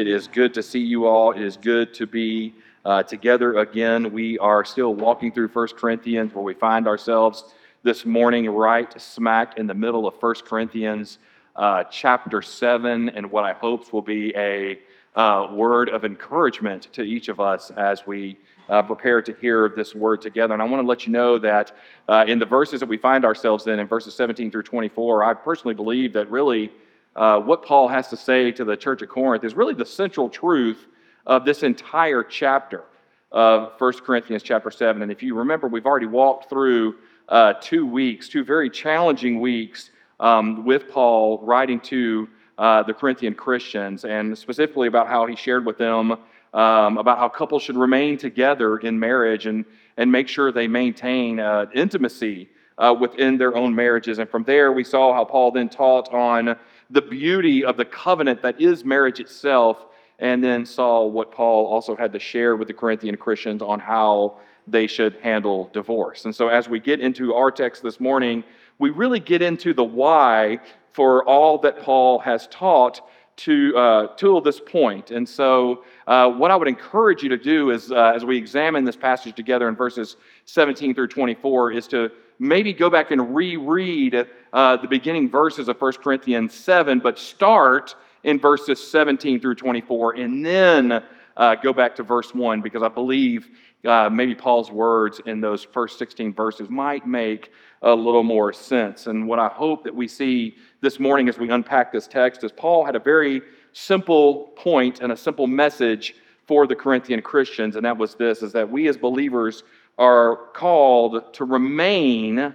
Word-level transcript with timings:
It 0.00 0.08
is 0.08 0.28
good 0.28 0.54
to 0.54 0.62
see 0.62 0.80
you 0.80 1.04
all. 1.04 1.32
It 1.32 1.42
is 1.42 1.58
good 1.58 1.92
to 1.92 2.06
be 2.06 2.54
uh, 2.86 3.02
together 3.02 3.58
again. 3.58 4.10
We 4.10 4.38
are 4.38 4.64
still 4.64 4.94
walking 4.94 5.30
through 5.30 5.48
1 5.48 5.68
Corinthians, 5.76 6.34
where 6.34 6.42
we 6.42 6.54
find 6.54 6.88
ourselves 6.88 7.52
this 7.82 8.06
morning 8.06 8.48
right 8.48 8.98
smack 8.98 9.58
in 9.58 9.66
the 9.66 9.74
middle 9.74 10.06
of 10.06 10.14
1 10.14 10.36
Corinthians 10.46 11.18
uh, 11.54 11.84
chapter 11.84 12.40
7, 12.40 13.10
and 13.10 13.30
what 13.30 13.44
I 13.44 13.52
hope 13.52 13.92
will 13.92 14.00
be 14.00 14.34
a 14.36 14.78
uh, 15.16 15.48
word 15.52 15.90
of 15.90 16.06
encouragement 16.06 16.88
to 16.94 17.02
each 17.02 17.28
of 17.28 17.38
us 17.38 17.70
as 17.72 18.06
we 18.06 18.38
uh, 18.70 18.80
prepare 18.80 19.20
to 19.20 19.34
hear 19.34 19.68
this 19.68 19.94
word 19.94 20.22
together. 20.22 20.54
And 20.54 20.62
I 20.62 20.64
want 20.64 20.82
to 20.82 20.88
let 20.88 21.06
you 21.06 21.12
know 21.12 21.38
that 21.40 21.76
uh, 22.08 22.24
in 22.26 22.38
the 22.38 22.46
verses 22.46 22.80
that 22.80 22.88
we 22.88 22.96
find 22.96 23.26
ourselves 23.26 23.66
in, 23.66 23.78
in 23.78 23.86
verses 23.86 24.14
17 24.14 24.50
through 24.50 24.62
24, 24.62 25.24
I 25.24 25.34
personally 25.34 25.74
believe 25.74 26.14
that 26.14 26.30
really 26.30 26.72
uh, 27.16 27.40
what 27.40 27.64
Paul 27.64 27.88
has 27.88 28.08
to 28.08 28.16
say 28.16 28.52
to 28.52 28.64
the 28.64 28.76
church 28.76 29.02
at 29.02 29.08
Corinth 29.08 29.44
is 29.44 29.54
really 29.54 29.74
the 29.74 29.86
central 29.86 30.28
truth 30.28 30.86
of 31.26 31.44
this 31.44 31.62
entire 31.62 32.22
chapter 32.22 32.84
of 33.32 33.72
1 33.78 33.92
Corinthians 34.04 34.42
chapter 34.42 34.70
7. 34.70 35.02
And 35.02 35.12
if 35.12 35.22
you 35.22 35.34
remember, 35.34 35.68
we've 35.68 35.86
already 35.86 36.06
walked 36.06 36.48
through 36.48 36.96
uh, 37.28 37.54
two 37.60 37.86
weeks, 37.86 38.28
two 38.28 38.44
very 38.44 38.70
challenging 38.70 39.40
weeks 39.40 39.90
um, 40.18 40.64
with 40.64 40.88
Paul 40.88 41.38
writing 41.42 41.80
to 41.80 42.28
uh, 42.58 42.82
the 42.82 42.92
Corinthian 42.92 43.34
Christians, 43.34 44.04
and 44.04 44.36
specifically 44.36 44.88
about 44.88 45.06
how 45.06 45.26
he 45.26 45.36
shared 45.36 45.64
with 45.64 45.78
them 45.78 46.18
um, 46.52 46.98
about 46.98 47.18
how 47.18 47.28
couples 47.28 47.62
should 47.62 47.76
remain 47.76 48.18
together 48.18 48.78
in 48.78 48.98
marriage 48.98 49.46
and, 49.46 49.64
and 49.96 50.10
make 50.10 50.28
sure 50.28 50.50
they 50.50 50.66
maintain 50.66 51.38
uh, 51.38 51.66
intimacy 51.74 52.48
uh, 52.78 52.94
within 52.98 53.38
their 53.38 53.56
own 53.56 53.74
marriages. 53.74 54.18
And 54.18 54.28
from 54.28 54.44
there, 54.44 54.72
we 54.72 54.84
saw 54.84 55.14
how 55.14 55.24
Paul 55.24 55.52
then 55.52 55.68
taught 55.68 56.12
on 56.12 56.56
the 56.90 57.02
beauty 57.02 57.64
of 57.64 57.76
the 57.76 57.84
covenant 57.84 58.42
that 58.42 58.60
is 58.60 58.84
marriage 58.84 59.20
itself, 59.20 59.86
and 60.18 60.42
then 60.44 60.66
saw 60.66 61.06
what 61.06 61.32
Paul 61.32 61.66
also 61.66 61.96
had 61.96 62.12
to 62.12 62.18
share 62.18 62.56
with 62.56 62.68
the 62.68 62.74
Corinthian 62.74 63.16
Christians 63.16 63.62
on 63.62 63.80
how 63.80 64.38
they 64.66 64.86
should 64.86 65.16
handle 65.22 65.70
divorce. 65.72 66.24
And 66.24 66.34
so, 66.34 66.48
as 66.48 66.68
we 66.68 66.80
get 66.80 67.00
into 67.00 67.34
our 67.34 67.50
text 67.50 67.82
this 67.82 68.00
morning, 68.00 68.44
we 68.78 68.90
really 68.90 69.20
get 69.20 69.42
into 69.42 69.72
the 69.72 69.84
why 69.84 70.58
for 70.92 71.24
all 71.24 71.58
that 71.58 71.80
Paul 71.80 72.18
has 72.18 72.46
taught 72.48 73.08
to, 73.36 73.76
uh, 73.76 74.06
till 74.16 74.40
this 74.40 74.60
point. 74.60 75.10
And 75.12 75.26
so, 75.26 75.84
uh, 76.06 76.30
what 76.30 76.50
I 76.50 76.56
would 76.56 76.68
encourage 76.68 77.22
you 77.22 77.30
to 77.30 77.38
do 77.38 77.70
is, 77.70 77.90
uh, 77.90 78.12
as 78.14 78.24
we 78.24 78.36
examine 78.36 78.84
this 78.84 78.96
passage 78.96 79.34
together 79.34 79.68
in 79.68 79.76
verses 79.76 80.16
17 80.44 80.94
through 80.94 81.08
24, 81.08 81.72
is 81.72 81.86
to 81.88 82.10
maybe 82.40 82.72
go 82.72 82.90
back 82.90 83.12
and 83.12 83.34
reread 83.36 84.26
uh, 84.52 84.76
the 84.78 84.88
beginning 84.88 85.28
verses 85.28 85.68
of 85.68 85.80
1 85.80 85.92
Corinthians 86.02 86.54
7, 86.54 86.98
but 86.98 87.18
start 87.18 87.94
in 88.24 88.40
verses 88.40 88.82
17 88.90 89.40
through 89.40 89.54
24, 89.54 90.14
and 90.14 90.44
then 90.44 91.04
uh, 91.36 91.54
go 91.56 91.72
back 91.72 91.94
to 91.94 92.02
verse 92.02 92.34
1, 92.34 92.62
because 92.62 92.82
I 92.82 92.88
believe 92.88 93.48
uh, 93.84 94.08
maybe 94.10 94.34
Paul's 94.34 94.70
words 94.70 95.20
in 95.26 95.40
those 95.40 95.64
first 95.64 95.98
16 95.98 96.34
verses 96.34 96.68
might 96.68 97.06
make 97.06 97.52
a 97.82 97.94
little 97.94 98.22
more 98.22 98.52
sense. 98.52 99.06
And 99.06 99.28
what 99.28 99.38
I 99.38 99.48
hope 99.48 99.84
that 99.84 99.94
we 99.94 100.08
see 100.08 100.56
this 100.80 100.98
morning 100.98 101.28
as 101.28 101.38
we 101.38 101.50
unpack 101.50 101.92
this 101.92 102.06
text 102.06 102.42
is 102.42 102.52
Paul 102.52 102.84
had 102.84 102.96
a 102.96 103.00
very 103.00 103.42
simple 103.72 104.52
point 104.56 105.00
and 105.00 105.12
a 105.12 105.16
simple 105.16 105.46
message 105.46 106.14
for 106.46 106.66
the 106.66 106.74
Corinthian 106.74 107.22
Christians, 107.22 107.76
and 107.76 107.84
that 107.84 107.96
was 107.96 108.16
this 108.16 108.42
is 108.42 108.52
that 108.52 108.68
we 108.68 108.88
as 108.88 108.96
believers 108.96 109.62
are 110.00 110.48
called 110.54 111.34
to 111.34 111.44
remain 111.44 112.54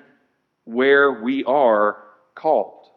where 0.65 1.11
we 1.21 1.43
are 1.43 1.97
called. 2.33 2.87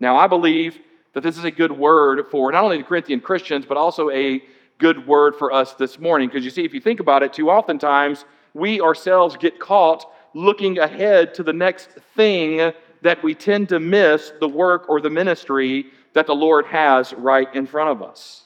Now, 0.00 0.16
I 0.16 0.26
believe 0.26 0.76
that 1.14 1.22
this 1.22 1.38
is 1.38 1.44
a 1.44 1.50
good 1.50 1.70
word 1.70 2.26
for 2.28 2.50
not 2.50 2.64
only 2.64 2.78
the 2.78 2.82
Corinthian 2.82 3.20
Christians, 3.20 3.64
but 3.64 3.76
also 3.76 4.10
a 4.10 4.42
good 4.78 5.06
word 5.06 5.36
for 5.36 5.52
us 5.52 5.74
this 5.74 6.00
morning. 6.00 6.28
Because 6.28 6.44
you 6.44 6.50
see, 6.50 6.64
if 6.64 6.74
you 6.74 6.80
think 6.80 6.98
about 6.98 7.22
it, 7.22 7.32
too 7.32 7.48
oftentimes 7.48 8.24
we 8.54 8.80
ourselves 8.80 9.36
get 9.36 9.60
caught 9.60 10.12
looking 10.34 10.78
ahead 10.78 11.32
to 11.34 11.44
the 11.44 11.52
next 11.52 11.90
thing 12.16 12.72
that 13.02 13.22
we 13.22 13.34
tend 13.34 13.68
to 13.68 13.78
miss 13.78 14.32
the 14.40 14.48
work 14.48 14.88
or 14.88 15.00
the 15.00 15.10
ministry 15.10 15.86
that 16.14 16.26
the 16.26 16.34
Lord 16.34 16.66
has 16.66 17.12
right 17.14 17.52
in 17.54 17.66
front 17.66 17.90
of 17.90 18.02
us. 18.02 18.42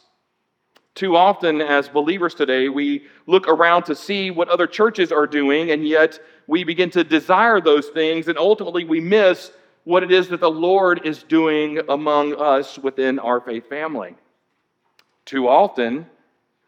Too 0.96 1.14
often, 1.14 1.60
as 1.60 1.90
believers 1.90 2.34
today, 2.34 2.70
we 2.70 3.04
look 3.26 3.46
around 3.48 3.82
to 3.82 3.94
see 3.94 4.30
what 4.30 4.48
other 4.48 4.66
churches 4.66 5.12
are 5.12 5.26
doing, 5.26 5.70
and 5.70 5.86
yet 5.86 6.18
we 6.46 6.64
begin 6.64 6.88
to 6.92 7.04
desire 7.04 7.60
those 7.60 7.88
things, 7.88 8.28
and 8.28 8.38
ultimately 8.38 8.84
we 8.84 8.98
miss 8.98 9.52
what 9.84 10.02
it 10.02 10.10
is 10.10 10.28
that 10.28 10.40
the 10.40 10.50
Lord 10.50 11.04
is 11.04 11.22
doing 11.22 11.80
among 11.90 12.34
us 12.36 12.78
within 12.78 13.18
our 13.18 13.42
faith 13.42 13.68
family. 13.68 14.16
Too 15.26 15.46
often, 15.46 16.06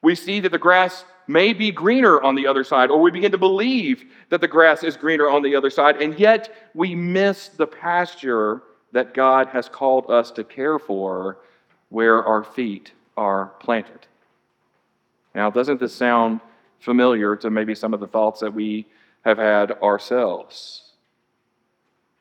we 0.03 0.15
see 0.15 0.41
that 0.41 0.53
the 0.53 0.59
grass 0.59 1.07
may 1.27 1.55
be 1.55 1.71
greener 1.71 2.21
on 2.21 2.35
the 2.35 2.47
other 2.47 2.65
side, 2.65 2.91
or 2.91 3.01
we 3.01 3.11
begin 3.11 3.33
to 3.33 3.39
believe 3.39 4.05
that 4.29 4.43
the 4.43 4.49
grass 4.49 4.85
is 4.85 4.95
greener 4.95 5.31
on 5.31 5.41
the 5.41 5.57
other 5.57 5.71
side, 5.71 6.03
and 6.03 6.21
yet 6.21 6.71
we 6.75 6.95
miss 6.95 7.49
the 7.49 7.67
pasture 7.67 8.63
that 8.93 9.15
God 9.15 9.47
has 9.49 9.71
called 9.71 10.11
us 10.11 10.31
to 10.33 10.45
care 10.45 10.79
for 10.79 11.39
where 11.89 12.23
our 12.23 12.45
feet 12.45 12.93
are 13.17 13.55
planted. 13.59 14.07
Now, 15.39 15.51
doesn't 15.51 15.79
this 15.79 15.95
sound 15.95 16.41
familiar 16.81 17.37
to 17.37 17.49
maybe 17.49 17.73
some 17.77 17.95
of 17.95 18.01
the 18.01 18.09
thoughts 18.09 18.41
that 18.41 18.53
we 18.53 18.89
have 19.25 19.39
had 19.39 19.71
ourselves? 19.71 20.95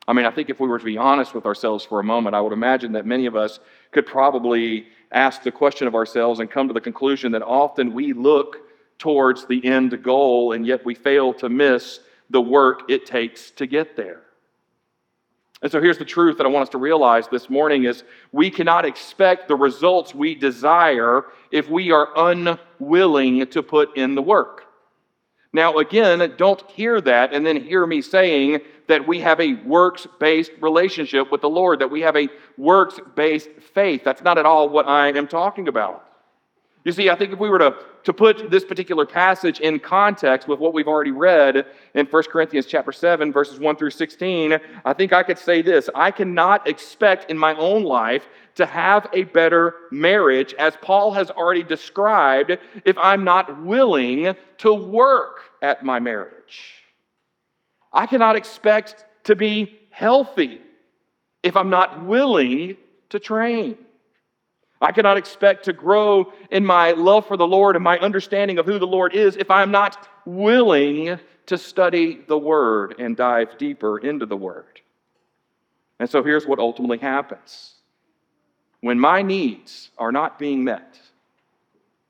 I 0.06 0.12
mean, 0.12 0.24
I 0.24 0.30
think 0.30 0.50
if 0.50 0.60
we 0.60 0.68
were 0.68 0.78
to 0.78 0.84
be 0.84 0.98
honest 0.98 1.34
with 1.34 1.44
ourselves 1.44 1.84
for 1.84 1.98
a 1.98 2.04
moment, 2.04 2.36
I 2.36 2.40
would 2.40 2.52
imagine 2.52 2.92
that 2.92 3.06
many 3.06 3.26
of 3.26 3.34
us 3.34 3.58
could 3.90 4.06
probably 4.06 4.86
ask 5.10 5.42
the 5.42 5.50
question 5.50 5.88
of 5.88 5.96
ourselves 5.96 6.38
and 6.38 6.48
come 6.48 6.68
to 6.68 6.72
the 6.72 6.80
conclusion 6.80 7.32
that 7.32 7.42
often 7.42 7.92
we 7.92 8.12
look 8.12 8.58
towards 9.00 9.46
the 9.46 9.66
end 9.66 10.00
goal 10.00 10.52
and 10.52 10.64
yet 10.64 10.84
we 10.84 10.94
fail 10.94 11.34
to 11.34 11.48
miss 11.48 11.98
the 12.30 12.40
work 12.40 12.82
it 12.88 13.04
takes 13.04 13.50
to 13.50 13.66
get 13.66 13.96
there. 13.96 14.22
And 15.62 15.72
so 15.72 15.80
here's 15.80 15.98
the 15.98 16.04
truth 16.04 16.38
that 16.38 16.46
I 16.46 16.50
want 16.50 16.62
us 16.62 16.68
to 16.70 16.78
realize 16.78 17.26
this 17.28 17.50
morning 17.50 17.84
is 17.84 18.04
we 18.30 18.50
cannot 18.50 18.84
expect 18.84 19.48
the 19.48 19.56
results 19.56 20.14
we 20.14 20.34
desire 20.34 21.24
if 21.50 21.68
we 21.68 21.90
are 21.90 22.08
unwilling 22.16 23.46
to 23.48 23.62
put 23.62 23.96
in 23.96 24.14
the 24.14 24.22
work. 24.22 24.64
Now, 25.52 25.78
again, 25.78 26.34
don't 26.36 26.62
hear 26.70 27.00
that 27.00 27.32
and 27.32 27.44
then 27.44 27.56
hear 27.56 27.86
me 27.86 28.02
saying 28.02 28.60
that 28.86 29.06
we 29.06 29.20
have 29.20 29.40
a 29.40 29.54
works 29.54 30.06
based 30.20 30.52
relationship 30.60 31.32
with 31.32 31.40
the 31.40 31.48
Lord, 31.48 31.80
that 31.80 31.90
we 31.90 32.02
have 32.02 32.16
a 32.16 32.28
works 32.56 33.00
based 33.16 33.48
faith. 33.74 34.04
That's 34.04 34.22
not 34.22 34.38
at 34.38 34.46
all 34.46 34.68
what 34.68 34.86
I 34.86 35.08
am 35.08 35.26
talking 35.26 35.68
about. 35.68 36.07
You 36.84 36.92
see, 36.92 37.10
I 37.10 37.16
think 37.16 37.32
if 37.32 37.38
we 37.38 37.50
were 37.50 37.58
to, 37.58 37.74
to 38.04 38.12
put 38.12 38.50
this 38.50 38.64
particular 38.64 39.04
passage 39.04 39.60
in 39.60 39.80
context 39.80 40.46
with 40.46 40.60
what 40.60 40.72
we've 40.72 40.86
already 40.86 41.10
read 41.10 41.66
in 41.94 42.06
1 42.06 42.22
Corinthians 42.24 42.66
chapter 42.66 42.92
7, 42.92 43.32
verses 43.32 43.58
1 43.58 43.76
through 43.76 43.90
16, 43.90 44.58
I 44.84 44.92
think 44.92 45.12
I 45.12 45.22
could 45.22 45.38
say 45.38 45.60
this 45.60 45.90
I 45.94 46.10
cannot 46.10 46.68
expect 46.68 47.30
in 47.30 47.36
my 47.36 47.54
own 47.56 47.82
life 47.82 48.28
to 48.54 48.66
have 48.66 49.08
a 49.12 49.24
better 49.24 49.74
marriage, 49.90 50.54
as 50.54 50.76
Paul 50.80 51.12
has 51.12 51.30
already 51.30 51.62
described, 51.62 52.56
if 52.84 52.96
I'm 52.98 53.24
not 53.24 53.62
willing 53.62 54.34
to 54.58 54.72
work 54.72 55.40
at 55.60 55.84
my 55.84 55.98
marriage. 55.98 56.84
I 57.92 58.06
cannot 58.06 58.36
expect 58.36 59.04
to 59.24 59.34
be 59.34 59.78
healthy 59.90 60.60
if 61.42 61.56
I'm 61.56 61.70
not 61.70 62.04
willing 62.04 62.76
to 63.10 63.18
train. 63.18 63.78
I 64.80 64.92
cannot 64.92 65.16
expect 65.16 65.64
to 65.64 65.72
grow 65.72 66.32
in 66.50 66.64
my 66.64 66.92
love 66.92 67.26
for 67.26 67.36
the 67.36 67.46
Lord 67.46 67.74
and 67.74 67.82
my 67.82 67.98
understanding 67.98 68.58
of 68.58 68.66
who 68.66 68.78
the 68.78 68.86
Lord 68.86 69.14
is 69.14 69.36
if 69.36 69.50
I'm 69.50 69.70
not 69.70 70.08
willing 70.24 71.18
to 71.46 71.58
study 71.58 72.20
the 72.28 72.38
Word 72.38 72.94
and 72.98 73.16
dive 73.16 73.58
deeper 73.58 73.98
into 73.98 74.26
the 74.26 74.36
Word. 74.36 74.80
And 75.98 76.08
so 76.08 76.22
here's 76.22 76.46
what 76.46 76.58
ultimately 76.58 76.98
happens 76.98 77.74
when 78.80 79.00
my 79.00 79.22
needs 79.22 79.90
are 79.98 80.12
not 80.12 80.38
being 80.38 80.62
met, 80.62 81.00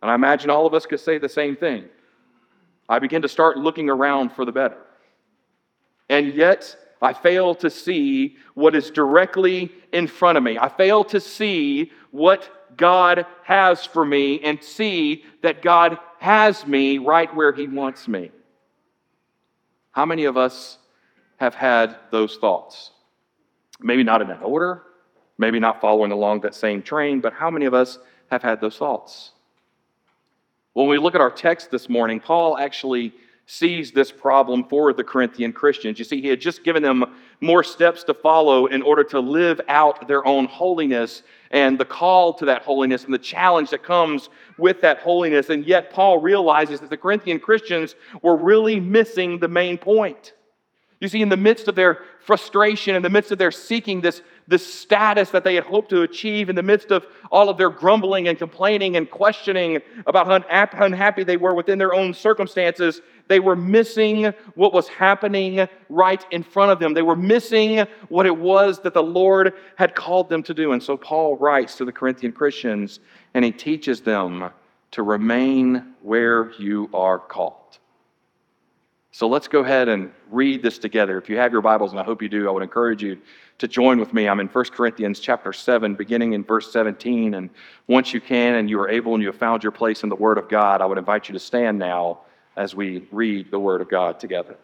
and 0.02 0.10
I 0.10 0.14
imagine 0.14 0.50
all 0.50 0.66
of 0.66 0.74
us 0.74 0.84
could 0.84 1.00
say 1.00 1.16
the 1.16 1.28
same 1.28 1.56
thing, 1.56 1.84
I 2.88 2.98
begin 2.98 3.22
to 3.22 3.28
start 3.28 3.56
looking 3.56 3.88
around 3.88 4.32
for 4.32 4.44
the 4.44 4.52
better. 4.52 4.76
And 6.10 6.34
yet, 6.34 6.76
I 7.00 7.12
fail 7.12 7.54
to 7.56 7.70
see 7.70 8.36
what 8.54 8.74
is 8.74 8.90
directly 8.90 9.72
in 9.92 10.06
front 10.06 10.36
of 10.36 10.44
me. 10.44 10.58
I 10.58 10.68
fail 10.68 11.04
to 11.04 11.20
see 11.20 11.92
what 12.10 12.50
God 12.76 13.26
has 13.44 13.84
for 13.84 14.04
me 14.04 14.40
and 14.40 14.62
see 14.62 15.24
that 15.42 15.62
God 15.62 15.98
has 16.18 16.66
me 16.66 16.98
right 16.98 17.34
where 17.34 17.52
He 17.52 17.66
wants 17.66 18.08
me. 18.08 18.30
How 19.92 20.04
many 20.04 20.24
of 20.24 20.36
us 20.36 20.78
have 21.38 21.54
had 21.54 21.96
those 22.10 22.36
thoughts? 22.36 22.90
Maybe 23.80 24.02
not 24.02 24.22
in 24.22 24.28
that 24.28 24.42
order, 24.42 24.82
maybe 25.38 25.60
not 25.60 25.80
following 25.80 26.12
along 26.12 26.40
that 26.40 26.54
same 26.54 26.82
train, 26.82 27.20
but 27.20 27.32
how 27.32 27.50
many 27.50 27.66
of 27.66 27.74
us 27.74 27.98
have 28.30 28.42
had 28.42 28.60
those 28.60 28.76
thoughts? 28.76 29.32
When 30.74 30.88
we 30.88 30.98
look 30.98 31.14
at 31.14 31.20
our 31.20 31.30
text 31.30 31.70
this 31.70 31.88
morning, 31.88 32.20
Paul 32.20 32.58
actually 32.58 33.12
sees 33.46 33.90
this 33.90 34.12
problem 34.12 34.64
for 34.68 34.92
the 34.92 35.02
Corinthian 35.02 35.52
Christians. 35.52 35.98
You 35.98 36.04
see, 36.04 36.20
he 36.20 36.28
had 36.28 36.40
just 36.40 36.62
given 36.62 36.82
them 36.82 37.16
more 37.40 37.62
steps 37.62 38.04
to 38.04 38.14
follow 38.14 38.66
in 38.66 38.82
order 38.82 39.04
to 39.04 39.20
live 39.20 39.60
out 39.68 40.08
their 40.08 40.26
own 40.26 40.46
holiness 40.46 41.22
and 41.50 41.78
the 41.78 41.84
call 41.84 42.34
to 42.34 42.44
that 42.46 42.62
holiness 42.62 43.04
and 43.04 43.14
the 43.14 43.18
challenge 43.18 43.70
that 43.70 43.82
comes 43.82 44.28
with 44.58 44.80
that 44.80 44.98
holiness. 44.98 45.48
And 45.48 45.64
yet, 45.64 45.92
Paul 45.92 46.18
realizes 46.18 46.80
that 46.80 46.90
the 46.90 46.96
Corinthian 46.96 47.40
Christians 47.40 47.94
were 48.22 48.36
really 48.36 48.80
missing 48.80 49.38
the 49.38 49.48
main 49.48 49.78
point. 49.78 50.34
You 51.00 51.08
see, 51.08 51.22
in 51.22 51.28
the 51.28 51.36
midst 51.36 51.68
of 51.68 51.76
their 51.76 52.00
frustration, 52.20 52.96
in 52.96 53.02
the 53.02 53.10
midst 53.10 53.30
of 53.30 53.38
their 53.38 53.52
seeking 53.52 54.00
this, 54.00 54.22
this 54.48 54.66
status 54.66 55.30
that 55.30 55.44
they 55.44 55.54
had 55.54 55.64
hoped 55.64 55.90
to 55.90 56.02
achieve, 56.02 56.48
in 56.48 56.56
the 56.56 56.62
midst 56.62 56.90
of 56.90 57.06
all 57.30 57.50
of 57.50 57.58
their 57.58 57.68
grumbling 57.68 58.28
and 58.28 58.38
complaining 58.38 58.96
and 58.96 59.10
questioning 59.10 59.78
about 60.06 60.26
how 60.26 60.84
unhappy 60.84 61.22
they 61.22 61.36
were 61.36 61.54
within 61.54 61.78
their 61.78 61.94
own 61.94 62.14
circumstances, 62.14 63.02
they 63.28 63.40
were 63.40 63.54
missing 63.54 64.32
what 64.54 64.72
was 64.72 64.88
happening 64.88 65.68
right 65.90 66.26
in 66.30 66.42
front 66.42 66.72
of 66.72 66.78
them. 66.78 66.94
They 66.94 67.02
were 67.02 67.14
missing 67.14 67.86
what 68.08 68.24
it 68.24 68.36
was 68.36 68.80
that 68.80 68.94
the 68.94 69.02
Lord 69.02 69.52
had 69.76 69.94
called 69.94 70.30
them 70.30 70.42
to 70.44 70.54
do. 70.54 70.72
And 70.72 70.82
so 70.82 70.96
Paul 70.96 71.36
writes 71.36 71.76
to 71.76 71.84
the 71.84 71.92
Corinthian 71.92 72.32
Christians 72.32 73.00
and 73.34 73.44
he 73.44 73.52
teaches 73.52 74.00
them 74.00 74.50
to 74.92 75.02
remain 75.02 75.94
where 76.00 76.52
you 76.58 76.88
are 76.94 77.18
called. 77.18 77.78
So 79.18 79.26
let's 79.26 79.48
go 79.48 79.64
ahead 79.64 79.88
and 79.88 80.12
read 80.30 80.62
this 80.62 80.78
together. 80.78 81.18
If 81.18 81.28
you 81.28 81.36
have 81.38 81.50
your 81.50 81.60
Bibles, 81.60 81.90
and 81.90 81.98
I 81.98 82.04
hope 82.04 82.22
you 82.22 82.28
do, 82.28 82.46
I 82.46 82.52
would 82.52 82.62
encourage 82.62 83.02
you 83.02 83.18
to 83.58 83.66
join 83.66 83.98
with 83.98 84.14
me. 84.14 84.28
I'm 84.28 84.38
in 84.38 84.46
1 84.46 84.64
Corinthians 84.66 85.18
chapter 85.18 85.52
7, 85.52 85.96
beginning 85.96 86.34
in 86.34 86.44
verse 86.44 86.70
17. 86.72 87.34
And 87.34 87.50
once 87.88 88.14
you 88.14 88.20
can 88.20 88.54
and 88.54 88.70
you 88.70 88.78
are 88.78 88.88
able 88.88 89.14
and 89.14 89.20
you 89.20 89.28
have 89.28 89.36
found 89.36 89.64
your 89.64 89.72
place 89.72 90.04
in 90.04 90.08
the 90.08 90.14
Word 90.14 90.38
of 90.38 90.48
God, 90.48 90.80
I 90.80 90.86
would 90.86 90.98
invite 90.98 91.28
you 91.28 91.32
to 91.32 91.40
stand 91.40 91.80
now 91.80 92.20
as 92.56 92.76
we 92.76 93.08
read 93.10 93.50
the 93.50 93.58
Word 93.58 93.80
of 93.80 93.88
God 93.88 94.20
together. 94.20 94.56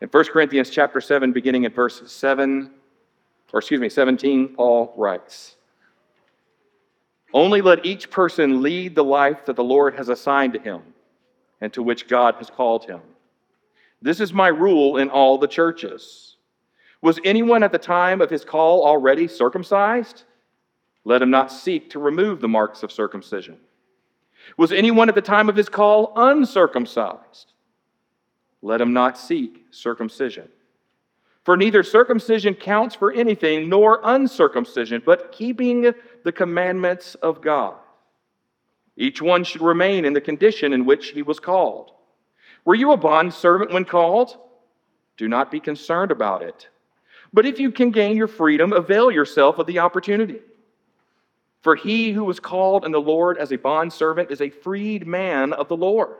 In 0.00 0.08
1 0.08 0.24
Corinthians 0.28 0.70
chapter 0.70 1.02
7, 1.02 1.32
beginning 1.32 1.66
at 1.66 1.74
verse 1.74 2.10
7, 2.10 2.70
or 3.52 3.58
excuse 3.58 3.78
me, 3.78 3.90
17, 3.90 4.54
Paul 4.54 4.94
writes, 4.96 5.56
Only 7.34 7.60
let 7.60 7.84
each 7.84 8.08
person 8.08 8.62
lead 8.62 8.94
the 8.94 9.04
life 9.04 9.44
that 9.44 9.56
the 9.56 9.64
Lord 9.64 9.96
has 9.96 10.08
assigned 10.08 10.54
to 10.54 10.58
him 10.58 10.80
and 11.62 11.72
to 11.72 11.82
which 11.82 12.08
God 12.08 12.34
has 12.34 12.50
called 12.50 12.84
him. 12.84 13.00
This 14.02 14.18
is 14.18 14.32
my 14.32 14.48
rule 14.48 14.96
in 14.96 15.08
all 15.08 15.38
the 15.38 15.46
churches. 15.46 16.36
Was 17.00 17.20
anyone 17.24 17.62
at 17.62 17.70
the 17.70 17.78
time 17.78 18.20
of 18.20 18.28
his 18.28 18.44
call 18.44 18.84
already 18.84 19.28
circumcised? 19.28 20.24
Let 21.04 21.22
him 21.22 21.30
not 21.30 21.52
seek 21.52 21.90
to 21.90 22.00
remove 22.00 22.40
the 22.40 22.48
marks 22.48 22.82
of 22.82 22.90
circumcision. 22.90 23.58
Was 24.58 24.72
anyone 24.72 25.08
at 25.08 25.14
the 25.14 25.22
time 25.22 25.48
of 25.48 25.54
his 25.54 25.68
call 25.68 26.12
uncircumcised? 26.16 27.52
Let 28.60 28.80
him 28.80 28.92
not 28.92 29.16
seek 29.16 29.66
circumcision. 29.70 30.48
For 31.44 31.56
neither 31.56 31.84
circumcision 31.84 32.54
counts 32.54 32.96
for 32.96 33.12
anything, 33.12 33.68
nor 33.68 34.00
uncircumcision, 34.02 35.02
but 35.06 35.30
keeping 35.30 35.92
the 36.24 36.32
commandments 36.32 37.14
of 37.16 37.40
God. 37.40 37.76
Each 38.96 39.22
one 39.22 39.44
should 39.44 39.62
remain 39.62 40.04
in 40.04 40.12
the 40.12 40.20
condition 40.20 40.72
in 40.72 40.84
which 40.84 41.08
he 41.08 41.22
was 41.22 41.40
called. 41.40 41.92
Were 42.64 42.74
you 42.74 42.92
a 42.92 42.96
bond 42.96 43.32
servant 43.32 43.72
when 43.72 43.84
called? 43.84 44.36
Do 45.16 45.28
not 45.28 45.50
be 45.50 45.60
concerned 45.60 46.10
about 46.10 46.42
it. 46.42 46.68
But 47.32 47.46
if 47.46 47.58
you 47.58 47.70
can 47.70 47.90
gain 47.90 48.16
your 48.16 48.28
freedom, 48.28 48.72
avail 48.72 49.10
yourself 49.10 49.58
of 49.58 49.66
the 49.66 49.78
opportunity. 49.78 50.40
For 51.62 51.76
he 51.76 52.12
who 52.12 52.24
was 52.24 52.40
called 52.40 52.84
in 52.84 52.92
the 52.92 53.00
Lord 53.00 53.38
as 53.38 53.52
a 53.52 53.56
bondservant 53.56 54.30
is 54.30 54.40
a 54.40 54.50
freed 54.50 55.06
man 55.06 55.52
of 55.52 55.68
the 55.68 55.76
Lord. 55.76 56.16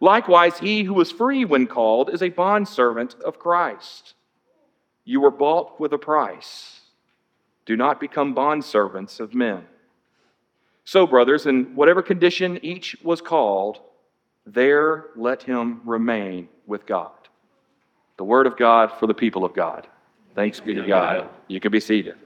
Likewise, 0.00 0.58
he 0.58 0.84
who 0.84 0.94
was 0.94 1.12
free 1.12 1.44
when 1.44 1.66
called 1.66 2.10
is 2.10 2.22
a 2.22 2.30
bondservant 2.30 3.14
of 3.24 3.38
Christ. 3.38 4.14
You 5.04 5.20
were 5.20 5.30
bought 5.30 5.78
with 5.78 5.92
a 5.92 5.98
price. 5.98 6.80
Do 7.66 7.76
not 7.76 8.00
become 8.00 8.34
bondservants 8.34 9.20
of 9.20 9.34
men. 9.34 9.66
So, 10.88 11.06
brothers, 11.06 11.44
in 11.44 11.74
whatever 11.74 12.00
condition 12.00 12.58
each 12.64 12.96
was 13.02 13.20
called, 13.20 13.78
there 14.46 15.08
let 15.16 15.42
him 15.42 15.82
remain 15.84 16.48
with 16.66 16.86
God. 16.86 17.10
The 18.16 18.24
word 18.24 18.46
of 18.46 18.56
God 18.56 18.90
for 18.98 19.06
the 19.06 19.12
people 19.12 19.44
of 19.44 19.52
God. 19.52 19.86
Thanks 20.34 20.60
be 20.60 20.72
to 20.72 20.86
God. 20.86 21.28
You 21.46 21.60
can 21.60 21.72
be 21.72 21.80
seated. 21.80 22.16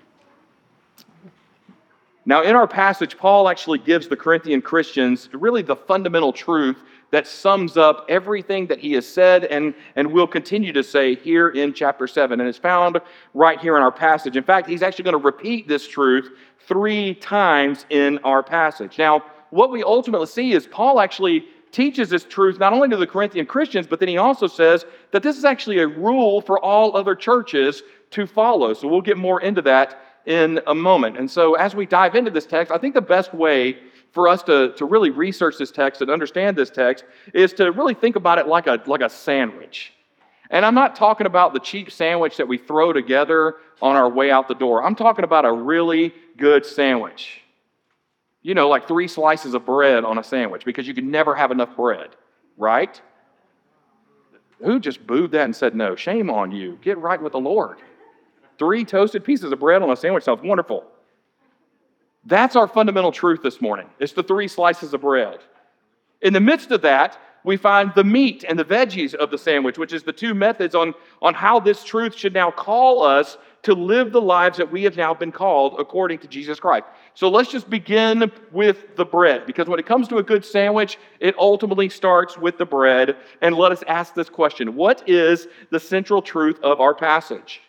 Now, 2.25 2.43
in 2.43 2.55
our 2.55 2.69
passage, 2.69 3.19
Paul 3.19 3.49
actually 3.49 3.79
gives 3.79 4.07
the 4.07 4.17
Corinthian 4.17 4.63
Christians 4.63 5.29
really 5.33 5.63
the 5.63 5.75
fundamental 5.75 6.33
truth 6.33 6.77
that 7.11 7.27
sums 7.27 7.77
up 7.77 8.07
everything 8.09 8.67
that 8.69 8.79
he 8.79 8.93
has 8.93 9.07
said 9.07 9.45
and, 9.45 9.75
and 9.97 10.11
will 10.11 10.27
continue 10.27 10.73
to 10.73 10.83
say 10.83 11.15
here 11.17 11.51
in 11.51 11.75
chapter 11.75 12.07
7. 12.07 12.41
And 12.41 12.49
it's 12.49 12.59
found 12.59 12.99
right 13.35 13.61
here 13.61 13.77
in 13.77 13.83
our 13.83 13.93
passage. 13.93 14.37
In 14.37 14.45
fact, 14.45 14.69
he's 14.69 14.83
actually 14.83 15.05
going 15.05 15.19
to 15.19 15.25
repeat 15.25 15.69
this 15.69 15.87
truth 15.87 16.31
three 16.67 17.15
times 17.17 17.87
in 17.91 18.19
our 18.19 18.43
passage. 18.43 18.99
Now, 18.99 19.25
what 19.51 19.71
we 19.71 19.83
ultimately 19.83 20.27
see 20.27 20.53
is 20.53 20.67
Paul 20.67 21.01
actually 21.01 21.45
teaches 21.73 22.09
this 22.09 22.25
truth 22.25 22.59
not 22.59 22.73
only 22.73 22.89
to 22.89 22.97
the 22.97 23.07
Corinthian 23.07 23.47
Christians, 23.47 23.87
but 23.87 23.99
then 23.99 24.09
he 24.09 24.17
also 24.17 24.47
says 24.47 24.87
that 25.11 25.23
this 25.23 25.37
is 25.37 25.45
actually 25.45 25.81
a 25.81 25.89
rule 25.89 26.41
for 26.41 26.59
all 26.61 26.97
other 26.97 27.15
churches 27.15 27.83
to 28.11 28.27
follow. 28.27 28.73
So 28.75 28.89
we'll 28.89 29.01
get 29.01 29.19
more 29.19 29.41
into 29.43 29.63
that 29.63 30.01
in 30.27 30.61
a 30.67 30.75
moment. 30.75 31.19
And 31.19 31.31
so 31.31 31.55
as 31.55 31.75
we 31.75 31.87
dive 31.87 32.15
into 32.15 32.31
this 32.31 32.47
text, 32.47 32.73
I 32.73 32.79
think 32.79 32.95
the 32.95 33.01
best 33.01 33.35
way 33.35 33.79
for 34.13 34.29
us 34.29 34.43
to, 34.45 34.73
to 34.75 34.85
really 34.85 35.11
research 35.11 35.57
this 35.59 35.71
text 35.71 36.03
and 36.03 36.11
understand 36.11 36.57
this 36.57 36.71
text 36.71 37.05
is 37.35 37.53
to 37.55 37.73
really 37.73 37.95
think 37.95 38.17
about 38.17 38.39
it 38.39 38.47
like 38.47 38.67
a, 38.67 38.81
like 38.87 39.01
a 39.01 39.09
sandwich. 39.09 39.93
And 40.51 40.67
I'm 40.67 40.75
not 40.75 40.95
talking 40.95 41.27
about 41.27 41.55
the 41.55 41.61
cheap 41.61 41.91
sandwich 41.91 42.37
that 42.37 42.47
we 42.47 42.59
throw 42.59 42.93
together 42.93 43.57
on 43.81 43.97
our 43.97 44.09
way 44.09 44.31
out 44.31 44.49
the 44.49 44.55
door. 44.55 44.85
I'm 44.85 44.95
talking 44.95 45.25
about 45.25 45.47
a 45.47 45.53
really 45.53 46.15
good 46.37 46.67
sandwich. 46.67 47.41
You 48.43 48.55
know, 48.55 48.69
like 48.69 48.87
three 48.87 49.09
slices 49.09 49.55
of 49.55 49.65
bread 49.65 50.05
on 50.05 50.19
a 50.19 50.25
sandwich 50.25 50.65
because 50.65 50.87
you 50.87 50.95
can 50.95 51.11
never 51.11 51.35
have 51.35 51.51
enough 51.51 51.75
bread, 51.75 52.11
right? 52.59 53.01
Who 54.63 54.79
just 54.79 55.07
booed 55.07 55.31
that 55.31 55.45
and 55.45 55.57
said, 55.57 55.75
no, 55.75 55.97
shame 55.97 56.29
on 56.29 56.53
you. 56.53 56.79
Get 56.83 56.99
right 56.99 57.21
with 57.21 57.33
the 57.33 57.41
Lord. 57.41 57.79
Three 58.63 58.85
toasted 58.85 59.25
pieces 59.25 59.51
of 59.51 59.59
bread 59.59 59.83
on 59.83 59.91
a 59.91 59.97
sandwich 59.97 60.23
sounds 60.23 60.41
wonderful. 60.41 60.85
That's 62.25 62.55
our 62.55 62.69
fundamental 62.69 63.11
truth 63.11 63.43
this 63.43 63.61
morning. 63.61 63.89
It's 63.99 64.13
the 64.13 64.23
three 64.23 64.47
slices 64.47 64.95
of 64.95 65.01
bread. 65.01 65.41
In 66.21 66.33
the 66.33 66.39
midst 66.39 66.71
of 66.71 66.83
that, 66.83 67.19
we 67.43 67.57
find 67.57 67.91
the 67.97 68.05
meat 68.05 68.45
and 68.49 68.57
the 68.57 68.65
veggies 68.65 69.15
of 69.15 69.33
the 69.33 69.39
sandwich, 69.39 69.79
which 69.79 69.93
is 69.93 70.05
the 70.05 70.13
two 70.13 70.33
methods 70.33 70.77
on, 70.77 70.95
on 71.21 71.35
how 71.35 71.59
this 71.59 71.83
truth 71.83 72.15
should 72.15 72.35
now 72.35 72.53
call 72.53 73.03
us 73.03 73.37
to 73.65 73.75
live 73.75 74.13
the 74.13 74.23
lives 74.23 74.59
that 74.59 74.71
we 74.71 74.85
have 74.85 74.97
now 74.97 75.13
been 75.13 75.33
called 75.33 75.75
according 75.81 76.21
to 76.21 76.29
Jesus 76.29 76.61
Christ. 76.61 76.87
So 77.15 77.29
let's 77.29 77.51
just 77.51 77.69
begin 77.69 78.31
with 78.53 78.95
the 78.95 79.05
bread, 79.05 79.45
because 79.45 79.67
when 79.67 79.81
it 79.81 79.87
comes 79.87 80.07
to 80.07 80.19
a 80.19 80.23
good 80.23 80.45
sandwich, 80.45 80.99
it 81.19 81.37
ultimately 81.37 81.89
starts 81.89 82.39
with 82.39 82.59
the 82.59 82.67
bread. 82.67 83.17
And 83.41 83.57
let 83.57 83.73
us 83.73 83.83
ask 83.89 84.15
this 84.15 84.31
question 84.31 84.77
What 84.77 85.09
is 85.09 85.49
the 85.71 85.81
central 85.81 86.23
truth 86.23 86.61
of 86.63 86.81
our 86.81 86.95
passage? 86.95 87.61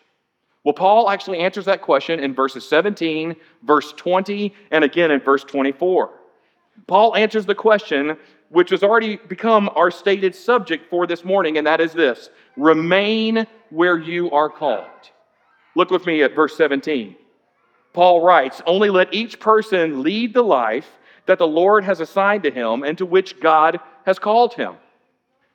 Well, 0.64 0.72
Paul 0.72 1.10
actually 1.10 1.40
answers 1.40 1.66
that 1.66 1.82
question 1.82 2.20
in 2.20 2.34
verses 2.34 2.66
17, 2.66 3.36
verse 3.62 3.92
20, 3.92 4.54
and 4.70 4.82
again 4.82 5.10
in 5.10 5.20
verse 5.20 5.44
24. 5.44 6.10
Paul 6.86 7.14
answers 7.16 7.46
the 7.46 7.54
question 7.54 8.16
which 8.48 8.70
has 8.70 8.82
already 8.82 9.16
become 9.16 9.68
our 9.74 9.90
stated 9.90 10.34
subject 10.34 10.88
for 10.88 11.06
this 11.06 11.24
morning, 11.24 11.58
and 11.58 11.66
that 11.66 11.80
is 11.80 11.92
this 11.92 12.30
remain 12.56 13.46
where 13.70 13.98
you 13.98 14.30
are 14.30 14.48
called. 14.48 14.86
Look 15.74 15.90
with 15.90 16.06
me 16.06 16.22
at 16.22 16.34
verse 16.34 16.56
17. 16.56 17.16
Paul 17.92 18.22
writes, 18.22 18.62
Only 18.66 18.90
let 18.90 19.12
each 19.12 19.40
person 19.40 20.02
lead 20.02 20.34
the 20.34 20.42
life 20.42 20.88
that 21.26 21.38
the 21.38 21.46
Lord 21.46 21.84
has 21.84 22.00
assigned 22.00 22.42
to 22.44 22.50
him 22.50 22.84
and 22.84 22.96
to 22.98 23.06
which 23.06 23.40
God 23.40 23.80
has 24.06 24.18
called 24.18 24.54
him. 24.54 24.74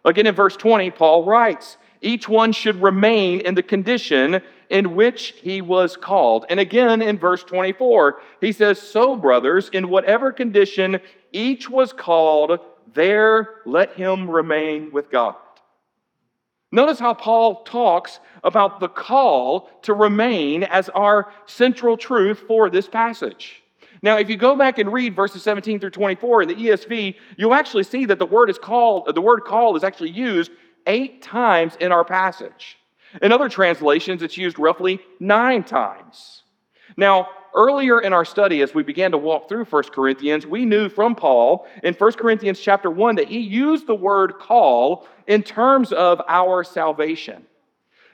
Again, 0.06 0.28
in 0.28 0.36
verse 0.36 0.56
20, 0.56 0.92
Paul 0.92 1.24
writes, 1.24 1.78
Each 2.02 2.28
one 2.28 2.52
should 2.52 2.82
remain 2.82 3.42
in 3.42 3.56
the 3.56 3.64
condition 3.64 4.42
in 4.70 4.96
which 4.96 5.36
he 5.42 5.62
was 5.62 5.98
called. 5.98 6.46
And 6.50 6.60
again 6.60 7.02
in 7.02 7.18
verse 7.18 7.44
24, 7.44 8.22
he 8.42 8.52
says, 8.52 8.80
So, 8.80 9.16
brothers, 9.16 9.70
in 9.70 9.90
whatever 9.90 10.32
condition 10.32 11.00
each 11.32 11.70
was 11.70 11.92
called, 11.92 12.60
there 12.94 13.62
let 13.66 13.94
him 13.94 14.30
remain 14.30 14.92
with 14.92 15.10
God. 15.10 15.36
Notice 16.72 17.00
how 17.00 17.16
Paul 17.16 17.64
talks 17.64 18.20
about 18.44 18.80
the 18.80 18.90
call 18.90 19.72
to 19.84 19.94
remain 19.94 20.64
as 20.64 20.88
our 20.90 21.32
central 21.48 21.98
truth 21.98 22.44
for 22.48 22.70
this 22.70 22.88
passage. 22.88 23.64
Now, 24.02 24.18
if 24.18 24.30
you 24.30 24.38
go 24.38 24.56
back 24.56 24.78
and 24.78 24.94
read 24.94 25.16
verses 25.16 25.44
17 25.44 25.80
through 25.80 25.90
24 25.90 26.44
in 26.44 26.48
the 26.48 26.56
ESV, 26.56 27.16
you'll 27.38 27.54
actually 27.54 27.84
see 27.84 28.06
that 28.06 28.20
the 28.20 28.26
word 28.26 28.50
is 28.50 28.58
called, 28.58 29.14
the 29.14 29.22
word 29.22 29.42
called 29.42 29.76
is 29.76 29.84
actually 29.84 30.12
used 30.12 30.52
eight 30.86 31.22
times 31.22 31.76
in 31.80 31.92
our 31.92 32.06
passage. 32.06 32.79
In 33.22 33.32
other 33.32 33.50
translations, 33.50 34.22
it's 34.22 34.38
used 34.38 34.60
roughly 34.60 35.00
nine 35.20 35.64
times. 35.64 36.44
Now, 36.96 37.30
earlier 37.56 38.00
in 38.00 38.14
our 38.14 38.26
study, 38.26 38.62
as 38.62 38.74
we 38.74 38.84
began 38.84 39.12
to 39.12 39.18
walk 39.18 39.50
through 39.50 39.66
1 39.66 39.84
Corinthians, 39.92 40.46
we 40.46 40.66
knew 40.66 40.90
from 40.90 41.16
Paul 41.16 41.68
in 41.84 41.94
1 41.94 42.12
Corinthians 42.14 42.60
chapter 42.60 42.90
1 42.92 43.16
that 43.16 43.28
he 43.28 43.40
used 43.40 43.88
the 43.88 43.96
word 43.96 44.34
call 44.40 45.08
in 45.28 45.44
terms 45.44 45.92
of 45.92 46.22
our 46.28 46.64
salvation. 46.64 47.46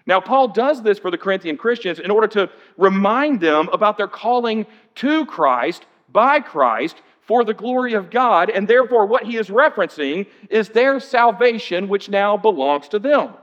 Now, 0.07 0.21
Paul 0.21 0.49
does 0.49 0.83
this 0.83 0.99
for 0.99 1.09
the 1.09 1.17
Corinthian 1.17 1.57
Christians 1.57 1.99
in 1.99 2.11
order 2.11 2.27
to 2.27 2.49
remind 2.77 3.41
them 3.41 3.69
about 3.73 3.97
their 3.97 4.07
calling 4.07 4.67
to 4.95 5.25
Christ 5.25 5.85
by 6.09 6.39
Christ 6.39 7.01
for 7.21 7.43
the 7.43 7.55
glory 7.55 7.93
of 7.93 8.11
God, 8.11 8.51
and 8.51 8.67
therefore 8.67 9.07
what 9.07 9.23
he 9.23 9.37
is 9.37 9.49
referencing 9.49 10.27
is 10.49 10.69
their 10.69 10.99
salvation, 10.99 11.87
which 11.87 12.07
now 12.07 12.37
belongs 12.37 12.87
to 12.89 12.99
them. 12.99 13.33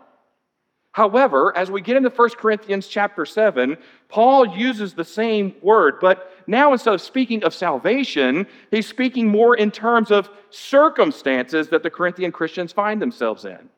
However, 0.92 1.56
as 1.56 1.70
we 1.70 1.80
get 1.80 1.96
into 1.96 2.10
1 2.10 2.30
Corinthians 2.30 2.86
chapter 2.86 3.24
7, 3.24 3.78
Paul 4.08 4.46
uses 4.46 4.92
the 4.92 5.04
same 5.04 5.54
word, 5.62 5.96
but 6.00 6.30
now 6.46 6.72
instead 6.72 6.92
of 6.92 7.00
speaking 7.00 7.44
of 7.44 7.54
salvation, 7.54 8.46
he's 8.70 8.86
speaking 8.86 9.26
more 9.26 9.56
in 9.56 9.70
terms 9.70 10.10
of 10.10 10.28
circumstances 10.50 11.68
that 11.68 11.82
the 11.82 11.88
Corinthian 11.88 12.30
Christians 12.30 12.72
find 12.72 13.00
themselves 13.00 13.46
in. 13.46 13.70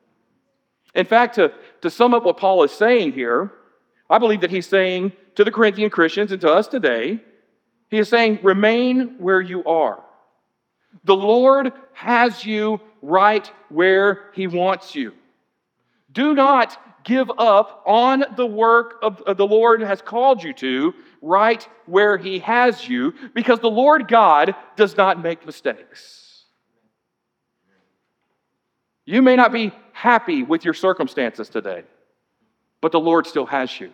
In 0.93 1.05
fact, 1.05 1.35
to, 1.35 1.53
to 1.81 1.89
sum 1.89 2.13
up 2.13 2.25
what 2.25 2.37
Paul 2.37 2.63
is 2.63 2.71
saying 2.71 3.13
here, 3.13 3.51
I 4.09 4.17
believe 4.17 4.41
that 4.41 4.51
he's 4.51 4.67
saying 4.67 5.13
to 5.35 5.45
the 5.45 5.51
Corinthian 5.51 5.89
Christians 5.89 6.33
and 6.33 6.41
to 6.41 6.51
us 6.51 6.67
today, 6.67 7.21
he 7.89 7.97
is 7.97 8.09
saying, 8.09 8.39
remain 8.43 9.15
where 9.19 9.41
you 9.41 9.63
are. 9.63 10.03
The 11.05 11.15
Lord 11.15 11.71
has 11.93 12.43
you 12.43 12.81
right 13.01 13.49
where 13.69 14.31
he 14.33 14.47
wants 14.47 14.95
you. 14.95 15.13
Do 16.11 16.33
not 16.33 16.77
give 17.05 17.31
up 17.37 17.83
on 17.85 18.25
the 18.35 18.45
work 18.45 18.99
of, 19.01 19.21
of 19.21 19.37
the 19.37 19.47
Lord 19.47 19.81
has 19.81 20.01
called 20.01 20.43
you 20.43 20.51
to 20.53 20.93
right 21.21 21.65
where 21.85 22.17
He 22.17 22.39
has 22.39 22.89
you 22.89 23.13
because 23.33 23.59
the 23.59 23.69
Lord 23.69 24.09
God 24.09 24.53
does 24.75 24.97
not 24.97 25.23
make 25.23 25.45
mistakes. 25.45 26.43
You 29.05 29.21
may 29.21 29.35
not 29.35 29.53
be 29.53 29.71
happy 29.93 30.43
with 30.43 30.65
your 30.65 30.73
circumstances 30.73 31.47
today, 31.47 31.83
but 32.81 32.91
the 32.91 32.99
Lord 32.99 33.27
still 33.27 33.45
has 33.45 33.79
you. 33.79 33.91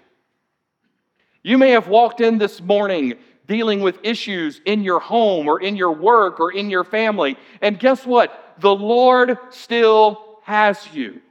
You 1.44 1.58
may 1.58 1.72
have 1.72 1.88
walked 1.88 2.22
in 2.22 2.38
this 2.38 2.62
morning 2.62 3.16
dealing 3.46 3.82
with 3.82 4.00
issues 4.04 4.62
in 4.66 4.84
your 4.84 5.00
home 5.00 5.50
or 5.50 5.62
in 5.62 5.76
your 5.76 5.92
work 5.92 6.40
or 6.40 6.54
in 6.54 6.70
your 6.70 6.86
family, 6.86 7.38
and 7.62 7.78
guess 7.78 8.06
what? 8.06 8.56
The 8.60 8.74
Lord 8.74 9.38
still 9.50 10.40
has 10.44 10.88
you 10.94 11.22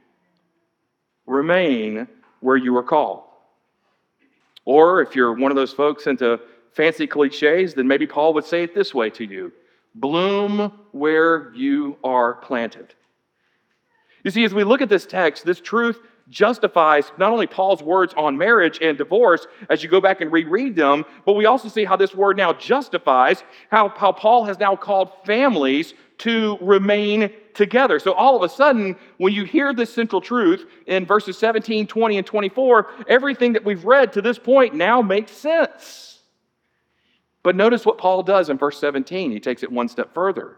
remain 1.25 2.07
where 2.39 2.57
you 2.57 2.75
are 2.77 2.83
called. 2.83 3.23
Or 4.65 5.01
if 5.01 5.15
you're 5.15 5.33
one 5.33 5.51
of 5.51 5.55
those 5.55 5.73
folks 5.73 6.07
into 6.07 6.39
fancy 6.73 7.07
cliches, 7.07 7.73
then 7.73 7.87
maybe 7.87 8.07
Paul 8.07 8.33
would 8.33 8.45
say 8.45 8.63
it 8.63 8.75
this 8.75 8.93
way 8.93 9.09
to 9.11 9.23
you 9.23 9.51
bloom 9.95 10.71
where 10.91 11.53
you 11.53 11.97
are 12.01 12.35
planted. 12.35 12.95
You 14.23 14.31
see, 14.31 14.45
as 14.45 14.53
we 14.53 14.63
look 14.63 14.81
at 14.81 14.87
this 14.87 15.05
text, 15.05 15.45
this 15.45 15.59
truth 15.59 15.99
justifies 16.29 17.11
not 17.17 17.33
only 17.33 17.47
Paul's 17.47 17.83
words 17.83 18.13
on 18.15 18.37
marriage 18.37 18.79
and 18.81 18.97
divorce 18.97 19.47
as 19.69 19.83
you 19.83 19.89
go 19.89 19.99
back 19.99 20.21
and 20.21 20.31
reread 20.31 20.75
them, 20.75 21.03
but 21.25 21.33
we 21.33 21.45
also 21.45 21.67
see 21.67 21.83
how 21.83 21.97
this 21.97 22.15
word 22.15 22.37
now 22.37 22.53
justifies 22.53 23.43
how, 23.69 23.89
how 23.89 24.11
Paul 24.11 24.45
has 24.45 24.57
now 24.57 24.75
called 24.75 25.11
families 25.25 25.93
to 26.21 26.57
remain 26.61 27.31
together. 27.55 27.97
So 27.97 28.13
all 28.13 28.35
of 28.35 28.43
a 28.43 28.53
sudden, 28.53 28.95
when 29.17 29.33
you 29.33 29.43
hear 29.43 29.73
this 29.73 29.91
central 29.91 30.21
truth 30.21 30.67
in 30.85 31.03
verses 31.03 31.35
17, 31.37 31.87
20, 31.87 32.17
and 32.17 32.27
24, 32.27 33.05
everything 33.07 33.53
that 33.53 33.65
we've 33.65 33.83
read 33.83 34.13
to 34.13 34.21
this 34.21 34.37
point 34.37 34.75
now 34.75 35.01
makes 35.01 35.31
sense. 35.31 36.19
But 37.41 37.55
notice 37.55 37.87
what 37.87 37.97
Paul 37.97 38.21
does 38.21 38.51
in 38.51 38.59
verse 38.59 38.79
17. 38.79 39.31
He 39.31 39.39
takes 39.39 39.63
it 39.63 39.71
one 39.71 39.87
step 39.87 40.13
further. 40.13 40.57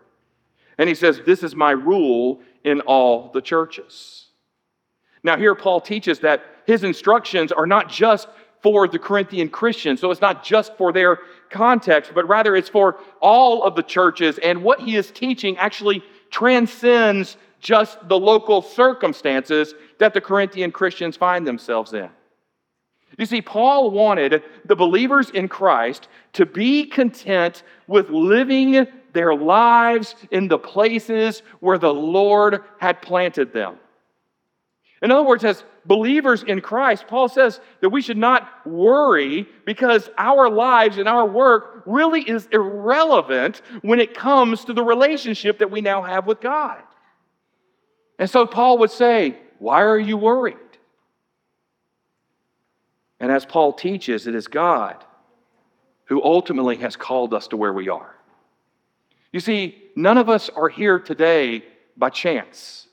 And 0.77 0.89
he 0.89 0.95
says, 0.95 1.21
This 1.25 1.43
is 1.43 1.55
my 1.55 1.71
rule 1.71 2.41
in 2.65 2.81
all 2.81 3.31
the 3.31 3.41
churches. 3.41 4.27
Now, 5.23 5.37
here 5.37 5.55
Paul 5.55 5.79
teaches 5.79 6.19
that 6.19 6.43
his 6.65 6.83
instructions 6.83 7.53
are 7.53 7.65
not 7.65 7.87
just 7.87 8.27
for 8.61 8.89
the 8.89 8.99
Corinthian 8.99 9.47
Christians. 9.47 10.01
So 10.01 10.11
it's 10.11 10.19
not 10.19 10.43
just 10.43 10.75
for 10.77 10.91
their 10.91 11.19
context, 11.53 12.11
but 12.13 12.27
rather 12.27 12.55
it's 12.55 12.67
for 12.67 12.97
all 13.21 13.63
of 13.63 13.75
the 13.75 13.83
churches. 13.83 14.37
And 14.39 14.63
what 14.63 14.81
he 14.81 14.97
is 14.97 15.11
teaching 15.11 15.57
actually 15.57 16.03
transcends 16.29 17.37
just 17.61 17.97
the 18.09 18.19
local 18.19 18.61
circumstances 18.61 19.73
that 19.99 20.13
the 20.13 20.19
Corinthian 20.19 20.71
Christians 20.71 21.15
find 21.15 21.47
themselves 21.47 21.93
in. 21.93 22.09
You 23.17 23.25
see, 23.25 23.41
Paul 23.41 23.91
wanted 23.91 24.43
the 24.65 24.75
believers 24.75 25.29
in 25.29 25.47
Christ 25.47 26.07
to 26.33 26.45
be 26.45 26.85
content 26.85 27.63
with 27.87 28.09
living 28.09 28.87
their 29.13 29.35
lives 29.35 30.15
in 30.31 30.47
the 30.47 30.57
places 30.57 31.43
where 31.59 31.77
the 31.77 31.93
Lord 31.93 32.63
had 32.79 33.01
planted 33.01 33.53
them. 33.53 33.77
In 35.03 35.11
other 35.11 35.23
words, 35.23 35.45
as 35.45 35.63
believers 35.85 36.43
in 36.43 36.61
Christ, 36.61 37.07
Paul 37.07 37.27
says 37.29 37.59
that 37.81 37.89
we 37.89 38.01
should 38.01 38.17
not 38.17 38.65
worry 38.65 39.47
because 39.65 40.09
our 40.17 40.49
lives 40.49 40.97
and 40.97 41.07
our 41.07 41.25
work 41.25 41.83
really 41.85 42.21
is 42.21 42.47
irrelevant 42.51 43.61
when 43.81 43.99
it 43.99 44.13
comes 44.13 44.65
to 44.65 44.73
the 44.73 44.83
relationship 44.83 45.59
that 45.59 45.71
we 45.71 45.81
now 45.81 46.01
have 46.01 46.25
with 46.25 46.41
God. 46.41 46.81
And 48.19 48.29
so 48.29 48.45
Paul 48.45 48.77
would 48.79 48.91
say, 48.91 49.37
Why 49.59 49.81
are 49.81 49.99
you 49.99 50.17
worried? 50.17 50.57
And 53.19 53.31
as 53.31 53.45
Paul 53.45 53.73
teaches, 53.73 54.27
it 54.27 54.35
is 54.35 54.47
God 54.47 55.03
who 56.05 56.21
ultimately 56.23 56.75
has 56.77 56.95
called 56.95 57.33
us 57.33 57.47
to 57.47 57.57
where 57.57 57.73
we 57.73 57.89
are. 57.89 58.15
You 59.31 59.39
see, 59.39 59.81
none 59.95 60.17
of 60.17 60.29
us 60.29 60.49
are 60.49 60.69
here 60.69 60.99
today 60.99 61.63
by 61.97 62.09
chance. 62.09 62.87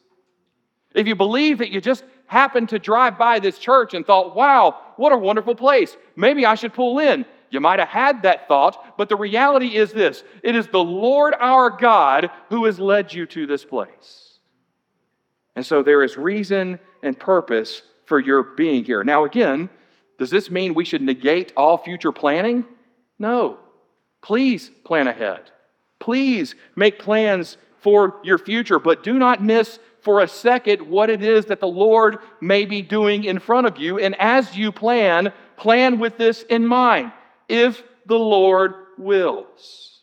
If 0.94 1.06
you 1.06 1.14
believe 1.14 1.58
that 1.58 1.70
you 1.70 1.80
just 1.80 2.04
happened 2.30 2.68
to 2.68 2.78
drive 2.78 3.18
by 3.18 3.40
this 3.40 3.58
church 3.58 3.92
and 3.92 4.06
thought, 4.06 4.36
wow, 4.36 4.78
what 4.94 5.12
a 5.12 5.18
wonderful 5.18 5.56
place, 5.56 5.96
maybe 6.14 6.46
I 6.46 6.54
should 6.54 6.72
pull 6.72 7.00
in. 7.00 7.26
You 7.50 7.58
might 7.58 7.80
have 7.80 7.88
had 7.88 8.22
that 8.22 8.46
thought, 8.46 8.96
but 8.96 9.08
the 9.08 9.16
reality 9.16 9.74
is 9.74 9.92
this 9.92 10.22
it 10.44 10.54
is 10.54 10.68
the 10.68 10.78
Lord 10.78 11.34
our 11.40 11.70
God 11.70 12.30
who 12.48 12.66
has 12.66 12.78
led 12.78 13.12
you 13.12 13.26
to 13.26 13.48
this 13.48 13.64
place. 13.64 14.38
And 15.56 15.66
so 15.66 15.82
there 15.82 16.04
is 16.04 16.16
reason 16.16 16.78
and 17.02 17.18
purpose 17.18 17.82
for 18.04 18.20
your 18.20 18.44
being 18.44 18.84
here. 18.84 19.02
Now, 19.02 19.24
again, 19.24 19.68
does 20.16 20.30
this 20.30 20.52
mean 20.52 20.74
we 20.74 20.84
should 20.84 21.02
negate 21.02 21.52
all 21.56 21.78
future 21.78 22.12
planning? 22.12 22.64
No. 23.18 23.58
Please 24.22 24.70
plan 24.84 25.08
ahead. 25.08 25.50
Please 25.98 26.54
make 26.76 27.00
plans 27.00 27.56
for 27.80 28.20
your 28.22 28.38
future, 28.38 28.78
but 28.78 29.02
do 29.02 29.18
not 29.18 29.42
miss 29.42 29.80
for 30.02 30.20
a 30.20 30.28
second 30.28 30.82
what 30.82 31.10
it 31.10 31.22
is 31.22 31.46
that 31.46 31.60
the 31.60 31.68
Lord 31.68 32.18
may 32.40 32.64
be 32.64 32.82
doing 32.82 33.24
in 33.24 33.38
front 33.38 33.66
of 33.66 33.78
you. 33.78 33.98
And 33.98 34.14
as 34.20 34.56
you 34.56 34.72
plan, 34.72 35.32
plan 35.56 35.98
with 35.98 36.16
this 36.16 36.42
in 36.42 36.66
mind 36.66 37.12
if 37.48 37.82
the 38.06 38.18
Lord 38.18 38.74
wills. 38.98 40.02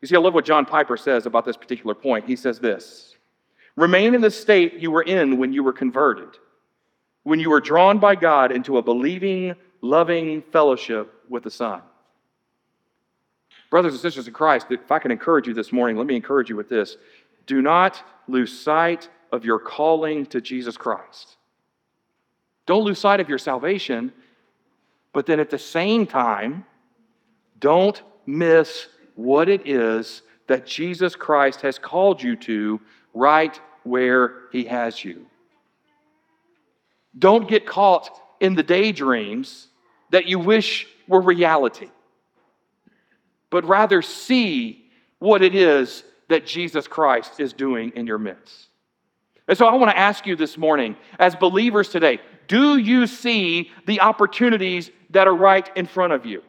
You 0.00 0.08
see, 0.08 0.16
I 0.16 0.20
love 0.20 0.34
what 0.34 0.44
John 0.44 0.64
Piper 0.64 0.96
says 0.96 1.26
about 1.26 1.44
this 1.44 1.56
particular 1.56 1.94
point. 1.94 2.26
He 2.26 2.36
says 2.36 2.58
this 2.58 3.16
Remain 3.76 4.14
in 4.14 4.20
the 4.20 4.30
state 4.30 4.74
you 4.74 4.90
were 4.90 5.02
in 5.02 5.38
when 5.38 5.52
you 5.52 5.62
were 5.62 5.72
converted, 5.72 6.28
when 7.24 7.40
you 7.40 7.50
were 7.50 7.60
drawn 7.60 7.98
by 7.98 8.14
God 8.14 8.52
into 8.52 8.78
a 8.78 8.82
believing, 8.82 9.54
loving 9.80 10.42
fellowship 10.52 11.12
with 11.28 11.42
the 11.42 11.50
Son. 11.50 11.82
Brothers 13.70 13.94
and 13.94 14.00
sisters 14.00 14.28
in 14.28 14.32
Christ, 14.32 14.68
if 14.70 14.90
I 14.92 14.98
can 14.98 15.10
encourage 15.10 15.48
you 15.48 15.54
this 15.54 15.72
morning, 15.72 15.96
let 15.96 16.06
me 16.06 16.14
encourage 16.14 16.48
you 16.48 16.56
with 16.56 16.68
this. 16.68 16.96
Do 17.46 17.62
not 17.62 18.02
lose 18.28 18.58
sight 18.58 19.08
of 19.32 19.44
your 19.44 19.58
calling 19.58 20.26
to 20.26 20.40
Jesus 20.40 20.76
Christ. 20.76 21.36
Don't 22.66 22.84
lose 22.84 22.98
sight 22.98 23.20
of 23.20 23.28
your 23.28 23.38
salvation, 23.38 24.12
but 25.12 25.26
then 25.26 25.38
at 25.38 25.50
the 25.50 25.58
same 25.58 26.06
time, 26.06 26.64
don't 27.60 28.02
miss 28.26 28.88
what 29.14 29.48
it 29.48 29.66
is 29.66 30.22
that 30.48 30.66
Jesus 30.66 31.16
Christ 31.16 31.62
has 31.62 31.78
called 31.78 32.22
you 32.22 32.36
to 32.36 32.80
right 33.14 33.58
where 33.84 34.42
He 34.52 34.64
has 34.64 35.04
you. 35.04 35.26
Don't 37.18 37.48
get 37.48 37.66
caught 37.66 38.10
in 38.40 38.54
the 38.54 38.62
daydreams 38.62 39.68
that 40.10 40.26
you 40.26 40.38
wish 40.38 40.86
were 41.08 41.20
reality, 41.20 41.90
but 43.48 43.64
rather 43.64 44.02
see 44.02 44.90
what 45.18 45.42
it 45.42 45.54
is 45.54 46.04
that 46.28 46.46
Jesus 46.46 46.88
Christ 46.88 47.40
is 47.40 47.52
doing 47.52 47.92
in 47.94 48.06
your 48.06 48.18
midst. 48.18 48.68
And 49.48 49.56
so 49.56 49.66
I 49.66 49.74
want 49.74 49.90
to 49.90 49.98
ask 49.98 50.26
you 50.26 50.34
this 50.34 50.58
morning, 50.58 50.96
as 51.18 51.36
believers 51.36 51.88
today, 51.88 52.20
do 52.48 52.78
you 52.78 53.06
see 53.06 53.70
the 53.86 54.00
opportunities 54.00 54.90
that 55.10 55.28
are 55.28 55.34
right 55.34 55.68
in 55.76 55.86
front 55.86 56.12
of 56.12 56.26
you? 56.26 56.42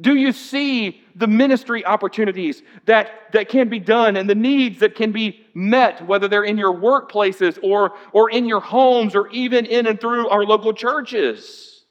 Do 0.00 0.14
you 0.14 0.32
see 0.32 1.02
the 1.14 1.26
ministry 1.26 1.84
opportunities 1.84 2.62
that, 2.86 3.10
that 3.32 3.50
can 3.50 3.68
be 3.68 3.78
done 3.78 4.16
and 4.16 4.30
the 4.30 4.34
needs 4.34 4.78
that 4.78 4.94
can 4.94 5.12
be 5.12 5.44
met, 5.52 6.06
whether 6.06 6.26
they're 6.26 6.44
in 6.44 6.56
your 6.56 6.74
workplaces 6.74 7.58
or, 7.62 7.92
or 8.12 8.30
in 8.30 8.46
your 8.46 8.60
homes 8.60 9.14
or 9.14 9.28
even 9.28 9.66
in 9.66 9.86
and 9.86 10.00
through 10.00 10.28
our 10.30 10.44
local 10.44 10.72
churches? 10.72 11.84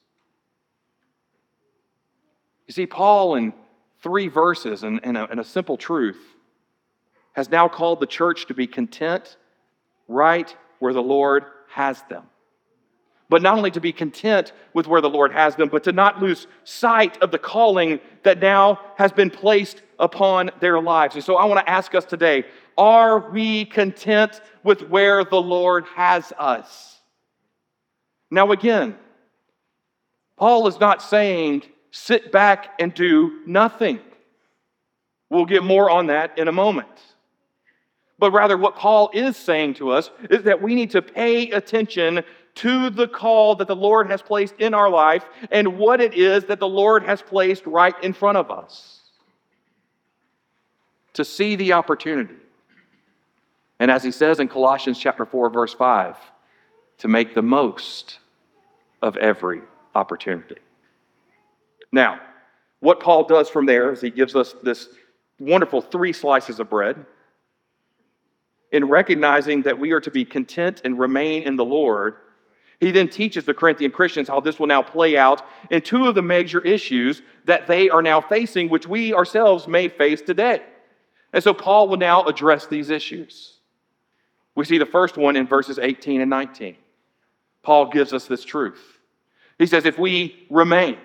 You 2.68 2.74
see, 2.74 2.88
Paul, 2.88 3.36
in 3.36 3.54
three 4.02 4.28
verses 4.28 4.84
and, 4.84 5.00
and, 5.04 5.16
a, 5.16 5.30
and 5.30 5.40
a 5.40 5.44
simple 5.44 5.78
truth, 5.78 6.20
has 7.40 7.50
now 7.50 7.70
called 7.70 8.02
the 8.02 8.06
church 8.06 8.48
to 8.48 8.54
be 8.54 8.68
content 8.68 9.38
right 10.10 10.54
where 10.80 10.92
the 10.92 11.02
Lord 11.02 11.46
has 11.70 12.02
them. 12.10 12.24
but 13.30 13.42
not 13.44 13.56
only 13.58 13.72
to 13.72 13.80
be 13.80 13.94
content 13.94 14.52
with 14.74 14.88
where 14.88 15.02
the 15.02 15.10
Lord 15.10 15.32
has 15.32 15.56
them, 15.56 15.70
but 15.70 15.84
to 15.84 15.92
not 15.92 16.20
lose 16.20 16.48
sight 16.64 17.22
of 17.22 17.30
the 17.32 17.38
calling 17.38 18.00
that 18.24 18.40
now 18.40 18.80
has 18.98 19.12
been 19.12 19.30
placed 19.30 19.84
upon 20.00 20.50
their 20.60 20.82
lives. 20.82 21.14
And 21.16 21.24
so 21.24 21.36
I 21.38 21.46
want 21.46 21.66
to 21.66 21.70
ask 21.70 21.94
us 21.96 22.06
today 22.06 22.44
are 22.78 23.32
we 23.32 23.66
content 23.66 24.42
with 24.64 24.82
where 24.90 25.24
the 25.24 25.42
Lord 25.42 25.86
has 25.96 26.34
us? 26.40 27.00
Now, 28.32 28.52
again, 28.52 28.98
Paul 30.36 30.68
is 30.68 30.80
not 30.80 31.02
saying 31.02 31.64
sit 31.92 32.32
back 32.32 32.74
and 32.80 32.94
do 32.94 33.42
nothing. 33.46 34.00
We'll 35.30 35.46
get 35.46 35.64
more 35.64 35.90
on 35.90 36.08
that 36.08 36.38
in 36.40 36.48
a 36.48 36.52
moment. 36.52 36.90
But 38.20 38.32
rather, 38.32 38.58
what 38.58 38.76
Paul 38.76 39.10
is 39.14 39.38
saying 39.38 39.76
to 39.76 39.92
us 39.92 40.12
is 40.30 40.44
that 40.44 40.62
we 40.62 40.76
need 40.76 40.92
to 40.92 41.02
pay 41.02 41.52
attention 41.52 42.24
to 42.56 42.90
the 42.90 43.08
call 43.08 43.56
that 43.56 43.68
the 43.68 43.76
Lord 43.76 44.10
has 44.12 44.22
placed 44.22 44.56
in 44.60 44.74
our 44.74 44.90
life 44.90 45.24
and 45.50 45.78
what 45.78 46.02
it 46.02 46.14
is 46.14 46.44
that 46.46 46.60
the 46.60 46.68
Lord 46.68 47.04
has 47.04 47.22
placed 47.22 47.66
right 47.66 47.96
in 48.04 48.12
front 48.12 48.38
of 48.38 48.52
us. 48.52 49.00
To 51.14 51.24
see 51.24 51.56
the 51.56 51.74
opportunity. 51.74 52.36
And 53.80 53.90
as 53.90 54.04
he 54.04 54.12
says 54.12 54.42
in 54.42 54.50
Colossians 54.50 55.00
chapter 55.00 55.26
4 55.26 55.50
verse 55.50 55.74
5, 55.74 56.18
to 56.98 57.08
make 57.08 57.34
the 57.34 57.42
most 57.42 58.20
of 59.02 59.16
every 59.16 59.62
opportunity. 59.96 60.58
Now, 61.94 62.20
what 62.82 63.00
Paul 63.00 63.24
does 63.24 63.50
from 63.50 63.66
there 63.66 63.94
is 63.94 64.02
he 64.02 64.10
gives 64.10 64.36
us 64.36 64.54
this 64.62 64.90
wonderful 65.40 65.82
three 65.82 66.12
slices 66.12 66.60
of 66.60 66.70
bread 66.70 67.06
in 68.72 68.86
recognizing 68.86 69.64
that 69.64 69.80
we 69.80 69.92
are 69.92 70.02
to 70.02 70.12
be 70.12 70.26
content 70.26 70.82
and 70.84 71.00
remain 71.00 71.44
in 71.44 71.56
the 71.56 71.66
Lord. 71.66 72.16
He 72.80 72.92
then 72.92 73.10
teaches 73.10 73.46
the 73.46 73.54
Corinthian 73.54 73.92
Christians 73.92 74.28
how 74.28 74.40
this 74.40 74.60
will 74.60 74.68
now 74.68 74.82
play 74.82 75.18
out 75.18 75.46
in 75.70 75.82
two 75.82 76.08
of 76.08 76.16
the 76.16 76.22
major 76.22 76.62
issues 76.62 77.22
that 77.46 77.68
they 77.68 77.90
are 77.90 78.02
now 78.02 78.22
facing, 78.22 78.70
which 78.70 78.88
we 78.88 79.14
ourselves 79.14 79.68
may 79.68 79.90
face 79.90 80.22
today. 80.22 80.62
And 81.34 81.44
so 81.44 81.54
Paul 81.54 81.90
will 81.90 81.98
now 81.98 82.24
address 82.24 82.68
these 82.68 82.90
issues. 82.90 83.56
We 84.56 84.66
see 84.66 84.78
the 84.78 84.86
first 84.86 85.18
one 85.18 85.36
in 85.36 85.48
verses 85.48 85.78
18 85.78 86.22
and 86.22 86.30
19. 86.30 86.76
Paul 87.64 87.90
gives 87.90 88.14
us 88.14 88.28
this 88.28 88.44
truth. 88.44 89.00
He 89.58 89.66
says, 89.66 89.86
If 89.86 90.00
we 90.00 90.48
remain, 90.50 90.98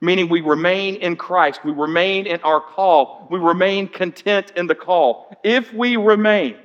meaning 0.00 0.28
we 0.28 0.42
remain 0.42 0.96
in 0.96 1.16
Christ, 1.16 1.64
we 1.64 1.72
remain 1.72 2.26
in 2.26 2.40
our 2.42 2.60
call, 2.60 3.26
we 3.30 3.38
remain 3.38 3.88
content 3.88 4.52
in 4.54 4.66
the 4.66 4.74
call. 4.74 5.34
If 5.42 5.72
we 5.72 5.96
remain, 5.96 6.56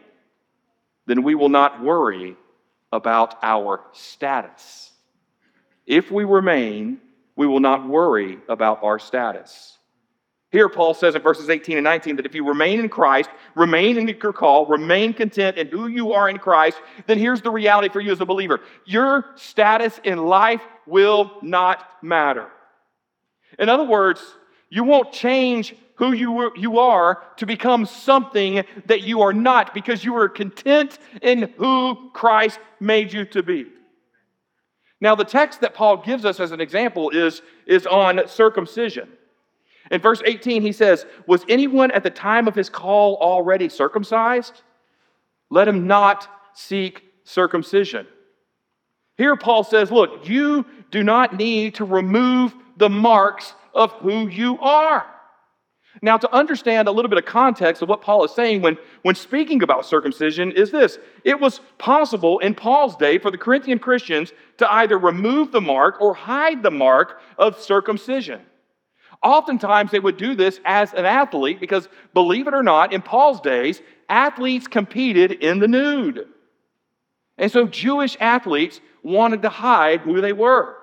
then 1.11 1.23
we 1.23 1.35
will 1.35 1.49
not 1.49 1.83
worry 1.83 2.37
about 2.93 3.35
our 3.43 3.81
status. 3.91 4.91
If 5.85 6.09
we 6.09 6.23
remain, 6.23 6.99
we 7.35 7.45
will 7.45 7.59
not 7.59 7.85
worry 7.85 8.39
about 8.47 8.81
our 8.81 8.97
status. 8.97 9.77
Here, 10.51 10.69
Paul 10.69 10.93
says 10.93 11.15
in 11.15 11.21
verses 11.21 11.49
18 11.49 11.77
and 11.77 11.83
19 11.83 12.15
that 12.15 12.25
if 12.25 12.33
you 12.33 12.47
remain 12.47 12.79
in 12.79 12.87
Christ, 12.87 13.29
remain 13.55 13.97
in 13.97 14.07
your 14.07 14.33
call, 14.33 14.65
remain 14.65 15.13
content 15.13 15.57
in 15.57 15.67
who 15.67 15.87
you 15.87 16.13
are 16.13 16.29
in 16.29 16.37
Christ, 16.37 16.77
then 17.07 17.17
here's 17.17 17.41
the 17.41 17.51
reality 17.51 17.89
for 17.89 17.99
you 17.99 18.11
as 18.11 18.21
a 18.21 18.25
believer 18.25 18.61
your 18.85 19.25
status 19.35 19.99
in 20.03 20.17
life 20.17 20.61
will 20.85 21.31
not 21.41 21.85
matter. 22.01 22.47
In 23.59 23.67
other 23.67 23.85
words, 23.85 24.21
you 24.69 24.85
won't 24.85 25.11
change 25.11 25.75
who 26.01 26.13
you, 26.13 26.51
you 26.55 26.79
are 26.79 27.21
to 27.37 27.45
become 27.45 27.85
something 27.85 28.63
that 28.87 29.03
you 29.03 29.21
are 29.21 29.33
not 29.33 29.71
because 29.71 30.03
you 30.03 30.15
are 30.15 30.27
content 30.27 30.97
in 31.21 31.53
who 31.57 32.09
Christ 32.11 32.59
made 32.79 33.13
you 33.13 33.23
to 33.25 33.43
be. 33.43 33.67
Now, 34.99 35.13
the 35.13 35.23
text 35.23 35.61
that 35.61 35.75
Paul 35.75 35.97
gives 35.97 36.25
us 36.25 36.39
as 36.39 36.51
an 36.51 36.59
example 36.59 37.11
is, 37.11 37.43
is 37.67 37.85
on 37.85 38.27
circumcision. 38.27 39.09
In 39.91 40.01
verse 40.01 40.23
18, 40.25 40.63
he 40.63 40.71
says, 40.71 41.05
Was 41.27 41.45
anyone 41.47 41.91
at 41.91 42.01
the 42.01 42.09
time 42.09 42.47
of 42.47 42.55
his 42.55 42.67
call 42.67 43.17
already 43.17 43.69
circumcised? 43.69 44.63
Let 45.51 45.67
him 45.67 45.85
not 45.85 46.27
seek 46.55 47.03
circumcision. 47.25 48.07
Here, 49.17 49.35
Paul 49.35 49.63
says, 49.63 49.91
Look, 49.91 50.27
you 50.27 50.65
do 50.89 51.03
not 51.03 51.37
need 51.37 51.75
to 51.75 51.85
remove 51.85 52.55
the 52.77 52.89
marks 52.89 53.53
of 53.75 53.91
who 53.93 54.27
you 54.27 54.57
are. 54.61 55.05
Now, 56.01 56.17
to 56.17 56.33
understand 56.33 56.87
a 56.87 56.91
little 56.91 57.09
bit 57.09 57.17
of 57.17 57.25
context 57.25 57.81
of 57.81 57.89
what 57.89 58.01
Paul 58.01 58.23
is 58.23 58.31
saying 58.31 58.61
when, 58.61 58.77
when 59.01 59.15
speaking 59.15 59.61
about 59.61 59.85
circumcision, 59.85 60.51
is 60.51 60.71
this 60.71 60.97
it 61.23 61.39
was 61.39 61.59
possible 61.77 62.39
in 62.39 62.55
Paul's 62.55 62.95
day 62.95 63.17
for 63.17 63.29
the 63.29 63.37
Corinthian 63.37 63.77
Christians 63.77 64.31
to 64.57 64.71
either 64.71 64.97
remove 64.97 65.51
the 65.51 65.61
mark 65.61 65.99
or 65.99 66.13
hide 66.13 66.63
the 66.63 66.71
mark 66.71 67.19
of 67.37 67.59
circumcision. 67.59 68.41
Oftentimes, 69.21 69.91
they 69.91 69.99
would 69.99 70.17
do 70.17 70.33
this 70.33 70.59
as 70.65 70.93
an 70.93 71.05
athlete 71.05 71.59
because, 71.59 71.89
believe 72.13 72.47
it 72.47 72.53
or 72.53 72.63
not, 72.63 72.93
in 72.93 73.01
Paul's 73.01 73.41
days, 73.41 73.81
athletes 74.09 74.67
competed 74.67 75.31
in 75.31 75.59
the 75.59 75.67
nude. 75.67 76.25
And 77.37 77.51
so, 77.51 77.67
Jewish 77.67 78.17
athletes 78.19 78.79
wanted 79.03 79.41
to 79.43 79.49
hide 79.49 80.01
who 80.01 80.21
they 80.21 80.33
were. 80.33 80.75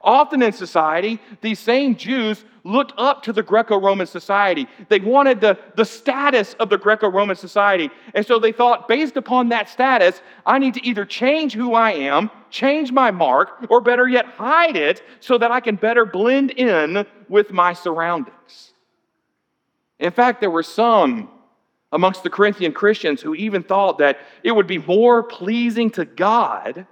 Often 0.00 0.42
in 0.42 0.52
society, 0.52 1.20
these 1.40 1.58
same 1.58 1.96
Jews 1.96 2.44
looked 2.64 2.92
up 2.96 3.22
to 3.24 3.32
the 3.32 3.42
Greco 3.42 3.78
Roman 3.78 4.06
society. 4.06 4.66
They 4.88 5.00
wanted 5.00 5.40
the, 5.40 5.58
the 5.76 5.84
status 5.84 6.54
of 6.54 6.68
the 6.68 6.78
Greco 6.78 7.08
Roman 7.08 7.36
society. 7.36 7.90
And 8.14 8.24
so 8.24 8.38
they 8.38 8.52
thought, 8.52 8.88
based 8.88 9.16
upon 9.16 9.48
that 9.48 9.68
status, 9.68 10.20
I 10.46 10.58
need 10.58 10.74
to 10.74 10.86
either 10.86 11.04
change 11.04 11.54
who 11.54 11.74
I 11.74 11.92
am, 11.92 12.30
change 12.50 12.92
my 12.92 13.10
mark, 13.10 13.66
or 13.68 13.80
better 13.80 14.08
yet, 14.08 14.26
hide 14.26 14.76
it 14.76 15.02
so 15.20 15.38
that 15.38 15.50
I 15.50 15.60
can 15.60 15.76
better 15.76 16.04
blend 16.04 16.52
in 16.52 17.06
with 17.28 17.50
my 17.50 17.72
surroundings. 17.72 18.72
In 19.98 20.12
fact, 20.12 20.40
there 20.40 20.50
were 20.50 20.62
some 20.62 21.30
amongst 21.92 22.22
the 22.22 22.30
Corinthian 22.30 22.72
Christians 22.72 23.20
who 23.20 23.34
even 23.34 23.62
thought 23.62 23.98
that 23.98 24.18
it 24.42 24.52
would 24.52 24.66
be 24.66 24.78
more 24.78 25.22
pleasing 25.22 25.90
to 25.90 26.04
God 26.04 26.86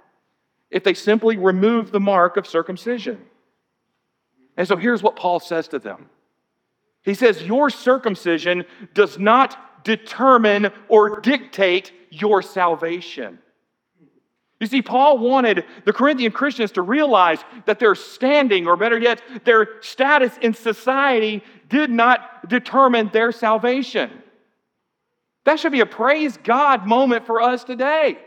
if 0.69 0.83
they 0.83 0.93
simply 0.93 1.37
removed 1.37 1.91
the 1.91 1.99
mark 1.99 2.37
of 2.37 2.47
circumcision. 2.47 3.19
And 4.61 4.67
so 4.67 4.77
here's 4.77 5.01
what 5.01 5.15
Paul 5.15 5.39
says 5.39 5.67
to 5.69 5.79
them 5.79 6.07
He 7.01 7.15
says, 7.15 7.41
Your 7.41 7.71
circumcision 7.71 8.63
does 8.93 9.17
not 9.17 9.83
determine 9.83 10.69
or 10.87 11.19
dictate 11.19 11.91
your 12.11 12.43
salvation. 12.43 13.39
You 14.59 14.67
see, 14.67 14.83
Paul 14.83 15.17
wanted 15.17 15.65
the 15.85 15.93
Corinthian 15.93 16.31
Christians 16.31 16.73
to 16.73 16.83
realize 16.83 17.39
that 17.65 17.79
their 17.79 17.95
standing, 17.95 18.67
or 18.67 18.77
better 18.77 18.99
yet, 18.99 19.23
their 19.45 19.81
status 19.81 20.37
in 20.43 20.53
society, 20.53 21.43
did 21.67 21.89
not 21.89 22.47
determine 22.47 23.09
their 23.11 23.31
salvation. 23.31 24.11
That 25.45 25.59
should 25.59 25.71
be 25.71 25.79
a 25.79 25.87
praise 25.87 26.37
God 26.37 26.85
moment 26.85 27.25
for 27.25 27.41
us 27.41 27.63
today. 27.63 28.19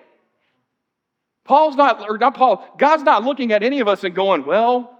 Paul's 1.45 1.77
not, 1.77 2.11
or 2.11 2.19
not 2.19 2.35
Paul, 2.35 2.67
God's 2.77 3.05
not 3.05 3.23
looking 3.23 3.53
at 3.53 3.63
any 3.63 3.79
of 3.79 3.87
us 3.87 4.03
and 4.03 4.17
going, 4.17 4.45
well, 4.45 4.94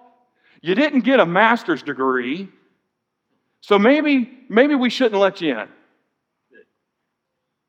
you 0.65 0.75
didn't 0.75 1.01
get 1.01 1.21
a 1.21 1.27
master's 1.27 1.83
degree, 1.83 2.49
so 3.61 3.79
maybe, 3.79 4.31
maybe 4.49 4.75
we 4.75 4.89
shouldn't 4.89 5.21
let 5.21 5.43
you 5.43 5.59
in. 5.59 5.69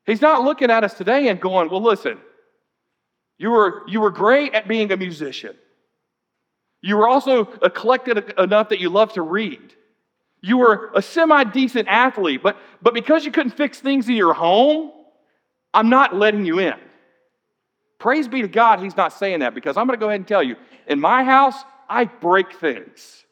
He's 0.06 0.22
not 0.22 0.44
looking 0.44 0.70
at 0.70 0.82
us 0.82 0.94
today 0.94 1.28
and 1.28 1.38
going, 1.38 1.68
well, 1.68 1.82
listen, 1.82 2.16
you 3.36 3.50
were, 3.50 3.82
you 3.86 4.00
were 4.00 4.10
great 4.10 4.54
at 4.54 4.66
being 4.66 4.90
a 4.92 4.96
musician. 4.96 5.54
You 6.80 6.96
were 6.96 7.06
also 7.06 7.52
eclectic 7.62 8.32
enough 8.38 8.70
that 8.70 8.80
you 8.80 8.88
love 8.88 9.12
to 9.12 9.20
read. 9.20 9.74
You 10.40 10.56
were 10.56 10.90
a 10.94 11.02
semi 11.02 11.44
decent 11.44 11.88
athlete, 11.88 12.42
but, 12.42 12.56
but 12.80 12.94
because 12.94 13.26
you 13.26 13.30
couldn't 13.30 13.52
fix 13.52 13.78
things 13.78 14.08
in 14.08 14.14
your 14.14 14.32
home, 14.32 14.90
I'm 15.74 15.90
not 15.90 16.16
letting 16.16 16.46
you 16.46 16.60
in. 16.60 16.76
Praise 17.98 18.26
be 18.26 18.40
to 18.40 18.48
God, 18.48 18.80
he's 18.80 18.96
not 18.96 19.12
saying 19.12 19.40
that 19.40 19.54
because 19.54 19.76
I'm 19.76 19.86
going 19.86 19.98
to 19.98 20.02
go 20.02 20.08
ahead 20.08 20.20
and 20.20 20.26
tell 20.26 20.42
you 20.42 20.56
in 20.86 20.98
my 20.98 21.24
house, 21.24 21.62
I 21.88 22.04
break 22.04 22.54
things. 22.54 23.24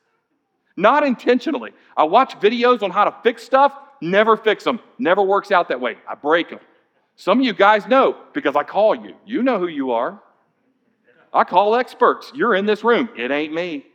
Not 0.77 1.05
intentionally. 1.05 1.73
I 1.97 2.05
watch 2.05 2.39
videos 2.41 2.83
on 2.83 2.91
how 2.91 3.05
to 3.05 3.15
fix 3.23 3.43
stuff, 3.45 3.77
never 4.01 4.37
fix 4.37 4.65
them. 4.65 4.81
Never 4.99 5.23
works 5.23 5.53
out 5.53 5.69
that 5.69 5.81
way. 5.81 5.97
I 6.09 6.15
break 6.15 6.51
them. 6.51 6.61
Some 7.17 7.41
of 7.41 7.45
you 7.45 7.53
guys 7.53 7.87
know 7.87 8.17
because 8.33 8.57
I 8.57 8.65
call 8.65 8.95
you. 8.95 9.15
You 9.25 9.43
know 9.43 9.59
who 9.59 9.69
you 9.69 9.93
are. 9.93 10.21
I 11.33 11.45
call 11.45 11.75
experts. 11.75 12.33
You're 12.35 12.55
in 12.55 12.67
this 12.67 12.85
room. 12.85 13.09
It 13.17 13.31
ain't 13.31 13.53
me. 13.53 13.87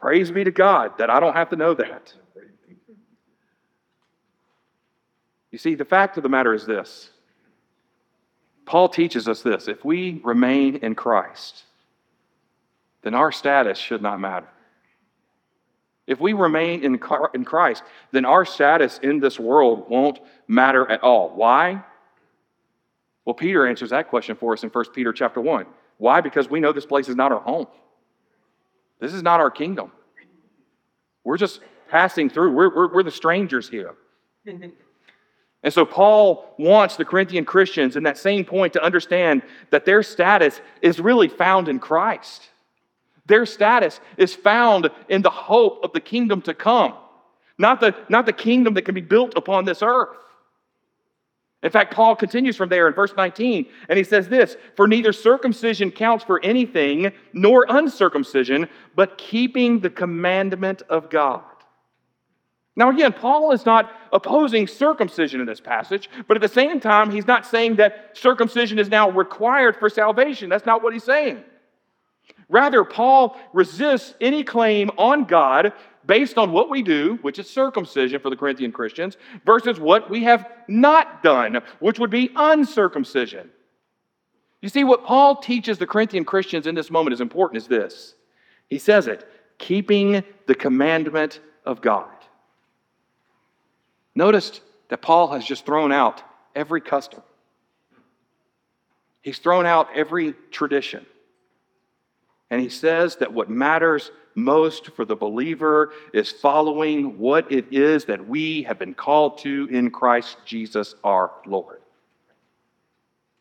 Praise 0.00 0.32
be 0.32 0.42
to 0.42 0.50
God 0.50 0.98
that 0.98 1.10
I 1.10 1.20
don't 1.20 1.34
have 1.34 1.50
to 1.50 1.56
know 1.56 1.74
that. 1.74 2.12
You 5.52 5.58
see, 5.58 5.74
the 5.74 5.84
fact 5.84 6.16
of 6.16 6.22
the 6.22 6.28
matter 6.28 6.54
is 6.54 6.66
this 6.66 7.10
Paul 8.64 8.88
teaches 8.88 9.28
us 9.28 9.42
this 9.42 9.68
if 9.68 9.84
we 9.84 10.20
remain 10.24 10.76
in 10.76 10.94
Christ, 10.94 11.64
then 13.02 13.14
our 13.14 13.32
status 13.32 13.78
should 13.78 14.02
not 14.02 14.20
matter. 14.20 14.48
If 16.06 16.20
we 16.20 16.32
remain 16.32 16.84
in, 16.84 16.98
Christ, 16.98 17.82
then 18.10 18.24
our 18.24 18.44
status 18.44 18.98
in 18.98 19.20
this 19.20 19.38
world 19.38 19.88
won't 19.88 20.18
matter 20.48 20.90
at 20.90 21.02
all. 21.02 21.30
Why? 21.34 21.84
Well, 23.24 23.34
Peter 23.34 23.66
answers 23.66 23.90
that 23.90 24.08
question 24.08 24.34
for 24.34 24.52
us 24.52 24.64
in 24.64 24.70
1 24.70 24.84
Peter 24.94 25.12
chapter 25.12 25.40
1. 25.40 25.64
Why? 25.98 26.20
Because 26.20 26.50
we 26.50 26.58
know 26.58 26.72
this 26.72 26.86
place 26.86 27.08
is 27.08 27.14
not 27.14 27.30
our 27.30 27.40
home. 27.40 27.68
This 28.98 29.14
is 29.14 29.22
not 29.22 29.40
our 29.40 29.50
kingdom. 29.50 29.92
We're 31.22 31.38
just 31.38 31.60
passing 31.88 32.28
through. 32.28 32.52
We're, 32.52 32.74
we're, 32.74 32.94
we're 32.94 33.02
the 33.04 33.10
strangers 33.12 33.68
here. 33.68 33.94
And 35.62 35.72
so 35.72 35.84
Paul 35.84 36.54
wants 36.58 36.96
the 36.96 37.04
Corinthian 37.04 37.44
Christians 37.44 37.96
in 37.96 38.02
that 38.02 38.18
same 38.18 38.44
point 38.44 38.72
to 38.72 38.82
understand 38.82 39.42
that 39.70 39.84
their 39.84 40.02
status 40.02 40.60
is 40.80 40.98
really 40.98 41.28
found 41.28 41.68
in 41.68 41.78
Christ. 41.78 42.48
Their 43.26 43.46
status 43.46 44.00
is 44.16 44.34
found 44.34 44.90
in 45.08 45.22
the 45.22 45.30
hope 45.30 45.84
of 45.84 45.92
the 45.92 46.00
kingdom 46.00 46.42
to 46.42 46.54
come, 46.54 46.94
not 47.58 47.80
the, 47.80 47.94
not 48.08 48.26
the 48.26 48.32
kingdom 48.32 48.74
that 48.74 48.82
can 48.82 48.94
be 48.94 49.00
built 49.00 49.34
upon 49.36 49.64
this 49.64 49.82
earth. 49.82 50.16
In 51.62 51.70
fact, 51.70 51.94
Paul 51.94 52.16
continues 52.16 52.56
from 52.56 52.68
there 52.68 52.88
in 52.88 52.94
verse 52.94 53.14
19, 53.16 53.66
and 53.88 53.96
he 53.96 54.02
says 54.02 54.28
this 54.28 54.56
For 54.74 54.88
neither 54.88 55.12
circumcision 55.12 55.92
counts 55.92 56.24
for 56.24 56.44
anything, 56.44 57.12
nor 57.32 57.66
uncircumcision, 57.68 58.68
but 58.96 59.16
keeping 59.16 59.78
the 59.78 59.90
commandment 59.90 60.82
of 60.88 61.08
God. 61.08 61.44
Now, 62.74 62.90
again, 62.90 63.12
Paul 63.12 63.52
is 63.52 63.66
not 63.66 63.90
opposing 64.12 64.66
circumcision 64.66 65.40
in 65.40 65.46
this 65.46 65.60
passage, 65.60 66.08
but 66.26 66.36
at 66.36 66.40
the 66.40 66.48
same 66.48 66.80
time, 66.80 67.10
he's 67.10 67.26
not 67.26 67.44
saying 67.44 67.76
that 67.76 68.16
circumcision 68.16 68.78
is 68.78 68.88
now 68.88 69.10
required 69.10 69.76
for 69.76 69.90
salvation. 69.90 70.48
That's 70.48 70.64
not 70.64 70.82
what 70.82 70.94
he's 70.94 71.04
saying. 71.04 71.44
Rather, 72.48 72.84
Paul 72.84 73.38
resists 73.52 74.14
any 74.20 74.42
claim 74.42 74.90
on 74.96 75.24
God 75.24 75.72
based 76.06 76.38
on 76.38 76.50
what 76.50 76.70
we 76.70 76.82
do, 76.82 77.18
which 77.22 77.38
is 77.38 77.48
circumcision 77.48 78.20
for 78.20 78.30
the 78.30 78.36
Corinthian 78.36 78.72
Christians, 78.72 79.16
versus 79.44 79.78
what 79.78 80.10
we 80.10 80.24
have 80.24 80.50
not 80.66 81.22
done, 81.22 81.60
which 81.80 81.98
would 81.98 82.10
be 82.10 82.30
uncircumcision. 82.34 83.50
You 84.60 84.68
see, 84.68 84.84
what 84.84 85.04
Paul 85.04 85.36
teaches 85.36 85.78
the 85.78 85.86
Corinthian 85.86 86.24
Christians 86.24 86.66
in 86.66 86.74
this 86.74 86.90
moment 86.90 87.14
is 87.14 87.20
important 87.20 87.62
is 87.62 87.68
this. 87.68 88.14
He 88.68 88.78
says 88.78 89.06
it 89.06 89.28
keeping 89.58 90.24
the 90.46 90.54
commandment 90.54 91.40
of 91.64 91.80
God. 91.80 92.08
Notice 94.14 94.60
that 94.88 95.02
Paul 95.02 95.28
has 95.32 95.44
just 95.44 95.64
thrown 95.64 95.92
out 95.92 96.22
every 96.54 96.80
custom, 96.80 97.22
he's 99.22 99.38
thrown 99.38 99.66
out 99.66 99.88
every 99.94 100.34
tradition. 100.50 101.06
And 102.50 102.60
he 102.60 102.68
says 102.68 103.16
that 103.16 103.32
what 103.32 103.48
matters 103.48 104.10
most 104.34 104.90
for 104.90 105.06
the 105.06 105.16
believer 105.16 105.92
is 106.12 106.30
following 106.30 107.18
what 107.18 107.50
it 107.50 107.72
is 107.72 108.04
that 108.04 108.28
we 108.28 108.64
have 108.64 108.78
been 108.78 108.92
called 108.92 109.38
to 109.38 109.68
in 109.70 109.90
Christ 109.90 110.36
Jesus 110.44 110.94
our 111.02 111.30
Lord. 111.46 111.80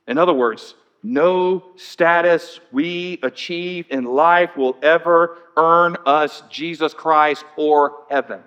In 0.08 0.18
other 0.18 0.34
words, 0.34 0.76
no 1.04 1.64
status 1.76 2.60
we 2.72 3.20
achieve 3.24 3.88
in 3.90 4.06
life 4.06 4.56
will 4.56 4.78
ever 4.82 5.38
earn 5.58 5.98
us 6.06 6.44
Jesus 6.50 6.94
Christ 6.94 7.44
or 7.58 8.04
heaven. 8.10 8.42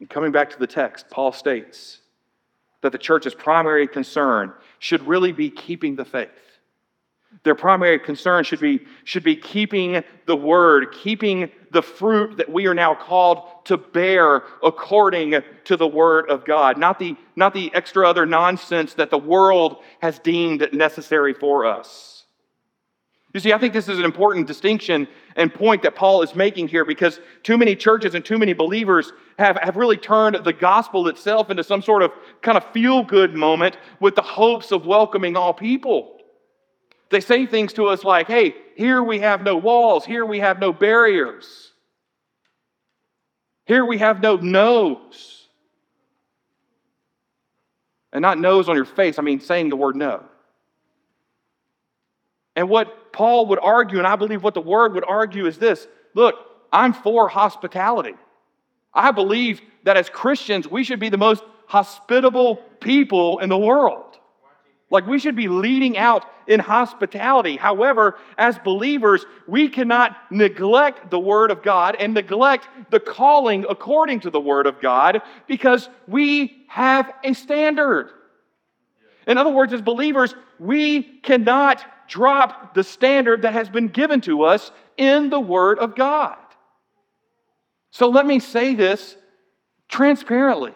And 0.00 0.10
coming 0.10 0.32
back 0.32 0.50
to 0.50 0.58
the 0.58 0.66
text, 0.66 1.08
Paul 1.10 1.32
states 1.32 2.00
that 2.82 2.92
the 2.92 2.98
church's 2.98 3.34
primary 3.34 3.88
concern 3.88 4.52
should 4.78 5.06
really 5.06 5.32
be 5.32 5.50
keeping 5.50 5.96
the 5.96 6.04
faith. 6.04 6.28
Their 7.42 7.54
primary 7.54 7.98
concern 7.98 8.44
should 8.44 8.60
be, 8.60 8.80
should 9.04 9.24
be 9.24 9.36
keeping 9.36 10.02
the 10.26 10.36
word, 10.36 10.92
keeping 10.92 11.50
the 11.70 11.82
fruit 11.82 12.38
that 12.38 12.50
we 12.50 12.66
are 12.66 12.74
now 12.74 12.94
called 12.94 13.42
to 13.64 13.76
bear 13.76 14.44
according 14.62 15.34
to 15.64 15.76
the 15.76 15.86
word 15.86 16.30
of 16.30 16.44
God, 16.44 16.78
not 16.78 16.98
the, 16.98 17.16
not 17.34 17.52
the 17.52 17.70
extra 17.74 18.08
other 18.08 18.24
nonsense 18.24 18.94
that 18.94 19.10
the 19.10 19.18
world 19.18 19.82
has 20.00 20.18
deemed 20.18 20.68
necessary 20.72 21.34
for 21.34 21.66
us. 21.66 22.24
You 23.34 23.40
see, 23.40 23.52
I 23.52 23.58
think 23.58 23.74
this 23.74 23.88
is 23.88 23.98
an 23.98 24.04
important 24.06 24.46
distinction 24.46 25.06
and 25.34 25.52
point 25.52 25.82
that 25.82 25.94
Paul 25.94 26.22
is 26.22 26.34
making 26.34 26.68
here 26.68 26.86
because 26.86 27.20
too 27.42 27.58
many 27.58 27.76
churches 27.76 28.14
and 28.14 28.24
too 28.24 28.38
many 28.38 28.54
believers 28.54 29.12
have, 29.38 29.58
have 29.62 29.76
really 29.76 29.96
turned 29.96 30.36
the 30.44 30.52
gospel 30.52 31.08
itself 31.08 31.50
into 31.50 31.62
some 31.62 31.82
sort 31.82 32.02
of 32.02 32.12
kind 32.42 32.56
of 32.56 32.64
feel 32.72 33.02
good 33.02 33.34
moment 33.34 33.76
with 34.00 34.14
the 34.14 34.22
hopes 34.22 34.72
of 34.72 34.86
welcoming 34.86 35.36
all 35.36 35.52
people. 35.52 36.18
They 37.10 37.20
say 37.20 37.46
things 37.46 37.72
to 37.74 37.86
us 37.86 38.02
like, 38.02 38.26
hey, 38.26 38.54
here 38.76 39.02
we 39.02 39.20
have 39.20 39.42
no 39.42 39.56
walls, 39.56 40.04
here 40.04 40.24
we 40.24 40.40
have 40.40 40.58
no 40.58 40.72
barriers, 40.72 41.72
here 43.64 43.84
we 43.84 43.98
have 43.98 44.20
no 44.20 44.36
no's. 44.36 45.32
And 48.12 48.22
not 48.22 48.38
no's 48.38 48.68
on 48.68 48.76
your 48.76 48.86
face, 48.86 49.18
I 49.18 49.22
mean 49.22 49.40
saying 49.40 49.68
the 49.68 49.76
word 49.76 49.94
no. 49.94 50.24
And 52.56 52.70
what 52.70 53.12
Paul 53.12 53.46
would 53.48 53.58
argue, 53.60 53.98
and 53.98 54.06
I 54.06 54.16
believe 54.16 54.42
what 54.42 54.54
the 54.54 54.62
word 54.62 54.94
would 54.94 55.04
argue, 55.04 55.46
is 55.46 55.58
this 55.58 55.86
look, 56.14 56.34
I'm 56.72 56.94
for 56.94 57.28
hospitality. 57.28 58.14
I 58.96 59.12
believe 59.12 59.60
that 59.84 59.96
as 59.96 60.08
Christians, 60.08 60.66
we 60.66 60.82
should 60.82 60.98
be 60.98 61.10
the 61.10 61.18
most 61.18 61.44
hospitable 61.66 62.56
people 62.80 63.38
in 63.38 63.48
the 63.48 63.58
world. 63.58 64.18
Like 64.90 65.06
we 65.06 65.18
should 65.18 65.36
be 65.36 65.48
leading 65.48 65.98
out 65.98 66.24
in 66.46 66.60
hospitality. 66.60 67.56
However, 67.56 68.16
as 68.38 68.56
believers, 68.58 69.26
we 69.46 69.68
cannot 69.68 70.16
neglect 70.30 71.10
the 71.10 71.18
Word 71.18 71.50
of 71.50 71.62
God 71.62 71.96
and 71.98 72.14
neglect 72.14 72.68
the 72.90 73.00
calling 73.00 73.66
according 73.68 74.20
to 74.20 74.30
the 74.30 74.40
Word 74.40 74.66
of 74.66 74.80
God 74.80 75.22
because 75.46 75.88
we 76.06 76.64
have 76.68 77.12
a 77.24 77.32
standard. 77.32 78.10
In 79.26 79.38
other 79.38 79.50
words, 79.50 79.72
as 79.72 79.82
believers, 79.82 80.34
we 80.60 81.02
cannot 81.02 81.84
drop 82.08 82.74
the 82.74 82.84
standard 82.84 83.42
that 83.42 83.52
has 83.52 83.68
been 83.68 83.88
given 83.88 84.20
to 84.22 84.44
us 84.44 84.70
in 84.96 85.30
the 85.30 85.40
Word 85.40 85.80
of 85.80 85.96
God. 85.96 86.38
So 87.96 88.10
let 88.10 88.26
me 88.26 88.40
say 88.40 88.74
this 88.74 89.16
transparently. 89.88 90.74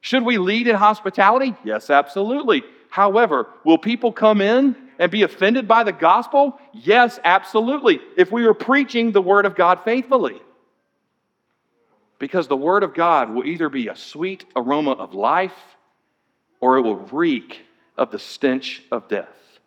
Should 0.00 0.24
we 0.24 0.38
lead 0.38 0.68
in 0.68 0.76
hospitality? 0.76 1.56
Yes, 1.64 1.90
absolutely. 1.90 2.62
However, 2.88 3.48
will 3.64 3.78
people 3.78 4.12
come 4.12 4.40
in 4.40 4.76
and 5.00 5.10
be 5.10 5.24
offended 5.24 5.66
by 5.66 5.82
the 5.82 5.90
gospel? 5.90 6.60
Yes, 6.72 7.18
absolutely. 7.24 7.98
If 8.16 8.30
we 8.30 8.46
are 8.46 8.54
preaching 8.54 9.10
the 9.10 9.20
Word 9.20 9.44
of 9.44 9.56
God 9.56 9.80
faithfully. 9.82 10.40
Because 12.20 12.46
the 12.46 12.56
Word 12.56 12.84
of 12.84 12.94
God 12.94 13.30
will 13.30 13.44
either 13.44 13.68
be 13.68 13.88
a 13.88 13.96
sweet 13.96 14.44
aroma 14.54 14.92
of 14.92 15.14
life 15.14 15.76
or 16.60 16.78
it 16.78 16.82
will 16.82 16.94
reek 16.94 17.62
of 17.98 18.12
the 18.12 18.20
stench 18.20 18.84
of 18.92 19.08
death. 19.08 19.58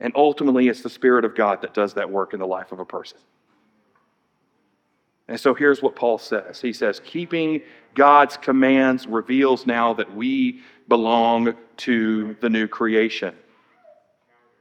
And 0.00 0.12
ultimately, 0.16 0.66
it's 0.66 0.82
the 0.82 0.90
Spirit 0.90 1.24
of 1.24 1.36
God 1.36 1.62
that 1.62 1.74
does 1.74 1.94
that 1.94 2.10
work 2.10 2.34
in 2.34 2.40
the 2.40 2.46
life 2.48 2.72
of 2.72 2.80
a 2.80 2.84
person. 2.84 3.18
And 5.30 5.38
so 5.38 5.54
here's 5.54 5.80
what 5.80 5.94
Paul 5.94 6.18
says 6.18 6.60
He 6.60 6.72
says, 6.72 7.00
Keeping 7.04 7.62
God's 7.94 8.36
commands 8.36 9.06
reveals 9.06 9.64
now 9.64 9.94
that 9.94 10.14
we 10.14 10.60
belong 10.88 11.54
to 11.78 12.36
the 12.40 12.50
new 12.50 12.66
creation. 12.66 13.34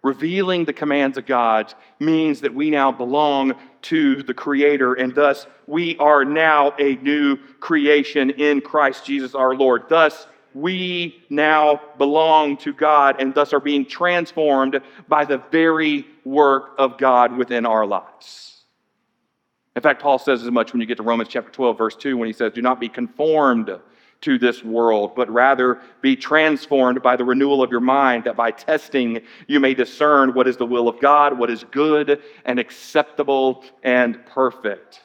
Revealing 0.03 0.63
the 0.63 0.71
commands 0.71 1.17
of 1.17 1.25
God 1.25 1.73
means 1.99 2.39
that 2.41 2.53
we 2.53 2.69
now 2.69 2.91
belong 2.91 3.55
to 3.81 4.23
the 4.23 4.33
Creator, 4.33 4.93
and 4.93 5.13
thus 5.13 5.47
we 5.67 5.97
are 5.97 6.23
now 6.23 6.73
a 6.79 6.95
new 6.97 7.35
creation 7.59 8.29
in 8.29 8.61
Christ 8.61 9.05
Jesus 9.05 9.35
our 9.35 9.55
Lord. 9.55 9.89
Thus, 9.89 10.27
we 10.53 11.23
now 11.29 11.81
belong 11.97 12.57
to 12.57 12.73
God 12.73 13.17
and 13.19 13.33
thus 13.33 13.53
are 13.53 13.59
being 13.59 13.85
transformed 13.85 14.79
by 15.07 15.25
the 15.25 15.39
very 15.51 16.05
work 16.23 16.75
of 16.77 16.97
God 16.97 17.35
within 17.35 17.65
our 17.65 17.85
lives. 17.85 18.58
In 19.79 19.83
fact, 19.83 20.01
Paul 20.01 20.19
says 20.19 20.43
as 20.43 20.51
much 20.51 20.73
when 20.73 20.81
you 20.81 20.85
get 20.85 20.97
to 20.97 21.03
Romans 21.03 21.29
chapter 21.29 21.49
12, 21.49 21.77
verse 21.77 21.95
2, 21.95 22.17
when 22.17 22.27
he 22.27 22.33
says, 22.33 22.51
Do 22.51 22.61
not 22.61 22.81
be 22.81 22.89
conformed 22.89 23.79
to 24.19 24.37
this 24.37 24.61
world, 24.61 25.15
but 25.15 25.29
rather 25.29 25.79
be 26.01 26.17
transformed 26.17 27.01
by 27.01 27.15
the 27.15 27.23
renewal 27.23 27.63
of 27.63 27.71
your 27.71 27.79
mind, 27.79 28.25
that 28.25 28.35
by 28.35 28.51
testing 28.51 29.21
you 29.47 29.61
may 29.61 29.73
discern 29.73 30.33
what 30.33 30.49
is 30.49 30.57
the 30.57 30.65
will 30.65 30.89
of 30.89 30.99
God, 30.99 31.39
what 31.39 31.49
is 31.49 31.63
good 31.71 32.21
and 32.43 32.59
acceptable 32.59 33.63
and 33.81 34.25
perfect. 34.25 34.99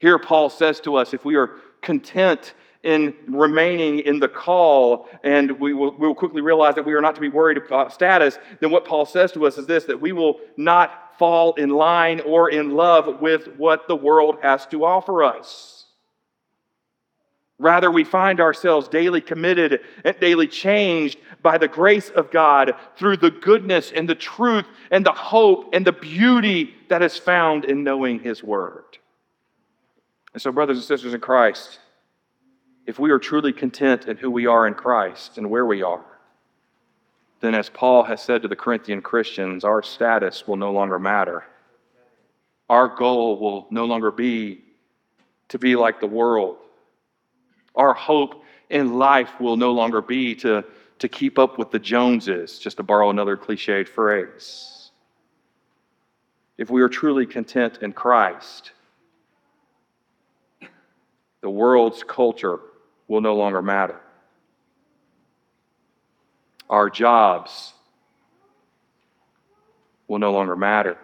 Here, 0.00 0.18
Paul 0.18 0.50
says 0.50 0.80
to 0.80 0.96
us 0.96 1.14
if 1.14 1.24
we 1.24 1.36
are 1.36 1.52
content 1.82 2.54
in 2.84 3.14
remaining 3.26 4.00
in 4.00 4.20
the 4.20 4.28
call, 4.28 5.08
and 5.24 5.58
we 5.58 5.72
will, 5.72 5.96
we 5.96 6.06
will 6.06 6.14
quickly 6.14 6.42
realize 6.42 6.74
that 6.74 6.84
we 6.84 6.92
are 6.92 7.00
not 7.00 7.14
to 7.14 7.20
be 7.20 7.30
worried 7.30 7.56
about 7.56 7.92
status, 7.92 8.38
then 8.60 8.70
what 8.70 8.84
Paul 8.84 9.06
says 9.06 9.32
to 9.32 9.46
us 9.46 9.58
is 9.58 9.66
this 9.66 9.84
that 9.84 10.00
we 10.00 10.12
will 10.12 10.38
not 10.56 11.18
fall 11.18 11.54
in 11.54 11.70
line 11.70 12.20
or 12.20 12.50
in 12.50 12.74
love 12.74 13.20
with 13.20 13.46
what 13.56 13.88
the 13.88 13.96
world 13.96 14.36
has 14.42 14.66
to 14.66 14.84
offer 14.84 15.24
us. 15.24 15.86
Rather, 17.58 17.90
we 17.90 18.04
find 18.04 18.40
ourselves 18.40 18.88
daily 18.88 19.20
committed 19.20 19.80
and 20.04 20.18
daily 20.20 20.46
changed 20.46 21.18
by 21.40 21.56
the 21.56 21.68
grace 21.68 22.10
of 22.10 22.30
God 22.30 22.74
through 22.96 23.16
the 23.18 23.30
goodness 23.30 23.92
and 23.92 24.08
the 24.08 24.14
truth 24.14 24.66
and 24.90 25.06
the 25.06 25.12
hope 25.12 25.70
and 25.72 25.86
the 25.86 25.92
beauty 25.92 26.74
that 26.88 27.00
is 27.00 27.16
found 27.16 27.64
in 27.64 27.84
knowing 27.84 28.18
His 28.18 28.42
Word. 28.42 28.98
And 30.32 30.42
so, 30.42 30.50
brothers 30.50 30.78
and 30.78 30.84
sisters 30.84 31.14
in 31.14 31.20
Christ, 31.20 31.78
if 32.86 32.98
we 32.98 33.10
are 33.10 33.18
truly 33.18 33.52
content 33.52 34.06
in 34.06 34.16
who 34.16 34.30
we 34.30 34.46
are 34.46 34.66
in 34.66 34.74
Christ 34.74 35.38
and 35.38 35.48
where 35.48 35.66
we 35.66 35.82
are, 35.82 36.04
then 37.40 37.54
as 37.54 37.68
Paul 37.68 38.04
has 38.04 38.22
said 38.22 38.42
to 38.42 38.48
the 38.48 38.56
Corinthian 38.56 39.02
Christians, 39.02 39.64
our 39.64 39.82
status 39.82 40.46
will 40.46 40.56
no 40.56 40.72
longer 40.72 40.98
matter. 40.98 41.44
Our 42.68 42.88
goal 42.88 43.38
will 43.38 43.66
no 43.70 43.84
longer 43.84 44.10
be 44.10 44.62
to 45.48 45.58
be 45.58 45.76
like 45.76 46.00
the 46.00 46.06
world. 46.06 46.56
Our 47.74 47.94
hope 47.94 48.44
in 48.70 48.94
life 48.98 49.40
will 49.40 49.56
no 49.56 49.72
longer 49.72 50.00
be 50.00 50.34
to, 50.36 50.64
to 50.98 51.08
keep 51.08 51.38
up 51.38 51.58
with 51.58 51.70
the 51.70 51.78
Joneses, 51.78 52.58
just 52.58 52.78
to 52.78 52.82
borrow 52.82 53.10
another 53.10 53.36
cliched 53.36 53.88
phrase. 53.88 54.90
If 56.56 56.70
we 56.70 56.82
are 56.82 56.88
truly 56.88 57.26
content 57.26 57.80
in 57.82 57.92
Christ, 57.92 58.72
the 61.40 61.50
world's 61.50 62.02
culture 62.02 62.60
will 63.08 63.20
no 63.20 63.34
longer 63.34 63.62
matter. 63.62 64.00
Our 66.70 66.88
jobs 66.88 67.74
will 70.08 70.18
no 70.18 70.32
longer 70.32 70.56
matter. 70.56 70.96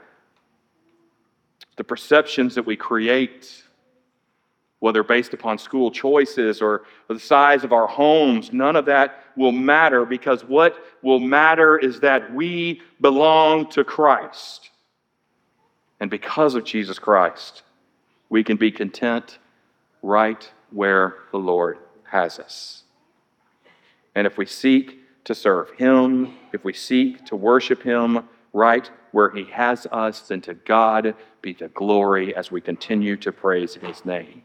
The 1.76 1.84
perceptions 1.84 2.54
that 2.54 2.66
we 2.66 2.76
create, 2.76 3.62
whether 4.80 5.02
based 5.02 5.34
upon 5.34 5.58
school 5.58 5.90
choices 5.90 6.60
or 6.60 6.82
the 7.08 7.18
size 7.18 7.64
of 7.64 7.72
our 7.72 7.86
homes, 7.86 8.52
none 8.52 8.76
of 8.76 8.86
that 8.86 9.24
will 9.36 9.52
matter 9.52 10.04
because 10.04 10.42
what 10.42 10.76
will 11.02 11.20
matter 11.20 11.78
is 11.78 12.00
that 12.00 12.32
we 12.34 12.82
belong 13.00 13.70
to 13.70 13.84
Christ. 13.84 14.70
And 16.00 16.10
because 16.10 16.54
of 16.54 16.64
Jesus 16.64 16.98
Christ, 16.98 17.62
we 18.30 18.42
can 18.42 18.56
be 18.56 18.70
content 18.70 19.38
right 20.02 20.50
where 20.70 21.16
the 21.30 21.38
Lord 21.38 21.78
has 22.10 22.38
us. 22.38 22.82
And 24.14 24.26
if 24.26 24.36
we 24.36 24.46
seek 24.46 24.98
to 25.24 25.34
serve 25.34 25.70
Him, 25.72 26.34
if 26.52 26.64
we 26.64 26.72
seek 26.72 27.24
to 27.26 27.36
worship 27.36 27.82
Him 27.82 28.24
right 28.52 28.90
where 29.12 29.30
He 29.30 29.44
has 29.44 29.86
us, 29.90 30.28
then 30.28 30.40
to 30.42 30.54
God 30.54 31.14
be 31.42 31.52
the 31.52 31.68
glory 31.68 32.34
as 32.34 32.50
we 32.50 32.60
continue 32.60 33.16
to 33.18 33.32
praise 33.32 33.74
His 33.74 34.04
name. 34.04 34.42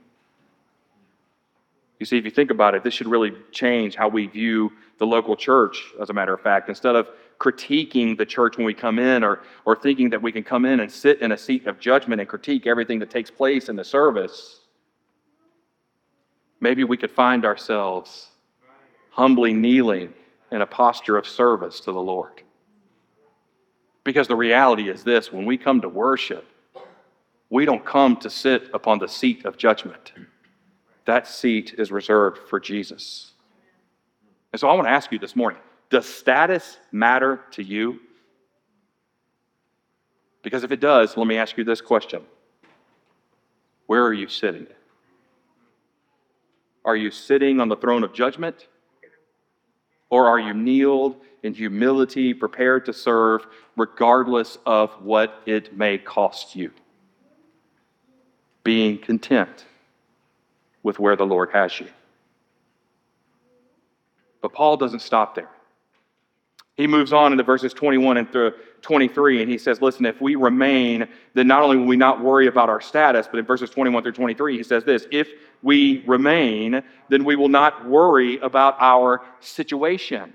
You 1.99 2.05
see, 2.05 2.17
if 2.17 2.25
you 2.25 2.31
think 2.31 2.51
about 2.51 2.75
it, 2.75 2.83
this 2.83 2.93
should 2.93 3.07
really 3.07 3.33
change 3.51 3.95
how 3.95 4.09
we 4.09 4.27
view 4.27 4.71
the 4.97 5.07
local 5.07 5.35
church, 5.35 5.81
as 5.99 6.09
a 6.09 6.13
matter 6.13 6.33
of 6.33 6.41
fact. 6.41 6.67
Instead 6.69 6.95
of 6.95 7.07
critiquing 7.39 8.17
the 8.17 8.25
church 8.25 8.57
when 8.57 8.65
we 8.65 8.73
come 8.73 8.99
in 8.99 9.23
or, 9.23 9.41
or 9.65 9.75
thinking 9.75 10.09
that 10.09 10.21
we 10.21 10.31
can 10.31 10.43
come 10.43 10.65
in 10.65 10.81
and 10.81 10.91
sit 10.91 11.21
in 11.21 11.31
a 11.31 11.37
seat 11.37 11.67
of 11.67 11.79
judgment 11.79 12.19
and 12.19 12.29
critique 12.29 12.67
everything 12.67 12.99
that 12.99 13.09
takes 13.09 13.31
place 13.31 13.69
in 13.69 13.75
the 13.75 13.83
service, 13.83 14.61
maybe 16.65 16.83
we 16.83 16.97
could 16.97 17.11
find 17.11 17.45
ourselves 17.45 18.29
humbly 19.11 19.53
kneeling 19.53 20.11
in 20.51 20.63
a 20.63 20.65
posture 20.65 21.15
of 21.15 21.27
service 21.27 21.79
to 21.79 21.91
the 21.91 22.01
Lord. 22.01 22.41
Because 24.03 24.27
the 24.27 24.35
reality 24.35 24.89
is 24.89 25.03
this 25.03 25.31
when 25.31 25.45
we 25.45 25.59
come 25.59 25.79
to 25.81 25.89
worship, 25.89 26.43
we 27.51 27.65
don't 27.65 27.85
come 27.85 28.17
to 28.17 28.31
sit 28.31 28.63
upon 28.73 28.97
the 28.97 29.07
seat 29.07 29.45
of 29.45 29.57
judgment. 29.57 30.11
That 31.05 31.27
seat 31.27 31.75
is 31.77 31.91
reserved 31.91 32.39
for 32.49 32.59
Jesus. 32.59 33.33
And 34.51 34.59
so 34.59 34.67
I 34.67 34.73
want 34.73 34.87
to 34.87 34.91
ask 34.91 35.11
you 35.11 35.19
this 35.19 35.35
morning 35.35 35.61
does 35.91 36.07
status 36.07 36.79
matter 36.91 37.41
to 37.51 37.61
you? 37.61 37.99
Because 40.41 40.63
if 40.63 40.71
it 40.71 40.79
does, 40.79 41.15
let 41.15 41.27
me 41.27 41.37
ask 41.37 41.57
you 41.57 41.63
this 41.63 41.81
question 41.81 42.23
Where 43.85 44.03
are 44.03 44.13
you 44.13 44.27
sitting? 44.27 44.65
Are 46.85 46.95
you 46.95 47.09
sitting 47.09 47.59
on 47.59 47.67
the 47.67 47.75
throne 47.75 48.03
of 48.03 48.13
judgment? 48.13 48.67
Or 50.11 50.27
are 50.27 50.39
you 50.39 50.53
kneeled 50.53 51.19
in 51.41 51.53
humility, 51.53 52.33
prepared 52.33 52.85
to 52.85 52.93
serve, 52.93 53.45
regardless 53.75 54.59
of 54.65 54.91
what 55.01 55.41
it 55.47 55.75
may 55.75 55.97
cost 55.97 56.55
you? 56.55 56.71
Being 58.63 58.99
content 58.99 59.65
with 60.83 60.99
where 60.99 61.15
the 61.15 61.25
Lord 61.25 61.49
has 61.51 61.79
you. 61.79 61.87
But 64.41 64.53
Paul 64.53 64.77
doesn't 64.77 65.01
stop 65.01 65.33
there. 65.33 65.49
He 66.77 66.87
moves 66.87 67.13
on 67.13 67.31
into 67.31 67.43
verses 67.43 67.73
21 67.73 68.17
and 68.17 68.31
through 68.31 68.51
23, 68.81 69.41
and 69.41 69.49
he 69.49 69.57
says, 69.57 69.81
Listen, 69.81 70.05
if 70.05 70.19
we 70.19 70.35
remain, 70.35 71.07
then 71.33 71.47
not 71.47 71.63
only 71.63 71.77
will 71.77 71.85
we 71.85 71.95
not 71.95 72.21
worry 72.21 72.47
about 72.47 72.69
our 72.69 72.81
status, 72.81 73.27
but 73.31 73.39
in 73.39 73.45
verses 73.45 73.69
21 73.69 74.03
through 74.03 74.11
23, 74.11 74.57
he 74.57 74.63
says 74.63 74.83
this 74.83 75.07
If 75.11 75.29
we 75.63 76.03
remain, 76.05 76.83
then 77.09 77.23
we 77.23 77.37
will 77.37 77.47
not 77.47 77.87
worry 77.87 78.37
about 78.39 78.75
our 78.79 79.21
situation. 79.39 80.33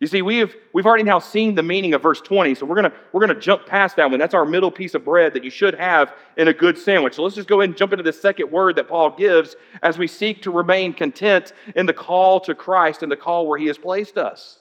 You 0.00 0.06
see, 0.06 0.22
we 0.22 0.38
have, 0.38 0.54
we've 0.72 0.86
already 0.86 1.02
now 1.02 1.18
seen 1.18 1.56
the 1.56 1.62
meaning 1.64 1.92
of 1.92 2.00
verse 2.00 2.20
20, 2.20 2.54
so 2.54 2.64
we're 2.64 2.80
going 2.80 2.92
we're 3.12 3.20
gonna 3.20 3.40
jump 3.40 3.66
past 3.66 3.96
that 3.96 4.08
one. 4.08 4.20
That's 4.20 4.32
our 4.32 4.44
middle 4.44 4.70
piece 4.70 4.94
of 4.94 5.04
bread 5.04 5.34
that 5.34 5.42
you 5.42 5.50
should 5.50 5.74
have 5.74 6.12
in 6.36 6.46
a 6.46 6.52
good 6.52 6.78
sandwich. 6.78 7.14
So 7.14 7.24
let's 7.24 7.34
just 7.34 7.48
go 7.48 7.60
ahead 7.60 7.70
and 7.70 7.76
jump 7.76 7.92
into 7.92 8.04
the 8.04 8.12
second 8.12 8.48
word 8.52 8.76
that 8.76 8.86
Paul 8.86 9.10
gives 9.10 9.56
as 9.82 9.98
we 9.98 10.06
seek 10.06 10.40
to 10.42 10.52
remain 10.52 10.92
content 10.92 11.52
in 11.74 11.84
the 11.84 11.92
call 11.92 12.38
to 12.42 12.54
Christ 12.54 13.02
and 13.02 13.10
the 13.10 13.16
call 13.16 13.48
where 13.48 13.58
he 13.58 13.66
has 13.66 13.76
placed 13.76 14.16
us. 14.18 14.60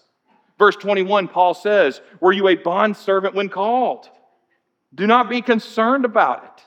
Verse 0.57 0.75
21, 0.75 1.27
Paul 1.27 1.53
says, 1.53 2.01
Were 2.19 2.31
you 2.31 2.47
a 2.47 2.55
bondservant 2.55 3.35
when 3.35 3.49
called? 3.49 4.09
Do 4.95 5.05
not 5.05 5.29
be 5.29 5.41
concerned 5.41 6.05
about 6.05 6.43
it. 6.43 6.63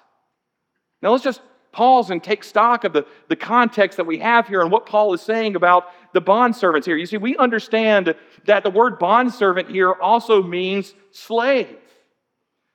Now 1.03 1.11
let's 1.12 1.24
just 1.24 1.40
pause 1.72 2.11
and 2.11 2.22
take 2.22 2.44
stock 2.44 2.85
of 2.85 2.92
the, 2.92 3.07
the 3.29 3.37
context 3.37 3.96
that 3.96 4.07
we 4.07 4.18
have 4.18 4.46
here 4.46 4.61
and 4.61 4.70
what 4.70 4.87
Paul 4.87 5.12
is 5.14 5.20
saying 5.20 5.57
about 5.57 5.87
the 6.12 6.20
bondservants 6.20 6.85
here. 6.85 6.96
You 6.96 7.07
see, 7.07 7.16
we 7.16 7.37
understand 7.37 8.14
that 8.46 8.64
the 8.64 8.70
word 8.70 8.98
bondservant 8.98 9.70
here 9.70 9.92
also 9.92 10.42
means 10.42 10.94
slave. 11.12 11.79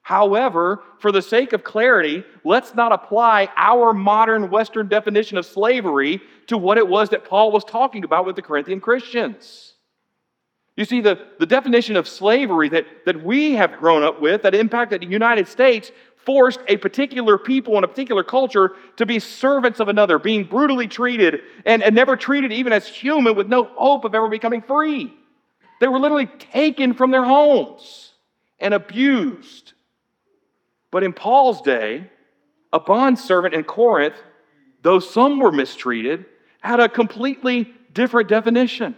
However, 0.01 0.83
for 0.99 1.11
the 1.11 1.21
sake 1.21 1.51
of 1.53 1.63
clarity, 1.63 2.23
let's 2.43 2.75
not 2.75 2.91
apply 2.91 3.49
our 3.57 3.93
modern 3.93 4.49
Western 4.49 4.87
definition 4.87 5.37
of 5.37 5.45
slavery 5.45 6.21
to 6.47 6.57
what 6.57 6.77
it 6.77 6.87
was 6.87 7.09
that 7.09 7.25
Paul 7.25 7.51
was 7.51 7.63
talking 7.63 8.03
about 8.03 8.25
with 8.25 8.35
the 8.35 8.41
Corinthian 8.41 8.79
Christians. 8.79 9.74
You 10.75 10.83
see, 10.83 10.99
the, 10.99 11.19
the 11.39 11.45
definition 11.45 11.95
of 11.95 12.07
slavery 12.07 12.67
that, 12.69 12.85
that 13.05 13.23
we 13.23 13.53
have 13.53 13.77
grown 13.77 14.03
up 14.03 14.21
with, 14.21 14.41
that 14.41 14.53
impacted 14.53 15.01
the 15.01 15.07
United 15.07 15.47
States, 15.47 15.91
forced 16.25 16.59
a 16.67 16.75
particular 16.77 17.37
people 17.37 17.75
and 17.75 17.85
a 17.85 17.87
particular 17.87 18.23
culture 18.23 18.73
to 18.97 19.05
be 19.05 19.19
servants 19.19 19.79
of 19.79 19.87
another, 19.87 20.19
being 20.19 20.43
brutally 20.43 20.87
treated 20.87 21.41
and, 21.65 21.81
and 21.81 21.95
never 21.95 22.17
treated 22.17 22.51
even 22.51 22.73
as 22.73 22.87
human 22.87 23.35
with 23.35 23.47
no 23.47 23.63
hope 23.75 24.03
of 24.03 24.13
ever 24.13 24.27
becoming 24.27 24.61
free. 24.61 25.13
They 25.79 25.87
were 25.87 25.99
literally 25.99 26.27
taken 26.51 26.93
from 26.93 27.11
their 27.11 27.23
homes 27.23 28.13
and 28.59 28.73
abused. 28.73 29.73
But 30.91 31.03
in 31.03 31.13
Paul's 31.13 31.61
day, 31.61 32.09
a 32.73 32.79
bondservant 32.79 33.53
in 33.53 33.63
Corinth, 33.63 34.15
though 34.81 34.99
some 34.99 35.39
were 35.39 35.51
mistreated, 35.51 36.25
had 36.59 36.79
a 36.79 36.89
completely 36.89 37.73
different 37.93 38.27
definition 38.27 38.95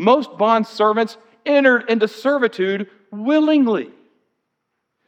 most 0.00 0.38
bond 0.38 0.66
servants 0.66 1.18
entered 1.44 1.88
into 1.90 2.08
servitude 2.08 2.88
willingly. 3.12 3.90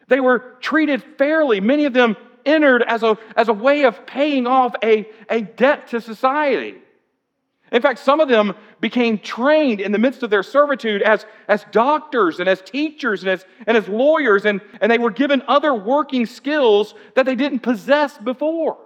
They 0.09 0.21
were 0.21 0.57
treated 0.61 1.03
fairly. 1.17 1.61
Many 1.61 1.87
of 1.87 1.95
them 1.95 2.17
entered 2.45 2.83
as 2.83 3.03
a, 3.03 3.17
as 3.35 3.49
a 3.49 3.53
way 3.55 3.85
of 3.85 4.07
paying 4.07 4.47
off 4.47 4.75
a, 4.83 5.09
a 5.31 5.41
debt 5.41 5.89
to 5.89 6.01
society. 6.01 6.75
In 7.71 7.81
fact, 7.81 8.01
some 8.01 8.21
of 8.21 8.29
them 8.29 8.53
became 8.83 9.19
trained 9.19 9.81
in 9.81 9.93
the 9.93 9.99
midst 9.99 10.23
of 10.23 10.29
their 10.29 10.43
servitude 10.43 11.01
as, 11.01 11.25
as 11.49 11.65
doctors 11.73 12.39
and 12.39 12.47
as 12.47 12.61
teachers 12.61 13.23
and 13.23 13.31
as, 13.31 13.47
and 13.67 13.79
as 13.79 13.89
lawyers, 13.89 14.45
and, 14.45 14.61
and 14.83 14.93
they 14.93 14.99
were 14.99 15.11
given 15.11 15.43
other 15.49 15.73
working 15.73 16.27
skills 16.27 16.95
that 17.15 17.25
they 17.25 17.35
didn't 17.35 17.61
possess 17.61 18.19
before. 18.19 18.77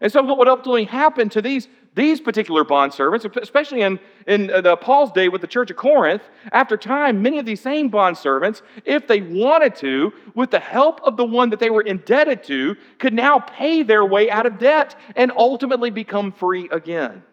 And 0.00 0.12
so, 0.12 0.22
what 0.22 0.36
would 0.36 0.48
ultimately 0.48 0.84
happen 0.84 1.30
to 1.30 1.40
these, 1.40 1.68
these 1.98 2.20
particular 2.20 2.64
bondservants, 2.64 3.24
especially 3.42 3.82
in, 3.82 3.98
in 4.28 4.50
uh, 4.50 4.60
the 4.60 4.76
Paul's 4.76 5.10
day 5.10 5.28
with 5.28 5.40
the 5.40 5.48
church 5.48 5.70
of 5.72 5.76
Corinth, 5.76 6.22
after 6.52 6.76
time, 6.76 7.20
many 7.20 7.40
of 7.40 7.44
these 7.44 7.60
same 7.60 7.90
bondservants, 7.90 8.62
if 8.84 9.08
they 9.08 9.20
wanted 9.20 9.74
to, 9.76 10.12
with 10.34 10.52
the 10.52 10.60
help 10.60 11.00
of 11.02 11.16
the 11.16 11.24
one 11.24 11.50
that 11.50 11.58
they 11.58 11.70
were 11.70 11.82
indebted 11.82 12.44
to, 12.44 12.76
could 13.00 13.12
now 13.12 13.40
pay 13.40 13.82
their 13.82 14.04
way 14.04 14.30
out 14.30 14.46
of 14.46 14.58
debt 14.58 14.94
and 15.16 15.32
ultimately 15.36 15.90
become 15.90 16.30
free 16.30 16.68
again. 16.70 17.24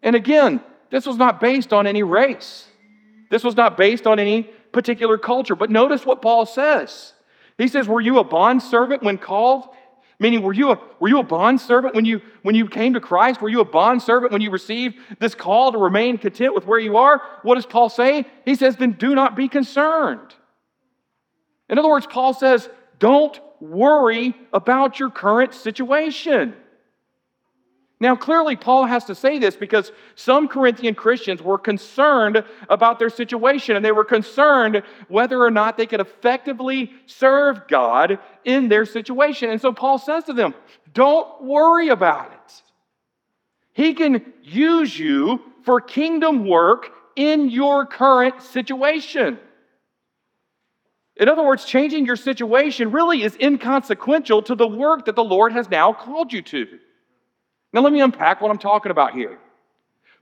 And 0.00 0.14
again, 0.14 0.60
this 0.90 1.04
was 1.04 1.16
not 1.16 1.40
based 1.40 1.72
on 1.72 1.88
any 1.88 2.04
race. 2.04 2.68
This 3.30 3.42
was 3.42 3.56
not 3.56 3.76
based 3.76 4.06
on 4.06 4.20
any 4.20 4.44
particular 4.70 5.18
culture. 5.18 5.56
But 5.56 5.70
notice 5.70 6.06
what 6.06 6.22
Paul 6.22 6.46
says. 6.46 7.14
He 7.58 7.66
says, 7.66 7.88
Were 7.88 8.00
you 8.00 8.20
a 8.20 8.24
bondservant 8.24 9.02
when 9.02 9.18
called? 9.18 9.73
Meaning, 10.20 10.42
were 10.42 10.52
you 10.52 10.70
a, 10.70 10.80
were 11.00 11.08
you 11.08 11.18
a 11.18 11.24
bond 11.24 11.60
servant 11.60 11.94
when 11.94 12.04
you, 12.04 12.20
when 12.42 12.54
you 12.54 12.68
came 12.68 12.94
to 12.94 13.00
Christ? 13.00 13.40
Were 13.40 13.48
you 13.48 13.60
a 13.60 13.64
bond 13.64 14.00
servant 14.02 14.32
when 14.32 14.40
you 14.40 14.50
received 14.50 14.96
this 15.18 15.34
call 15.34 15.72
to 15.72 15.78
remain 15.78 16.18
content 16.18 16.54
with 16.54 16.66
where 16.66 16.78
you 16.78 16.96
are? 16.96 17.20
What 17.42 17.56
does 17.56 17.66
Paul 17.66 17.88
say? 17.88 18.26
He 18.44 18.54
says, 18.54 18.76
then 18.76 18.92
do 18.92 19.14
not 19.14 19.34
be 19.34 19.48
concerned. 19.48 20.34
In 21.68 21.78
other 21.78 21.88
words, 21.88 22.06
Paul 22.06 22.32
says, 22.32 22.68
don't 22.98 23.38
worry 23.60 24.34
about 24.52 25.00
your 25.00 25.10
current 25.10 25.54
situation. 25.54 26.54
Now, 28.04 28.14
clearly, 28.14 28.54
Paul 28.54 28.84
has 28.84 29.06
to 29.06 29.14
say 29.14 29.38
this 29.38 29.56
because 29.56 29.90
some 30.14 30.46
Corinthian 30.46 30.94
Christians 30.94 31.40
were 31.40 31.56
concerned 31.56 32.44
about 32.68 32.98
their 32.98 33.08
situation 33.08 33.76
and 33.76 33.82
they 33.82 33.92
were 33.92 34.04
concerned 34.04 34.82
whether 35.08 35.42
or 35.42 35.50
not 35.50 35.78
they 35.78 35.86
could 35.86 36.02
effectively 36.02 36.92
serve 37.06 37.66
God 37.66 38.18
in 38.44 38.68
their 38.68 38.84
situation. 38.84 39.48
And 39.48 39.58
so 39.58 39.72
Paul 39.72 39.96
says 39.96 40.24
to 40.24 40.34
them, 40.34 40.52
Don't 40.92 41.44
worry 41.44 41.88
about 41.88 42.30
it. 42.32 42.62
He 43.72 43.94
can 43.94 44.34
use 44.42 44.98
you 44.98 45.40
for 45.62 45.80
kingdom 45.80 46.46
work 46.46 46.90
in 47.16 47.48
your 47.48 47.86
current 47.86 48.42
situation. 48.42 49.38
In 51.16 51.30
other 51.30 51.42
words, 51.42 51.64
changing 51.64 52.04
your 52.04 52.16
situation 52.16 52.92
really 52.92 53.22
is 53.22 53.34
inconsequential 53.40 54.42
to 54.42 54.54
the 54.54 54.68
work 54.68 55.06
that 55.06 55.16
the 55.16 55.24
Lord 55.24 55.52
has 55.52 55.70
now 55.70 55.94
called 55.94 56.34
you 56.34 56.42
to. 56.42 56.66
Now, 57.74 57.80
let 57.80 57.92
me 57.92 58.00
unpack 58.00 58.40
what 58.40 58.52
I'm 58.52 58.58
talking 58.58 58.92
about 58.92 59.14
here. 59.14 59.36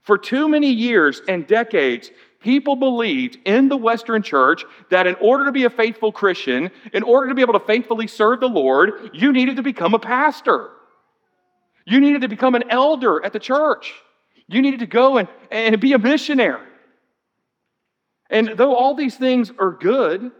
For 0.01 0.17
too 0.17 0.49
many 0.49 0.71
years 0.71 1.21
and 1.27 1.45
decades, 1.45 2.09
people 2.39 2.75
believed 2.75 3.37
in 3.45 3.69
the 3.69 3.77
Western 3.77 4.23
church 4.23 4.65
that 4.89 5.05
in 5.05 5.13
order 5.21 5.45
to 5.45 5.51
be 5.51 5.65
a 5.65 5.69
faithful 5.69 6.11
Christian, 6.11 6.71
in 6.93 7.03
order 7.03 7.29
to 7.29 7.35
be 7.35 7.43
able 7.43 7.53
to 7.53 7.65
faithfully 7.65 8.07
serve 8.07 8.39
the 8.39 8.49
Lord, 8.49 9.11
you 9.13 9.31
needed 9.31 9.57
to 9.57 9.63
become 9.63 9.93
a 9.93 9.99
pastor. 9.99 10.71
You 11.85 12.01
needed 12.01 12.21
to 12.21 12.27
become 12.27 12.55
an 12.55 12.63
elder 12.71 13.23
at 13.23 13.33
the 13.33 13.39
church. 13.39 13.93
You 14.47 14.61
needed 14.61 14.79
to 14.79 14.87
go 14.87 15.17
and, 15.17 15.27
and 15.51 15.79
be 15.79 15.93
a 15.93 15.99
missionary. 15.99 16.67
And 18.31 18.49
though 18.57 18.75
all 18.75 18.95
these 18.95 19.15
things 19.15 19.51
are 19.59 19.71
good, 19.71 20.31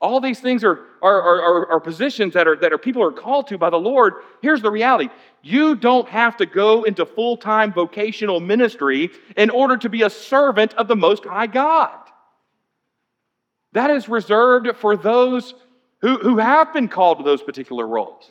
all 0.00 0.20
these 0.20 0.40
things 0.40 0.62
are, 0.62 0.80
are, 1.00 1.22
are, 1.22 1.72
are, 1.72 1.80
positions 1.80 2.34
that 2.34 2.46
are, 2.46 2.56
that 2.56 2.72
are 2.72 2.78
people 2.78 3.02
are 3.02 3.12
called 3.12 3.46
to 3.48 3.56
by 3.56 3.70
the 3.70 3.78
Lord. 3.78 4.14
Here's 4.42 4.60
the 4.60 4.70
reality 4.70 5.08
you 5.42 5.74
don't 5.74 6.08
have 6.08 6.36
to 6.36 6.46
go 6.46 6.84
into 6.84 7.06
full 7.06 7.36
time 7.36 7.72
vocational 7.72 8.40
ministry 8.40 9.10
in 9.36 9.48
order 9.48 9.76
to 9.78 9.88
be 9.88 10.02
a 10.02 10.10
servant 10.10 10.74
of 10.74 10.88
the 10.88 10.96
Most 10.96 11.24
High 11.24 11.46
God. 11.46 11.98
That 13.72 13.90
is 13.90 14.08
reserved 14.08 14.76
for 14.76 14.96
those 14.96 15.54
who, 16.02 16.18
who 16.18 16.38
have 16.38 16.72
been 16.74 16.88
called 16.88 17.18
to 17.18 17.24
those 17.24 17.42
particular 17.42 17.86
roles. 17.86 18.30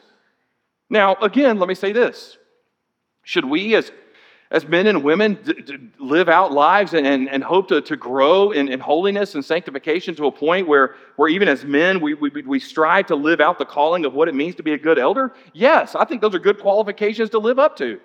Now, 0.89 1.15
again, 1.15 1.57
let 1.57 1.67
me 1.67 1.75
say 1.75 1.93
this. 1.93 2.37
Should 3.23 3.45
we, 3.45 3.75
as 3.75 3.91
as 4.51 4.67
men 4.67 4.87
and 4.87 5.03
women 5.03 5.37
d- 5.43 5.53
d- 5.53 5.77
live 5.99 6.29
out 6.29 6.51
lives 6.51 6.93
and, 6.93 7.05
and, 7.05 7.29
and 7.29 7.43
hope 7.43 7.67
to, 7.67 7.81
to 7.81 7.95
grow 7.95 8.51
in, 8.51 8.67
in 8.69 8.79
holiness 8.79 9.35
and 9.35 9.43
sanctification 9.43 10.15
to 10.15 10.27
a 10.27 10.31
point 10.31 10.67
where, 10.67 10.95
where 11.15 11.29
even 11.29 11.47
as 11.47 11.65
men 11.65 11.99
we, 11.99 12.13
we, 12.13 12.29
we 12.29 12.59
strive 12.59 13.07
to 13.07 13.15
live 13.15 13.41
out 13.41 13.57
the 13.57 13.65
calling 13.65 14.05
of 14.05 14.13
what 14.13 14.27
it 14.27 14.35
means 14.35 14.55
to 14.55 14.63
be 14.63 14.73
a 14.73 14.77
good 14.77 14.99
elder? 14.99 15.33
Yes, 15.53 15.95
I 15.95 16.05
think 16.05 16.21
those 16.21 16.35
are 16.35 16.39
good 16.39 16.59
qualifications 16.59 17.31
to 17.31 17.39
live 17.39 17.57
up 17.57 17.75
to. 17.77 17.99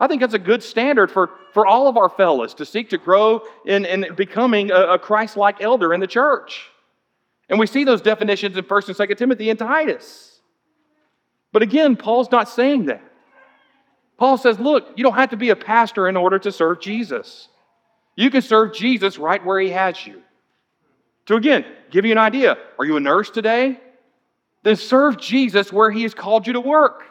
I 0.00 0.08
think 0.08 0.20
that's 0.20 0.34
a 0.34 0.38
good 0.38 0.62
standard 0.62 1.10
for, 1.10 1.30
for 1.52 1.66
all 1.66 1.88
of 1.88 1.96
our 1.96 2.10
fellows 2.10 2.52
to 2.54 2.66
seek 2.66 2.90
to 2.90 2.98
grow 2.98 3.42
in, 3.64 3.84
in 3.84 4.14
becoming 4.14 4.70
a, 4.70 4.94
a 4.94 4.98
Christ 4.98 5.36
like 5.36 5.62
elder 5.62 5.94
in 5.94 6.00
the 6.00 6.06
church. 6.06 6.68
And 7.48 7.58
we 7.58 7.66
see 7.66 7.84
those 7.84 8.02
definitions 8.02 8.56
in 8.56 8.64
1st 8.64 8.88
and 8.88 8.96
2nd 8.96 9.16
Timothy 9.16 9.50
and 9.50 9.58
Titus. 9.58 10.40
But 11.52 11.62
again, 11.62 11.96
Paul's 11.96 12.30
not 12.30 12.48
saying 12.48 12.86
that. 12.86 13.02
Paul 14.18 14.38
says, 14.38 14.58
look, 14.58 14.92
you 14.96 15.04
don't 15.04 15.14
have 15.14 15.30
to 15.30 15.36
be 15.36 15.50
a 15.50 15.56
pastor 15.56 16.08
in 16.08 16.16
order 16.16 16.38
to 16.38 16.50
serve 16.50 16.80
Jesus. 16.80 17.48
You 18.14 18.30
can 18.30 18.42
serve 18.42 18.74
Jesus 18.74 19.18
right 19.18 19.44
where 19.44 19.60
he 19.60 19.70
has 19.70 20.06
you. 20.06 20.22
To 21.26 21.34
again, 21.34 21.64
give 21.90 22.04
you 22.04 22.12
an 22.12 22.18
idea 22.18 22.56
are 22.78 22.84
you 22.84 22.96
a 22.96 23.00
nurse 23.00 23.30
today? 23.30 23.78
Then 24.62 24.76
serve 24.76 25.18
Jesus 25.18 25.72
where 25.72 25.90
he 25.90 26.02
has 26.02 26.14
called 26.14 26.46
you 26.46 26.54
to 26.54 26.60
work. 26.60 27.04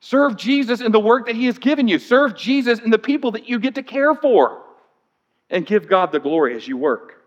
Serve 0.00 0.36
Jesus 0.36 0.80
in 0.80 0.92
the 0.92 1.00
work 1.00 1.26
that 1.26 1.34
he 1.34 1.46
has 1.46 1.58
given 1.58 1.88
you. 1.88 1.98
Serve 1.98 2.36
Jesus 2.36 2.78
in 2.78 2.90
the 2.90 2.98
people 2.98 3.32
that 3.32 3.48
you 3.48 3.58
get 3.58 3.74
to 3.74 3.82
care 3.82 4.14
for. 4.14 4.62
And 5.50 5.66
give 5.66 5.88
God 5.88 6.12
the 6.12 6.20
glory 6.20 6.54
as 6.54 6.68
you 6.68 6.76
work. 6.76 7.24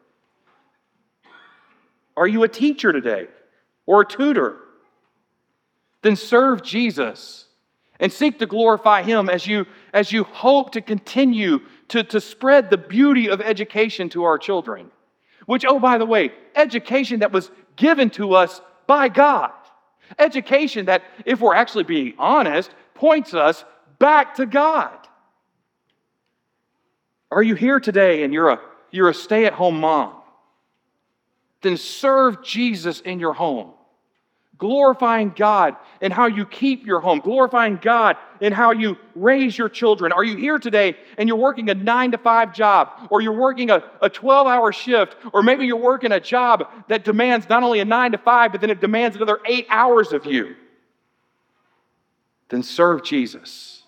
Are 2.15 2.27
you 2.27 2.43
a 2.43 2.47
teacher 2.47 2.93
today 2.93 3.27
or 3.85 4.01
a 4.01 4.05
tutor? 4.05 4.57
Then 6.03 6.15
serve 6.15 6.61
Jesus 6.61 7.47
and 8.01 8.11
seek 8.11 8.39
to 8.39 8.47
glorify 8.47 9.03
Him 9.03 9.29
as 9.29 9.47
you, 9.47 9.65
as 9.93 10.11
you 10.11 10.23
hope 10.25 10.71
to 10.71 10.81
continue 10.81 11.59
to, 11.89 12.03
to 12.03 12.19
spread 12.19 12.69
the 12.69 12.77
beauty 12.77 13.29
of 13.29 13.39
education 13.39 14.09
to 14.09 14.23
our 14.23 14.37
children. 14.37 14.91
Which, 15.45 15.63
oh, 15.65 15.79
by 15.79 15.99
the 15.99 16.05
way, 16.05 16.31
education 16.55 17.19
that 17.19 17.31
was 17.31 17.51
given 17.75 18.09
to 18.11 18.33
us 18.33 18.59
by 18.87 19.07
God. 19.07 19.51
Education 20.19 20.87
that, 20.87 21.03
if 21.25 21.39
we're 21.39 21.55
actually 21.55 21.83
being 21.83 22.13
honest, 22.17 22.71
points 22.95 23.33
us 23.33 23.63
back 23.99 24.35
to 24.35 24.45
God. 24.45 24.97
Are 27.31 27.43
you 27.43 27.55
here 27.55 27.79
today 27.79 28.23
and 28.23 28.33
you're 28.33 28.49
a, 28.49 28.59
you're 28.89 29.09
a 29.09 29.13
stay 29.13 29.45
at 29.45 29.53
home 29.53 29.79
mom? 29.79 30.15
Then 31.61 31.77
serve 31.77 32.43
Jesus 32.43 32.99
in 33.01 33.19
your 33.19 33.33
home 33.33 33.73
glorifying 34.61 35.33
God 35.35 35.75
in 36.01 36.11
how 36.11 36.27
you 36.27 36.45
keep 36.45 36.85
your 36.85 36.99
home, 36.99 37.19
glorifying 37.19 37.79
God 37.81 38.15
in 38.39 38.53
how 38.53 38.71
you 38.71 38.95
raise 39.15 39.57
your 39.57 39.69
children. 39.69 40.11
Are 40.11 40.23
you 40.23 40.37
here 40.37 40.59
today 40.59 40.95
and 41.17 41.27
you're 41.27 41.35
working 41.37 41.71
a 41.71 41.73
nine 41.73 42.11
to 42.11 42.19
five 42.19 42.53
job, 42.53 43.07
or 43.09 43.21
you're 43.21 43.33
working 43.33 43.71
a, 43.71 43.83
a 44.03 44.09
12 44.09 44.45
hour 44.45 44.71
shift, 44.71 45.15
or 45.33 45.41
maybe 45.41 45.65
you're 45.65 45.77
working 45.77 46.11
a 46.11 46.19
job 46.19 46.69
that 46.89 47.03
demands 47.03 47.49
not 47.49 47.63
only 47.63 47.79
a 47.79 47.85
nine 47.85 48.11
to 48.11 48.19
five, 48.19 48.51
but 48.51 48.61
then 48.61 48.69
it 48.69 48.79
demands 48.79 49.15
another 49.15 49.39
eight 49.47 49.65
hours 49.67 50.13
of 50.13 50.27
you? 50.27 50.55
Then 52.49 52.61
serve 52.61 53.03
Jesus. 53.03 53.81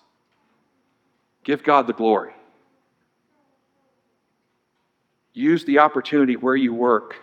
Give 1.44 1.62
God 1.62 1.86
the 1.86 1.92
glory. 1.92 2.32
Use 5.34 5.64
the 5.64 5.78
opportunity 5.78 6.34
where 6.34 6.56
you 6.56 6.74
work 6.74 7.14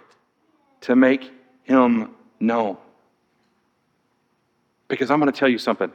to 0.82 0.96
make 0.96 1.30
Him 1.64 2.16
known. 2.40 2.78
Because 4.92 5.10
I'm 5.10 5.22
going 5.22 5.32
to 5.32 5.40
tell 5.40 5.48
you 5.48 5.58
something. 5.58 5.90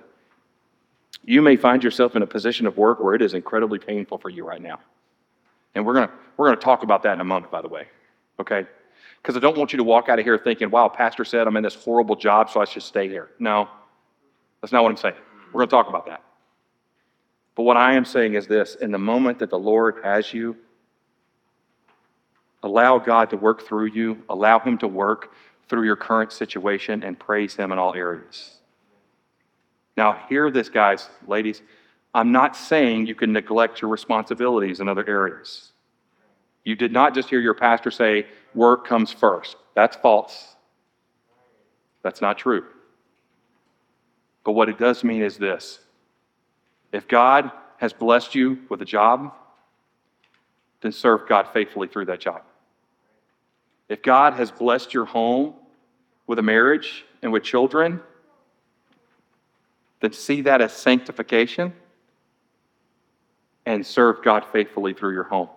You 1.22 1.42
may 1.42 1.56
find 1.56 1.84
yourself 1.84 2.16
in 2.16 2.22
a 2.22 2.26
position 2.26 2.66
of 2.66 2.78
work 2.78 2.98
where 2.98 3.14
it 3.14 3.20
is 3.20 3.34
incredibly 3.34 3.78
painful 3.78 4.16
for 4.16 4.30
you 4.30 4.46
right 4.46 4.62
now. 4.62 4.80
And 5.74 5.84
we're 5.84 5.92
going 5.92 6.08
to, 6.08 6.14
we're 6.38 6.46
going 6.46 6.56
to 6.56 6.64
talk 6.64 6.82
about 6.82 7.02
that 7.02 7.12
in 7.12 7.20
a 7.20 7.24
moment, 7.24 7.52
by 7.52 7.60
the 7.60 7.68
way. 7.68 7.88
Okay? 8.40 8.64
Because 9.20 9.36
I 9.36 9.40
don't 9.40 9.58
want 9.58 9.74
you 9.74 9.76
to 9.76 9.84
walk 9.84 10.08
out 10.08 10.18
of 10.18 10.24
here 10.24 10.38
thinking, 10.38 10.70
wow, 10.70 10.88
Pastor 10.88 11.26
said 11.26 11.46
I'm 11.46 11.58
in 11.58 11.62
this 11.62 11.74
horrible 11.74 12.16
job, 12.16 12.48
so 12.48 12.58
I 12.58 12.64
should 12.64 12.82
stay 12.82 13.06
here. 13.06 13.28
No, 13.38 13.68
that's 14.62 14.72
not 14.72 14.82
what 14.82 14.88
I'm 14.88 14.96
saying. 14.96 15.16
We're 15.52 15.58
going 15.58 15.68
to 15.68 15.76
talk 15.76 15.90
about 15.90 16.06
that. 16.06 16.22
But 17.54 17.64
what 17.64 17.76
I 17.76 17.96
am 17.96 18.06
saying 18.06 18.32
is 18.32 18.46
this 18.46 18.76
in 18.76 18.92
the 18.92 18.98
moment 18.98 19.40
that 19.40 19.50
the 19.50 19.58
Lord 19.58 19.96
has 20.04 20.32
you, 20.32 20.56
allow 22.62 22.98
God 22.98 23.28
to 23.28 23.36
work 23.36 23.66
through 23.66 23.86
you, 23.88 24.22
allow 24.30 24.58
Him 24.58 24.78
to 24.78 24.88
work 24.88 25.34
through 25.68 25.84
your 25.84 25.96
current 25.96 26.32
situation, 26.32 27.02
and 27.02 27.18
praise 27.18 27.54
Him 27.54 27.72
in 27.72 27.78
all 27.78 27.94
areas. 27.94 28.56
Now, 29.96 30.24
hear 30.28 30.50
this, 30.50 30.68
guys, 30.68 31.08
ladies. 31.26 31.62
I'm 32.14 32.32
not 32.32 32.56
saying 32.56 33.06
you 33.06 33.14
can 33.14 33.32
neglect 33.32 33.82
your 33.82 33.90
responsibilities 33.90 34.80
in 34.80 34.88
other 34.88 35.06
areas. 35.06 35.72
You 36.64 36.74
did 36.74 36.92
not 36.92 37.14
just 37.14 37.28
hear 37.28 37.40
your 37.40 37.54
pastor 37.54 37.90
say, 37.90 38.26
work 38.54 38.86
comes 38.86 39.12
first. 39.12 39.56
That's 39.74 39.96
false. 39.96 40.56
That's 42.02 42.20
not 42.20 42.38
true. 42.38 42.64
But 44.44 44.52
what 44.52 44.68
it 44.68 44.78
does 44.78 45.04
mean 45.04 45.22
is 45.22 45.36
this 45.36 45.80
if 46.92 47.06
God 47.06 47.50
has 47.78 47.92
blessed 47.92 48.34
you 48.34 48.60
with 48.68 48.80
a 48.80 48.84
job, 48.84 49.34
then 50.80 50.92
serve 50.92 51.28
God 51.28 51.48
faithfully 51.52 51.88
through 51.88 52.06
that 52.06 52.20
job. 52.20 52.42
If 53.88 54.02
God 54.02 54.34
has 54.34 54.50
blessed 54.50 54.94
your 54.94 55.04
home 55.04 55.54
with 56.26 56.38
a 56.38 56.42
marriage 56.42 57.04
and 57.22 57.32
with 57.32 57.42
children, 57.42 58.00
that 60.00 60.14
see 60.14 60.42
that 60.42 60.60
as 60.60 60.72
sanctification 60.72 61.72
and 63.64 63.84
serve 63.84 64.22
God 64.22 64.44
faithfully 64.52 64.94
through 64.94 65.12
your 65.12 65.24
home. 65.24 65.48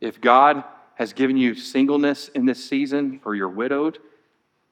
If 0.00 0.20
God 0.20 0.62
has 0.94 1.12
given 1.12 1.36
you 1.36 1.54
singleness 1.54 2.28
in 2.28 2.46
this 2.46 2.64
season 2.64 3.20
or 3.24 3.34
you're 3.34 3.48
widowed, 3.48 3.98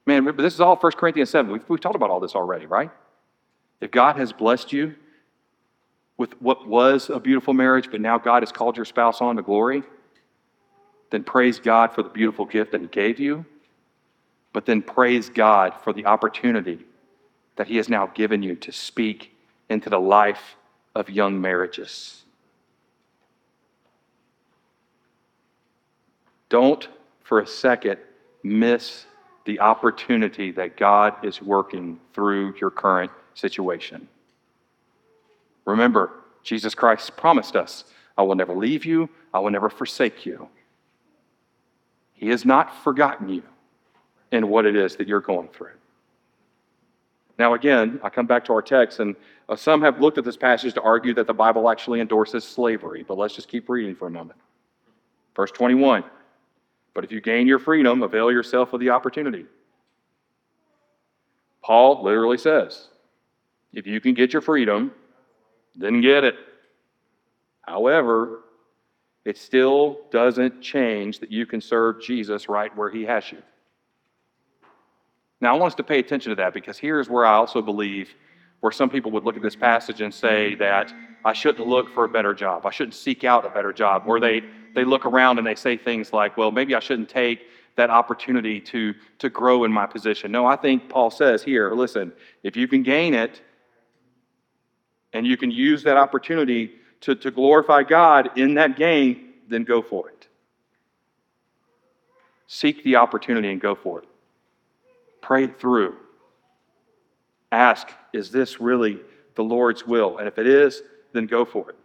man, 0.07 0.25
this 0.37 0.55
is 0.55 0.61
all 0.61 0.77
1 0.77 0.93
Corinthians 0.93 1.31
7. 1.31 1.51
We've, 1.51 1.69
we've 1.69 1.81
talked 1.81 1.97
about 1.97 2.11
all 2.11 2.21
this 2.21 2.35
already, 2.35 2.67
right? 2.67 2.91
If 3.81 3.91
God 3.91 4.17
has 4.17 4.33
blessed 4.33 4.73
you 4.73 4.95
with 6.17 6.41
what 6.41 6.69
was 6.69 7.11
a 7.11 7.19
beautiful 7.19 7.55
marriage, 7.55 7.91
but 7.91 8.01
now 8.01 8.19
God 8.19 8.43
has 8.43 8.53
called 8.53 8.77
your 8.77 8.85
spouse 8.85 9.21
on 9.21 9.37
to 9.37 9.43
glory, 9.43 9.83
then 11.11 11.25
praise 11.25 11.59
God 11.59 11.93
for 11.93 12.03
the 12.03 12.09
beautiful 12.09 12.45
gift 12.45 12.73
that 12.73 12.81
He 12.81 12.87
gave 12.87 13.19
you, 13.19 13.45
but 14.53 14.67
then 14.67 14.83
praise 14.83 15.29
God 15.29 15.75
for 15.83 15.93
the 15.93 16.07
opportunity 16.07 16.85
that 17.57 17.69
He 17.69 17.77
has 17.77 17.89
now 17.89 18.07
given 18.07 18.43
you 18.43 18.57
to 18.57 18.73
speak 18.73 19.35
into 19.69 19.91
the 19.91 20.01
life 20.01 20.57
of 20.95 21.09
young 21.11 21.41
marriages. 21.41 22.23
Don't 26.49 26.87
for 27.23 27.41
a 27.41 27.47
second 27.47 27.99
miss 28.43 29.07
the 29.45 29.61
opportunity 29.61 30.53
that 30.53 30.77
God 30.77 31.25
is 31.25 31.41
working 31.41 31.99
through 32.13 32.55
your 32.61 32.71
current 32.71 33.11
situation. 33.35 34.09
Remember, 35.65 36.11
Jesus 36.43 36.75
Christ 36.75 37.17
promised 37.17 37.57
us, 37.57 37.85
I 38.19 38.23
will 38.23 38.35
never 38.35 38.55
leave 38.55 38.85
you, 38.85 39.09
I 39.33 39.39
will 39.39 39.51
never 39.51 39.71
forsake 39.71 40.27
you. 40.27 40.49
He 42.13 42.29
has 42.29 42.45
not 42.45 42.85
forgotten 42.85 43.29
you 43.29 43.43
in 44.31 44.49
what 44.49 44.67
it 44.67 44.77
is 44.77 44.97
that 44.97 45.09
you're 45.09 45.21
going 45.21 45.49
through. 45.49 45.73
Now, 47.39 47.55
again, 47.55 47.99
I 48.03 48.11
come 48.11 48.27
back 48.27 48.45
to 48.47 48.53
our 48.53 48.63
text, 48.63 49.01
and 49.01 49.17
uh, 49.49 49.57
some 49.57 49.83
have 49.83 50.01
looked 50.01 50.19
at 50.19 50.25
this 50.25 50.37
passage 50.37 50.75
to 50.75 50.83
argue 50.83 51.15
that 51.15 51.27
the 51.27 51.35
Bible 51.35 51.69
actually 51.71 52.01
endorses 52.01 52.45
slavery, 52.45 53.05
but 53.07 53.17
let's 53.17 53.35
just 53.35 53.49
keep 53.49 53.69
reading 53.69 53.95
for 53.95 54.07
a 54.07 54.11
moment. 54.11 54.39
Verse 55.35 55.51
21 55.51 56.05
But 56.95 57.05
if 57.05 57.13
you 57.13 57.21
gain 57.21 57.47
your 57.47 57.59
freedom, 57.59 58.03
avail 58.03 58.31
yourself 58.31 58.73
of 58.73 58.81
the 58.81 58.91
opportunity. 58.91 59.47
Paul 61.63 62.03
literally 62.03 62.39
says, 62.39 62.89
if 63.73 63.87
you 63.87 64.01
can 64.01 64.15
get 64.15 64.33
your 64.33 64.43
freedom, 64.43 64.93
then 65.77 66.01
get 66.01 66.25
it. 66.25 66.35
However, 67.63 68.41
it 69.25 69.39
still 69.39 70.01
doesn't 70.11 70.61
change 70.61 71.21
that 71.21 71.31
you 71.31 71.47
can 71.47 71.61
serve 71.61 72.03
Jesus 72.03 72.49
right 72.49 72.77
where 72.77 72.91
he 72.91 73.05
has 73.05 73.31
you. 73.31 73.43
Now, 75.43 75.57
I 75.57 75.59
want 75.59 75.73
us 75.73 75.75
to 75.75 75.83
pay 75.83 75.99
attention 75.99 76.31
to 76.31 76.37
that 76.37 76.55
because 76.55 76.79
here's 76.79 77.11
where 77.11 77.27
I 77.27 77.35
also 77.35 77.61
believe 77.61 78.15
where 78.61 78.71
some 78.71 78.89
people 78.89 79.11
would 79.11 79.25
look 79.25 79.35
at 79.35 79.43
this 79.43 79.57
passage 79.57 80.01
and 80.01 80.15
say 80.15 80.55
that 80.55 80.95
I 81.25 81.33
shouldn't 81.33 81.67
look 81.67 81.93
for 81.93 82.05
a 82.05 82.09
better 82.09 82.33
job. 82.33 82.65
I 82.65 82.71
shouldn't 82.71 82.95
seek 82.95 83.25
out 83.25 83.45
a 83.45 83.51
better 83.51 83.73
job. 83.73 84.05
Or 84.07 84.21
they, 84.21 84.45
they 84.73 84.85
look 84.85 85.05
around 85.05 85.39
and 85.39 85.47
they 85.47 85.57
say 85.57 85.77
things 85.77 86.13
like, 86.13 86.37
well, 86.37 86.53
maybe 86.53 86.77
I 86.77 86.79
shouldn't 86.79 87.09
take 87.09 87.41
that 87.75 87.91
opportunity 87.91 88.61
to, 88.61 88.95
to 89.19 89.29
grow 89.29 89.65
in 89.65 89.73
my 89.73 89.85
position. 89.85 90.31
No, 90.31 90.47
I 90.47 90.55
think 90.55 90.89
Paul 90.89 91.11
says 91.11 91.43
here, 91.43 91.73
listen, 91.75 92.13
if 92.45 92.57
you 92.57 92.69
can 92.69 92.85
gain 92.85 93.13
it 93.13 93.43
and 95.13 95.27
you 95.27 95.37
can 95.37 95.51
use 95.51 95.83
that 95.83 95.97
opportunity 95.97 96.71
to, 97.01 97.17
to 97.17 97.33
glorify 97.33 97.83
God 97.83 98.39
in 98.39 98.55
that 98.55 98.77
gain, 98.77 99.33
then 99.49 99.65
go 99.65 99.83
for 99.83 100.09
it. 100.09 100.29
Seek 102.47 102.85
the 102.85 102.95
opportunity 102.95 103.51
and 103.51 103.61
go 103.61 103.75
for 103.75 104.03
it. 104.03 104.09
Pray 105.23 105.47
through. 105.47 105.97
Ask, 107.51 107.89
is 108.13 108.31
this 108.31 108.61
really 108.61 109.01
the 109.35 109.43
Lord's 109.43 109.87
will? 109.87 110.19
And 110.19 110.29
if 110.29 110.39
it 110.39 110.47
is, 110.47 110.83
then 111.15 111.27
go 111.27 111.45
for 111.45 111.71
it. 111.71 111.77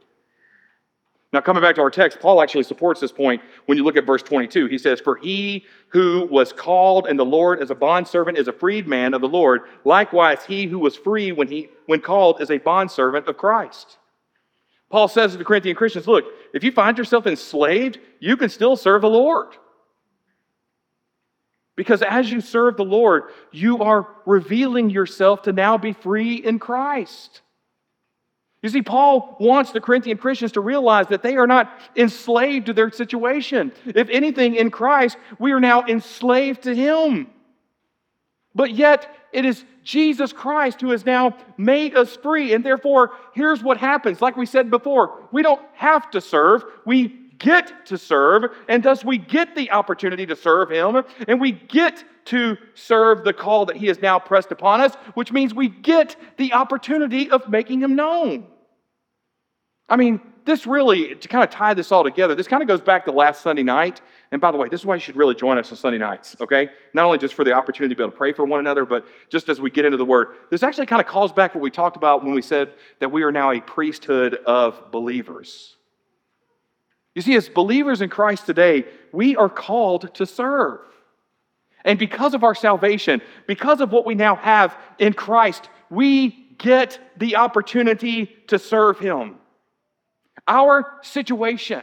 Now, 1.34 1.42
coming 1.42 1.62
back 1.62 1.76
to 1.76 1.82
our 1.82 1.92
text, 1.92 2.20
Paul 2.22 2.42
actually 2.42 2.64
supports 2.64 3.02
this 3.02 3.12
point 3.12 3.42
when 3.66 3.78
you 3.78 3.84
look 3.84 3.98
at 3.98 4.06
verse 4.06 4.24
22. 4.24 4.68
He 4.68 4.78
says, 4.78 5.02
For 5.02 5.18
he 5.18 5.66
who 5.90 6.26
was 6.32 6.54
called 6.54 7.08
in 7.08 7.18
the 7.18 7.26
Lord 7.26 7.62
as 7.62 7.70
a 7.70 7.76
bondservant 7.76 8.38
is 8.38 8.48
a 8.48 8.54
freedman 8.54 9.14
of 9.14 9.20
the 9.20 9.28
Lord. 9.28 9.64
Likewise, 9.84 10.46
he 10.48 10.66
who 10.66 10.80
was 10.80 10.96
free 10.96 11.34
when, 11.34 11.50
he, 11.50 11.70
when 11.86 12.00
called 12.00 12.42
is 12.42 12.50
a 12.50 12.60
bondservant 12.60 13.28
of 13.28 13.36
Christ. 13.36 13.98
Paul 14.90 15.10
says 15.10 15.34
to 15.34 15.38
the 15.38 15.44
Corinthian 15.44 15.76
Christians, 15.76 16.08
Look, 16.08 16.26
if 16.54 16.64
you 16.64 16.72
find 16.72 16.98
yourself 16.98 17.28
enslaved, 17.28 18.00
you 18.22 18.38
can 18.38 18.48
still 18.48 18.78
serve 18.78 19.02
the 19.02 19.10
Lord. 19.10 19.50
Because 21.78 22.02
as 22.02 22.30
you 22.30 22.42
serve 22.42 22.76
the 22.76 22.84
Lord, 22.84 23.26
you 23.52 23.84
are 23.84 24.08
revealing 24.26 24.90
yourself 24.90 25.44
to 25.44 25.54
now 25.54 25.78
be 25.78 25.94
free 25.94 26.36
in 26.36 26.60
Christ. 26.60 27.42
You 28.64 28.70
see, 28.70 28.82
Paul 28.82 29.38
wants 29.40 29.72
the 29.72 29.80
Corinthian 29.80 30.18
Christians 30.18 30.54
to 30.54 30.62
realize 30.62 31.08
that 31.08 31.22
they 31.22 31.38
are 31.38 31.46
not 31.46 31.72
enslaved 31.96 32.66
to 32.66 32.74
their 32.74 32.92
situation. 32.92 33.72
If 33.86 34.10
anything, 34.10 34.56
in 34.56 34.72
Christ, 34.72 35.18
we 35.38 35.52
are 35.52 35.60
now 35.60 35.86
enslaved 35.86 36.64
to 36.64 36.76
Him. 36.76 37.28
But 38.56 38.72
yet, 38.74 39.16
it 39.32 39.46
is 39.46 39.64
Jesus 39.84 40.34
Christ 40.34 40.82
who 40.82 40.90
has 40.90 41.06
now 41.06 41.38
made 41.58 41.96
us 41.96 42.16
free. 42.16 42.54
And 42.54 42.66
therefore, 42.66 43.12
here's 43.36 43.62
what 43.62 43.78
happens. 43.78 44.20
Like 44.20 44.36
we 44.36 44.48
said 44.48 44.72
before, 44.72 45.30
we 45.32 45.44
don't 45.44 45.62
have 45.74 46.10
to 46.12 46.22
serve, 46.22 46.64
we 46.86 47.27
get 47.38 47.86
to 47.88 47.98
serve. 47.98 48.52
And 48.68 48.84
thus, 48.84 49.04
we 49.04 49.18
get 49.18 49.56
the 49.56 49.72
opportunity 49.72 50.26
to 50.26 50.36
serve 50.36 50.70
Him. 50.70 51.04
And 51.28 51.40
we 51.40 51.52
get 51.52 52.04
to 52.26 52.58
serve 52.74 53.24
the 53.24 53.34
call 53.34 53.66
that 53.66 53.78
He 53.78 53.88
has 53.88 54.02
now 54.02 54.20
pressed 54.20 54.52
upon 54.52 54.82
us, 54.82 54.96
which 55.14 55.32
means 55.32 55.54
we 55.54 55.70
get 55.70 56.16
the 56.38 56.54
opportunity 56.54 57.30
of 57.30 57.48
making 57.50 57.82
Him 57.82 57.96
known. 57.96 58.48
I 59.90 59.96
mean, 59.96 60.20
this 60.44 60.66
really, 60.66 61.16
to 61.16 61.28
kind 61.28 61.44
of 61.44 61.50
tie 61.50 61.74
this 61.74 61.92
all 61.92 62.04
together, 62.04 62.34
this 62.36 62.48
kind 62.48 62.62
of 62.62 62.68
goes 62.68 62.82
back 62.82 63.06
to 63.06 63.12
last 63.12 63.42
Sunday 63.42 63.64
night. 63.64 64.02
And 64.32 64.42
by 64.42 64.52
the 64.52 64.58
way, 64.58 64.68
this 64.70 64.82
is 64.82 64.86
why 64.86 64.96
you 64.96 65.02
should 65.02 65.16
really 65.16 65.36
join 65.36 65.58
us 65.58 65.72
on 65.72 65.78
Sunday 65.78 65.98
nights, 65.98 66.36
okay? 66.42 66.70
Not 66.94 67.06
only 67.06 67.18
just 67.18 67.34
for 67.34 67.44
the 67.44 67.54
opportunity 67.54 67.94
to 67.94 67.98
be 67.98 68.04
able 68.04 68.12
to 68.12 68.18
pray 68.18 68.34
for 68.34 68.46
one 68.46 68.60
another, 68.60 68.86
but 68.86 69.06
just 69.30 69.50
as 69.50 69.62
we 69.62 69.70
get 69.70 69.86
into 69.86 69.98
the 69.98 70.06
Word. 70.06 70.30
This 70.50 70.64
actually 70.64 70.88
kind 70.88 71.02
of 71.02 71.08
calls 71.08 71.32
back 71.32 71.54
what 71.54 71.62
we 71.62 71.70
talked 71.70 71.96
about 71.96 72.24
when 72.24 72.34
we 72.34 72.42
said 72.42 72.74
that 73.00 73.10
we 73.10 73.24
are 73.24 73.32
now 73.32 73.52
a 73.52 73.62
priesthood 73.62 74.36
of 74.46 74.92
believers. 74.92 75.77
You 77.18 77.24
see, 77.24 77.36
as 77.36 77.50
believers 77.50 78.04
in 78.04 78.12
Christ 78.12 78.46
today, 78.46 78.86
we 79.12 79.36
are 79.36 79.50
called 79.50 80.14
to 80.14 80.26
serve. 80.28 80.82
And 81.84 81.98
because 81.98 82.36
of 82.36 82.44
our 82.44 82.54
salvation, 82.54 83.24
because 83.48 83.82
of 83.82 83.92
what 83.92 84.06
we 84.06 84.14
now 84.14 84.36
have 84.36 84.78
in 85.00 85.14
Christ, 85.14 85.68
we 85.90 86.30
get 86.60 87.00
the 87.18 87.38
opportunity 87.38 88.28
to 88.50 88.60
serve 88.60 89.00
Him. 89.00 89.38
Our 90.48 91.00
situation, 91.02 91.82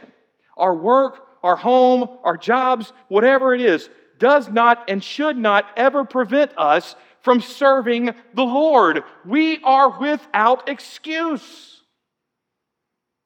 our 0.55 0.73
work, 0.73 1.27
our 1.43 1.57
home, 1.57 2.07
our 2.23 2.37
jobs, 2.37 2.93
whatever 3.09 3.53
it 3.53 3.59
is, 3.59 3.89
does 4.19 4.47
not 4.47 4.89
and 4.89 5.03
should 5.03 5.35
not 5.35 5.65
ever 5.75 6.05
prevent 6.05 6.57
us 6.57 6.95
from 7.23 7.41
serving 7.41 8.15
the 8.35 8.43
Lord. 8.43 9.03
We 9.25 9.61
are 9.63 9.99
without 9.99 10.69
excuse. 10.69 11.74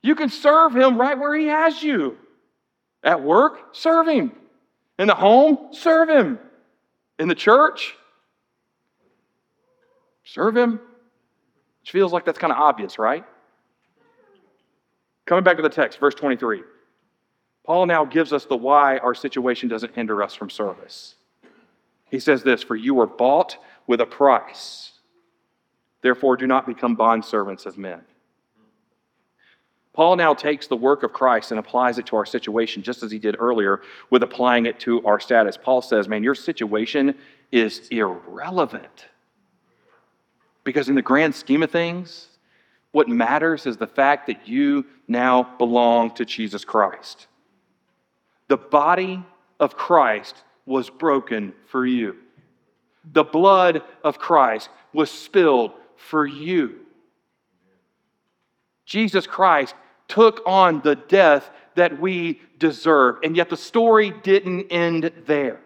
You 0.02 0.16
can 0.16 0.30
serve 0.30 0.76
Him 0.76 0.98
right 0.98 1.18
where 1.18 1.36
He 1.36 1.48
has 1.48 1.82
you. 1.82 2.18
At 3.04 3.22
work, 3.22 3.76
serve 3.76 4.08
Him. 4.08 4.32
In 4.98 5.08
the 5.08 5.16
home, 5.16 5.70
serve 5.72 6.10
Him 6.10 6.40
in 7.20 7.28
the 7.28 7.36
church, 7.36 7.96
serve 10.24 10.56
Him. 10.56 10.80
Which 11.82 11.92
feels 11.92 12.12
like 12.12 12.26
that's 12.26 12.40
kind 12.40 12.52
of 12.52 12.60
obvious, 12.60 12.98
right? 12.98 13.26
Coming 15.26 15.44
back 15.44 15.58
to 15.58 15.62
the 15.62 15.70
text, 15.70 16.00
verse 16.00 16.16
23. 16.16 16.64
Paul 17.66 17.86
now 17.86 18.04
gives 18.04 18.34
us 18.34 18.46
the 18.46 18.58
why 18.58 18.98
our 18.98 19.14
situation 19.14 19.70
doesn't 19.70 19.94
hinder 19.94 20.24
us 20.24 20.34
from 20.34 20.50
service. 20.50 21.16
He 22.10 22.20
says 22.20 22.42
this 22.42 22.64
For 22.64 22.76
you 22.76 22.96
were 22.96 23.08
bought 23.08 23.58
with 23.86 24.02
a 24.02 24.06
price. 24.06 24.94
Therefore, 26.02 26.38
do 26.38 26.48
not 26.48 26.66
become 26.66 26.96
bondservants 26.96 27.66
of 27.66 27.78
men. 27.78 28.02
Paul 30.00 30.16
now 30.16 30.34
takes 30.34 30.68
the 30.68 30.78
work 30.78 31.04
of 31.04 31.12
Christ 31.12 31.52
and 31.52 31.60
applies 31.60 31.98
it 31.98 32.06
to 32.06 32.16
our 32.16 32.26
situation, 32.26 32.82
just 32.82 33.04
as 33.04 33.12
he 33.12 33.20
did 33.20 33.36
earlier 33.38 33.82
with 34.10 34.24
applying 34.24 34.66
it 34.66 34.80
to 34.80 35.06
our 35.06 35.20
status. 35.20 35.58
Paul 35.62 35.82
says, 35.82 36.08
Man, 36.08 36.24
your 36.24 36.36
situation 36.36 37.16
is 37.52 37.86
irrelevant. 37.92 39.08
Because 40.64 40.88
in 40.88 40.96
the 40.96 41.02
grand 41.02 41.36
scheme 41.36 41.64
of 41.64 41.72
things, 41.72 42.30
what 42.94 43.10
matters 43.10 43.66
is 43.66 43.76
the 43.76 43.88
fact 43.88 44.28
that 44.28 44.48
you 44.48 44.86
now 45.10 45.44
belong 45.58 46.12
to 46.12 46.24
Jesus 46.24 46.64
Christ. 46.64 47.28
The 48.48 48.56
body 48.56 49.22
of 49.60 49.76
Christ 49.76 50.46
was 50.66 50.90
broken 50.90 51.52
for 51.68 51.86
you. 51.86 52.16
The 53.12 53.26
blood 53.26 53.84
of 54.06 54.18
Christ 54.18 54.70
was 54.94 55.12
spilled 55.12 55.74
for 55.98 56.26
you. 56.26 56.86
Jesus 58.86 59.28
Christ 59.28 59.76
took 60.10 60.42
on 60.46 60.82
the 60.82 60.96
death 60.96 61.50
that 61.76 62.00
we 62.00 62.42
deserve. 62.58 63.18
And 63.24 63.38
yet 63.38 63.50
the 63.50 63.58
story 63.58 64.12
didn't 64.24 64.68
end 64.70 65.12
there. 65.26 65.62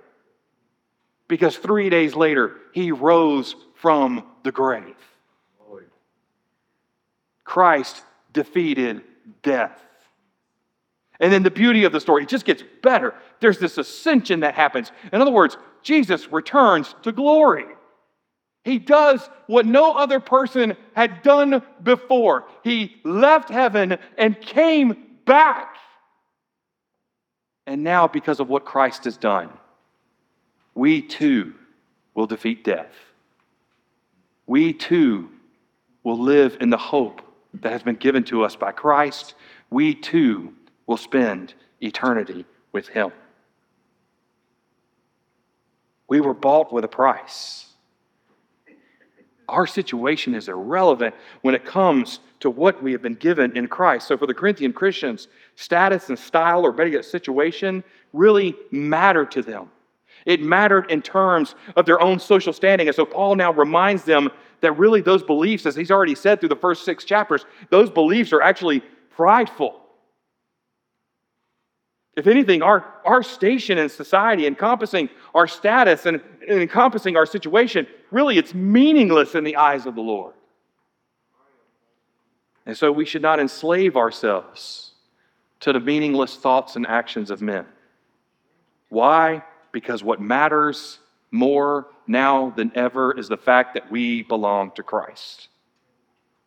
Because 1.28 1.58
three 1.58 1.90
days 1.90 2.14
later, 2.14 2.58
he 2.74 2.92
rose 2.92 3.56
from 3.76 4.24
the 4.44 4.52
grave. 4.52 4.96
Christ 7.44 8.04
defeated 8.32 9.02
death. 9.42 9.80
And 11.20 11.32
then 11.32 11.44
the 11.44 11.52
beauty 11.52 11.84
of 11.86 11.92
the 11.92 12.00
story, 12.00 12.24
it 12.24 12.30
just 12.30 12.46
gets 12.46 12.64
better. 12.82 13.14
There's 13.40 13.60
this 13.60 13.78
ascension 13.78 14.42
that 14.42 14.56
happens. 14.56 14.92
In 15.12 15.22
other 15.22 15.32
words, 15.32 15.58
Jesus 15.82 16.32
returns 16.32 16.96
to 17.04 17.12
glory. 17.12 17.66
He 18.64 18.80
does 18.80 19.30
what 19.48 19.66
no 19.66 19.94
other 19.94 20.20
person 20.20 20.78
had 20.96 21.22
done 21.22 21.62
before. 21.82 22.46
He 22.64 22.96
left 23.04 23.50
heaven 23.50 23.98
and 24.18 24.40
came 24.40 24.96
back. 25.26 25.76
And 27.66 27.84
now, 27.84 28.08
because 28.08 28.40
of 28.40 28.50
what 28.50 28.66
Christ 28.66 29.04
has 29.06 29.18
done, 29.18 29.50
we 30.76 31.02
too 31.02 31.54
will 32.14 32.28
defeat 32.28 32.64
death. 32.64 32.94
We 34.46 34.74
too 34.74 35.30
will 36.04 36.20
live 36.20 36.58
in 36.60 36.70
the 36.70 36.78
hope 36.78 37.22
that 37.54 37.72
has 37.72 37.84
been 37.84 37.96
given 37.96 38.24
to 38.26 38.44
us 38.44 38.56
by 38.56 38.72
Christ. 38.72 39.36
We 39.70 39.94
too 39.94 40.54
will 40.88 40.98
spend 40.98 41.54
eternity 41.82 42.46
with 42.72 42.88
Him. 42.90 43.12
We 46.08 46.20
were 46.20 46.34
bought 46.34 46.74
with 46.74 46.84
a 46.84 46.90
price. 46.90 47.73
Our 49.50 49.68
situation 49.68 50.36
is 50.36 50.48
irrelevant 50.48 51.16
when 51.42 51.56
it 51.56 51.66
comes 51.66 52.20
to 52.40 52.50
what 52.50 52.82
we 52.82 52.92
have 52.92 53.02
been 53.02 53.16
given 53.16 53.56
in 53.56 53.68
Christ. 53.68 54.08
So, 54.08 54.18
for 54.18 54.28
the 54.28 54.34
Corinthian 54.34 54.74
Christians, 54.74 55.28
status 55.56 56.10
and 56.10 56.18
style, 56.18 56.66
or 56.66 56.72
better 56.72 56.90
yet, 56.90 57.06
situation, 57.06 57.84
really 58.12 58.56
mattered 58.72 59.32
to 59.32 59.42
them. 59.42 59.70
It 60.26 60.42
mattered 60.42 60.90
in 60.90 61.02
terms 61.02 61.56
of 61.76 61.86
their 61.86 62.02
own 62.02 62.20
social 62.20 62.54
standing. 62.54 62.88
And 62.88 62.96
so, 62.96 63.06
Paul 63.06 63.36
now 63.36 63.52
reminds 63.52 64.04
them 64.04 64.30
that 64.62 64.74
really 64.74 65.02
those 65.02 65.24
beliefs, 65.24 65.66
as 65.66 65.76
he's 65.76 65.92
already 65.92 66.16
said 66.16 66.40
through 66.40 66.50
the 66.50 66.56
first 66.56 66.86
six 66.86 67.04
chapters, 67.04 67.46
those 67.70 67.90
beliefs 67.90 68.32
are 68.34 68.42
actually 68.42 68.82
prideful. 69.10 69.83
If 72.16 72.28
anything, 72.28 72.62
our, 72.62 72.86
our 73.06 73.24
station 73.24 73.78
in 73.78 73.90
society, 73.90 74.46
encompassing 74.46 75.10
our 75.34 75.48
status 75.48 76.06
and, 76.06 76.22
and 76.48 76.62
encompassing 76.62 77.18
our 77.18 77.26
situation, 77.26 77.88
really 78.12 78.38
it's 78.38 78.54
meaningless 78.54 79.34
in 79.34 79.44
the 79.44 79.56
eyes 79.56 79.86
of 79.86 79.96
the 79.96 80.02
Lord. 80.02 80.36
And 82.66 82.78
so 82.78 82.92
we 82.92 83.06
should 83.06 83.22
not 83.22 83.40
enslave 83.40 83.98
ourselves 83.98 84.92
to 85.62 85.74
the 85.74 85.80
meaningless 85.80 86.36
thoughts 86.36 86.76
and 86.76 86.86
actions 86.86 87.32
of 87.32 87.42
men. 87.42 87.66
Why? 88.90 89.44
Because 89.72 90.04
what 90.04 90.22
matters 90.22 91.00
more 91.32 91.88
now 92.06 92.52
than 92.52 92.72
ever 92.76 93.18
is 93.18 93.28
the 93.28 93.38
fact 93.38 93.74
that 93.74 93.92
we 93.92 94.22
belong 94.24 94.72
to 94.76 94.84
Christ. 94.84 95.48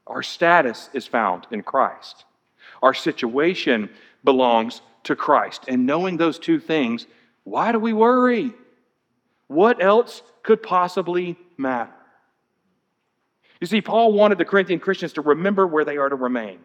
Our 0.06 0.22
status 0.22 0.88
is 0.92 1.06
found 1.06 1.46
in 1.50 1.62
Christ. 1.62 2.24
Our 2.82 2.94
situation 2.94 3.90
belongs 4.22 4.80
to 5.07 5.16
Christ. 5.16 5.64
And 5.68 5.86
knowing 5.86 6.16
those 6.16 6.38
two 6.38 6.61
things, 6.61 7.07
why 7.44 7.72
do 7.72 7.78
we 7.78 7.92
worry? 7.92 8.52
What 9.48 9.82
else 9.82 10.22
could 10.42 10.62
possibly 10.62 11.36
matter? 11.57 11.92
You 13.61 13.66
see, 13.66 13.80
Paul 13.80 14.12
wanted 14.12 14.38
the 14.38 14.44
Corinthian 14.44 14.80
Christians 14.80 15.14
to 15.14 15.22
remember 15.22 15.66
where 15.66 15.84
they 15.84 15.96
are 15.96 16.09
to 16.09 16.16
remain, 16.16 16.59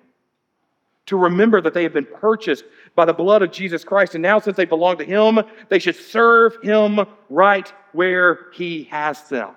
to 1.05 1.15
remember 1.17 1.61
that 1.61 1.73
they 1.73 1.83
have 1.83 1.93
been 1.93 2.05
purchased 2.05 2.65
by 2.95 3.05
the 3.05 3.13
blood 3.13 3.41
of 3.41 3.51
Jesus 3.51 3.83
Christ. 3.83 4.15
And 4.15 4.21
now, 4.21 4.39
since 4.39 4.57
they 4.57 4.65
belong 4.65 4.97
to 4.97 5.05
Him, 5.05 5.39
they 5.69 5.79
should 5.79 5.95
serve 5.95 6.57
Him 6.61 6.99
right 7.29 7.71
where 7.93 8.47
He 8.53 8.85
has 8.85 9.29
them. 9.29 9.51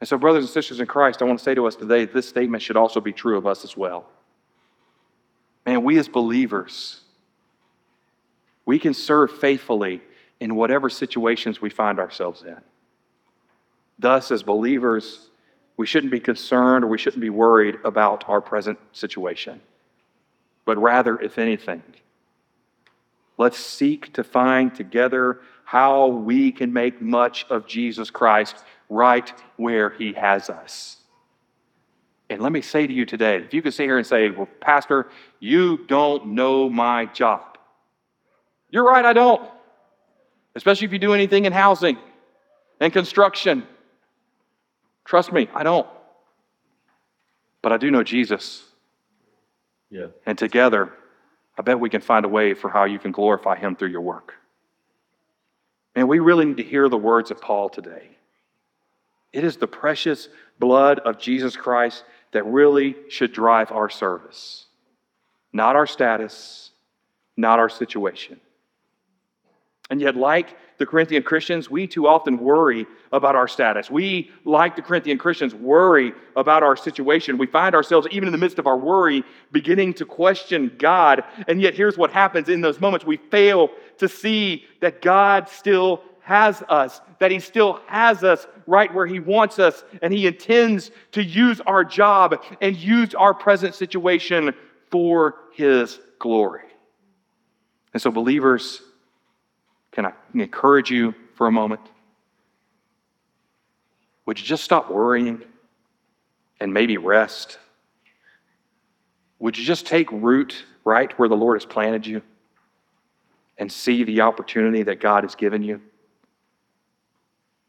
And 0.00 0.08
so, 0.08 0.16
brothers 0.16 0.44
and 0.44 0.50
sisters 0.50 0.80
in 0.80 0.86
Christ, 0.86 1.20
I 1.20 1.24
want 1.24 1.38
to 1.38 1.44
say 1.44 1.54
to 1.54 1.66
us 1.66 1.76
today 1.76 2.04
this 2.04 2.28
statement 2.28 2.62
should 2.62 2.76
also 2.76 3.00
be 3.00 3.12
true 3.12 3.36
of 3.36 3.46
us 3.46 3.64
as 3.64 3.76
well. 3.76 4.06
Man, 5.66 5.82
we 5.82 5.98
as 5.98 6.08
believers, 6.08 7.00
we 8.66 8.78
can 8.78 8.94
serve 8.94 9.38
faithfully 9.38 10.02
in 10.40 10.56
whatever 10.56 10.90
situations 10.90 11.60
we 11.60 11.70
find 11.70 11.98
ourselves 11.98 12.42
in. 12.42 12.60
Thus, 13.98 14.30
as 14.30 14.42
believers, 14.42 15.30
we 15.76 15.86
shouldn't 15.86 16.12
be 16.12 16.20
concerned 16.20 16.84
or 16.84 16.88
we 16.88 16.98
shouldn't 16.98 17.22
be 17.22 17.30
worried 17.30 17.78
about 17.84 18.28
our 18.28 18.40
present 18.40 18.78
situation. 18.92 19.60
But 20.64 20.78
rather, 20.78 21.18
if 21.18 21.38
anything, 21.38 21.82
let's 23.38 23.58
seek 23.58 24.12
to 24.14 24.24
find 24.24 24.74
together 24.74 25.40
how 25.64 26.06
we 26.06 26.52
can 26.52 26.72
make 26.72 27.00
much 27.00 27.46
of 27.48 27.66
Jesus 27.66 28.10
Christ 28.10 28.56
right 28.88 29.32
where 29.56 29.90
he 29.90 30.12
has 30.12 30.50
us. 30.50 30.98
And 32.30 32.40
let 32.40 32.52
me 32.52 32.62
say 32.62 32.86
to 32.86 32.92
you 32.92 33.04
today, 33.04 33.36
if 33.36 33.52
you 33.52 33.60
could 33.62 33.74
sit 33.74 33.84
here 33.84 33.98
and 33.98 34.06
say, 34.06 34.30
Well, 34.30 34.48
Pastor, 34.60 35.08
you 35.40 35.84
don't 35.86 36.28
know 36.28 36.68
my 36.70 37.06
job. 37.06 37.58
You're 38.70 38.84
right, 38.84 39.04
I 39.04 39.12
don't. 39.12 39.42
Especially 40.54 40.86
if 40.86 40.92
you 40.92 40.98
do 40.98 41.14
anything 41.14 41.44
in 41.44 41.52
housing 41.52 41.98
and 42.80 42.92
construction. 42.92 43.64
Trust 45.04 45.32
me, 45.32 45.48
I 45.54 45.62
don't. 45.62 45.86
But 47.62 47.72
I 47.72 47.76
do 47.76 47.90
know 47.90 48.02
Jesus. 48.02 48.62
Yeah. 49.90 50.06
And 50.26 50.36
together, 50.38 50.92
I 51.58 51.62
bet 51.62 51.78
we 51.78 51.90
can 51.90 52.00
find 52.00 52.24
a 52.24 52.28
way 52.28 52.54
for 52.54 52.68
how 52.68 52.84
you 52.84 52.98
can 52.98 53.12
glorify 53.12 53.56
him 53.56 53.76
through 53.76 53.90
your 53.90 54.00
work. 54.00 54.34
And 55.94 56.08
we 56.08 56.18
really 56.18 56.44
need 56.44 56.56
to 56.56 56.64
hear 56.64 56.88
the 56.88 56.96
words 56.96 57.30
of 57.30 57.40
Paul 57.40 57.68
today. 57.68 58.08
It 59.32 59.44
is 59.44 59.56
the 59.56 59.66
precious 59.66 60.28
blood 60.58 61.00
of 61.00 61.18
Jesus 61.18 61.56
Christ 61.56 62.04
that 62.34 62.44
really 62.44 62.94
should 63.08 63.32
drive 63.32 63.72
our 63.72 63.88
service, 63.88 64.66
not 65.52 65.76
our 65.76 65.86
status, 65.86 66.70
not 67.36 67.58
our 67.58 67.68
situation. 67.68 68.40
And 69.90 70.00
yet, 70.00 70.16
like 70.16 70.56
the 70.78 70.86
Corinthian 70.86 71.22
Christians, 71.22 71.70
we 71.70 71.86
too 71.86 72.06
often 72.06 72.38
worry 72.38 72.86
about 73.12 73.36
our 73.36 73.46
status. 73.46 73.90
We, 73.90 74.30
like 74.44 74.76
the 74.76 74.82
Corinthian 74.82 75.18
Christians, 75.18 75.54
worry 75.54 76.12
about 76.36 76.62
our 76.62 76.76
situation. 76.76 77.38
We 77.38 77.46
find 77.46 77.74
ourselves, 77.74 78.08
even 78.10 78.26
in 78.26 78.32
the 78.32 78.38
midst 78.38 78.58
of 78.58 78.66
our 78.66 78.76
worry, 78.76 79.22
beginning 79.52 79.94
to 79.94 80.04
question 80.04 80.72
God. 80.78 81.22
And 81.46 81.60
yet, 81.60 81.74
here's 81.74 81.96
what 81.96 82.10
happens 82.10 82.48
in 82.48 82.60
those 82.60 82.80
moments 82.80 83.06
we 83.06 83.18
fail 83.18 83.70
to 83.98 84.08
see 84.08 84.64
that 84.80 85.02
God 85.02 85.48
still 85.48 86.02
has 86.24 86.62
us, 86.70 87.02
that 87.18 87.30
He 87.30 87.38
still 87.38 87.80
has 87.86 88.24
us 88.24 88.46
right 88.66 88.92
where 88.92 89.06
He 89.06 89.20
wants 89.20 89.58
us, 89.58 89.84
and 90.02 90.12
He 90.12 90.26
intends 90.26 90.90
to 91.12 91.22
use 91.22 91.60
our 91.60 91.84
job 91.84 92.42
and 92.60 92.76
use 92.76 93.14
our 93.14 93.34
present 93.34 93.74
situation 93.74 94.54
for 94.90 95.36
His 95.52 96.00
glory. 96.18 96.62
And 97.92 98.02
so, 98.02 98.10
believers, 98.10 98.80
can 99.92 100.06
I 100.06 100.12
encourage 100.34 100.90
you 100.90 101.14
for 101.34 101.46
a 101.46 101.52
moment? 101.52 101.82
Would 104.26 104.40
you 104.40 104.46
just 104.46 104.64
stop 104.64 104.90
worrying 104.90 105.42
and 106.58 106.72
maybe 106.72 106.96
rest? 106.96 107.58
Would 109.38 109.58
you 109.58 109.64
just 109.64 109.86
take 109.86 110.10
root 110.10 110.64
right 110.84 111.16
where 111.18 111.28
the 111.28 111.36
Lord 111.36 111.56
has 111.56 111.66
planted 111.66 112.06
you 112.06 112.22
and 113.58 113.70
see 113.70 114.04
the 114.04 114.22
opportunity 114.22 114.82
that 114.84 115.00
God 115.00 115.24
has 115.24 115.34
given 115.34 115.62
you? 115.62 115.82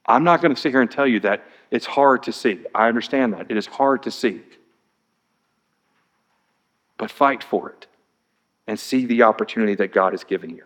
I'm 0.05 0.23
not 0.23 0.41
going 0.41 0.53
to 0.53 0.59
sit 0.59 0.71
here 0.71 0.81
and 0.81 0.91
tell 0.91 1.07
you 1.07 1.19
that 1.21 1.45
it's 1.71 1.85
hard 1.85 2.23
to 2.23 2.31
see. 2.31 2.59
I 2.73 2.87
understand 2.87 3.33
that. 3.33 3.49
It 3.49 3.57
is 3.57 3.65
hard 3.65 4.03
to 4.03 4.11
see. 4.11 4.41
But 6.97 7.11
fight 7.11 7.43
for 7.43 7.71
it 7.71 7.87
and 8.67 8.79
see 8.79 9.05
the 9.05 9.23
opportunity 9.23 9.75
that 9.75 9.91
God 9.91 10.13
has 10.13 10.23
given 10.23 10.49
you. 10.51 10.63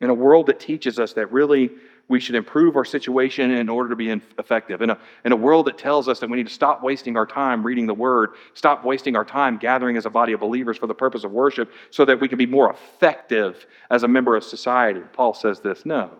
In 0.00 0.10
a 0.10 0.14
world 0.14 0.46
that 0.46 0.60
teaches 0.60 0.98
us 0.98 1.14
that 1.14 1.32
really 1.32 1.70
we 2.08 2.20
should 2.20 2.34
improve 2.34 2.76
our 2.76 2.84
situation 2.84 3.50
in 3.50 3.68
order 3.68 3.88
to 3.88 3.96
be 3.96 4.10
effective, 4.38 4.80
in 4.80 4.90
a, 4.90 4.98
in 5.24 5.32
a 5.32 5.36
world 5.36 5.66
that 5.66 5.76
tells 5.76 6.06
us 6.06 6.20
that 6.20 6.30
we 6.30 6.36
need 6.36 6.46
to 6.46 6.52
stop 6.52 6.82
wasting 6.82 7.16
our 7.16 7.26
time 7.26 7.64
reading 7.64 7.86
the 7.86 7.94
Word, 7.94 8.30
stop 8.54 8.84
wasting 8.84 9.16
our 9.16 9.24
time 9.24 9.56
gathering 9.56 9.96
as 9.96 10.06
a 10.06 10.10
body 10.10 10.32
of 10.32 10.40
believers 10.40 10.76
for 10.76 10.86
the 10.86 10.94
purpose 10.94 11.24
of 11.24 11.32
worship 11.32 11.72
so 11.90 12.04
that 12.04 12.20
we 12.20 12.28
can 12.28 12.38
be 12.38 12.46
more 12.46 12.70
effective 12.70 13.66
as 13.90 14.02
a 14.04 14.08
member 14.08 14.36
of 14.36 14.44
society, 14.44 15.00
Paul 15.12 15.34
says 15.34 15.60
this 15.60 15.84
no. 15.84 16.10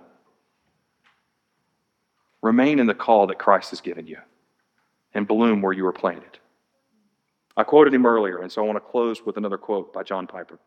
Remain 2.46 2.78
in 2.78 2.86
the 2.86 2.94
call 2.94 3.26
that 3.26 3.40
Christ 3.40 3.70
has 3.70 3.80
given 3.80 4.06
you 4.06 4.18
and 5.12 5.26
bloom 5.26 5.62
where 5.62 5.72
you 5.72 5.82
were 5.82 5.92
planted. 5.92 6.38
I 7.56 7.64
quoted 7.64 7.92
him 7.92 8.06
earlier, 8.06 8.38
and 8.38 8.52
so 8.52 8.62
I 8.62 8.66
want 8.66 8.76
to 8.76 8.88
close 8.88 9.26
with 9.26 9.36
another 9.36 9.58
quote 9.58 9.92
by 9.92 10.04
John 10.04 10.28
Piper. 10.28 10.60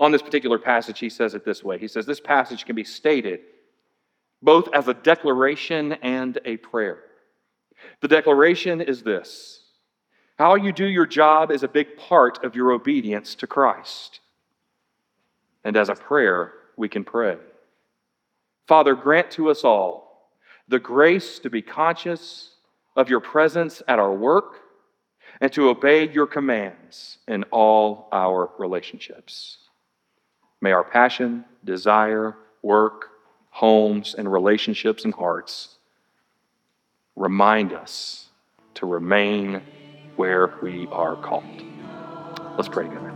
On 0.00 0.10
this 0.10 0.20
particular 0.20 0.58
passage, 0.58 0.98
he 0.98 1.10
says 1.10 1.34
it 1.34 1.44
this 1.44 1.62
way 1.62 1.78
He 1.78 1.86
says, 1.86 2.06
This 2.06 2.18
passage 2.18 2.64
can 2.64 2.74
be 2.74 2.82
stated 2.82 3.38
both 4.42 4.68
as 4.74 4.88
a 4.88 4.94
declaration 4.94 5.92
and 5.92 6.40
a 6.44 6.56
prayer. 6.56 7.04
The 8.00 8.08
declaration 8.08 8.80
is 8.80 9.04
this 9.04 9.60
How 10.40 10.56
you 10.56 10.72
do 10.72 10.86
your 10.86 11.06
job 11.06 11.52
is 11.52 11.62
a 11.62 11.68
big 11.68 11.96
part 11.96 12.44
of 12.44 12.56
your 12.56 12.72
obedience 12.72 13.36
to 13.36 13.46
Christ. 13.46 14.18
And 15.62 15.76
as 15.76 15.88
a 15.88 15.94
prayer, 15.94 16.52
we 16.76 16.88
can 16.88 17.04
pray 17.04 17.36
Father, 18.66 18.96
grant 18.96 19.30
to 19.32 19.48
us 19.48 19.62
all 19.62 20.11
the 20.68 20.78
grace 20.78 21.38
to 21.40 21.50
be 21.50 21.62
conscious 21.62 22.50
of 22.96 23.08
your 23.08 23.20
presence 23.20 23.82
at 23.88 23.98
our 23.98 24.12
work 24.12 24.60
and 25.40 25.52
to 25.52 25.68
obey 25.68 26.10
your 26.10 26.26
commands 26.26 27.18
in 27.26 27.44
all 27.44 28.08
our 28.12 28.50
relationships. 28.58 29.58
May 30.60 30.72
our 30.72 30.84
passion, 30.84 31.44
desire, 31.64 32.36
work, 32.62 33.08
homes, 33.50 34.14
and 34.14 34.30
relationships 34.30 35.04
and 35.04 35.12
hearts 35.12 35.76
remind 37.16 37.72
us 37.72 38.28
to 38.74 38.86
remain 38.86 39.62
where 40.16 40.54
we 40.62 40.86
are 40.92 41.16
called. 41.16 41.44
Let's 42.56 42.68
pray 42.68 42.84
together. 42.84 43.12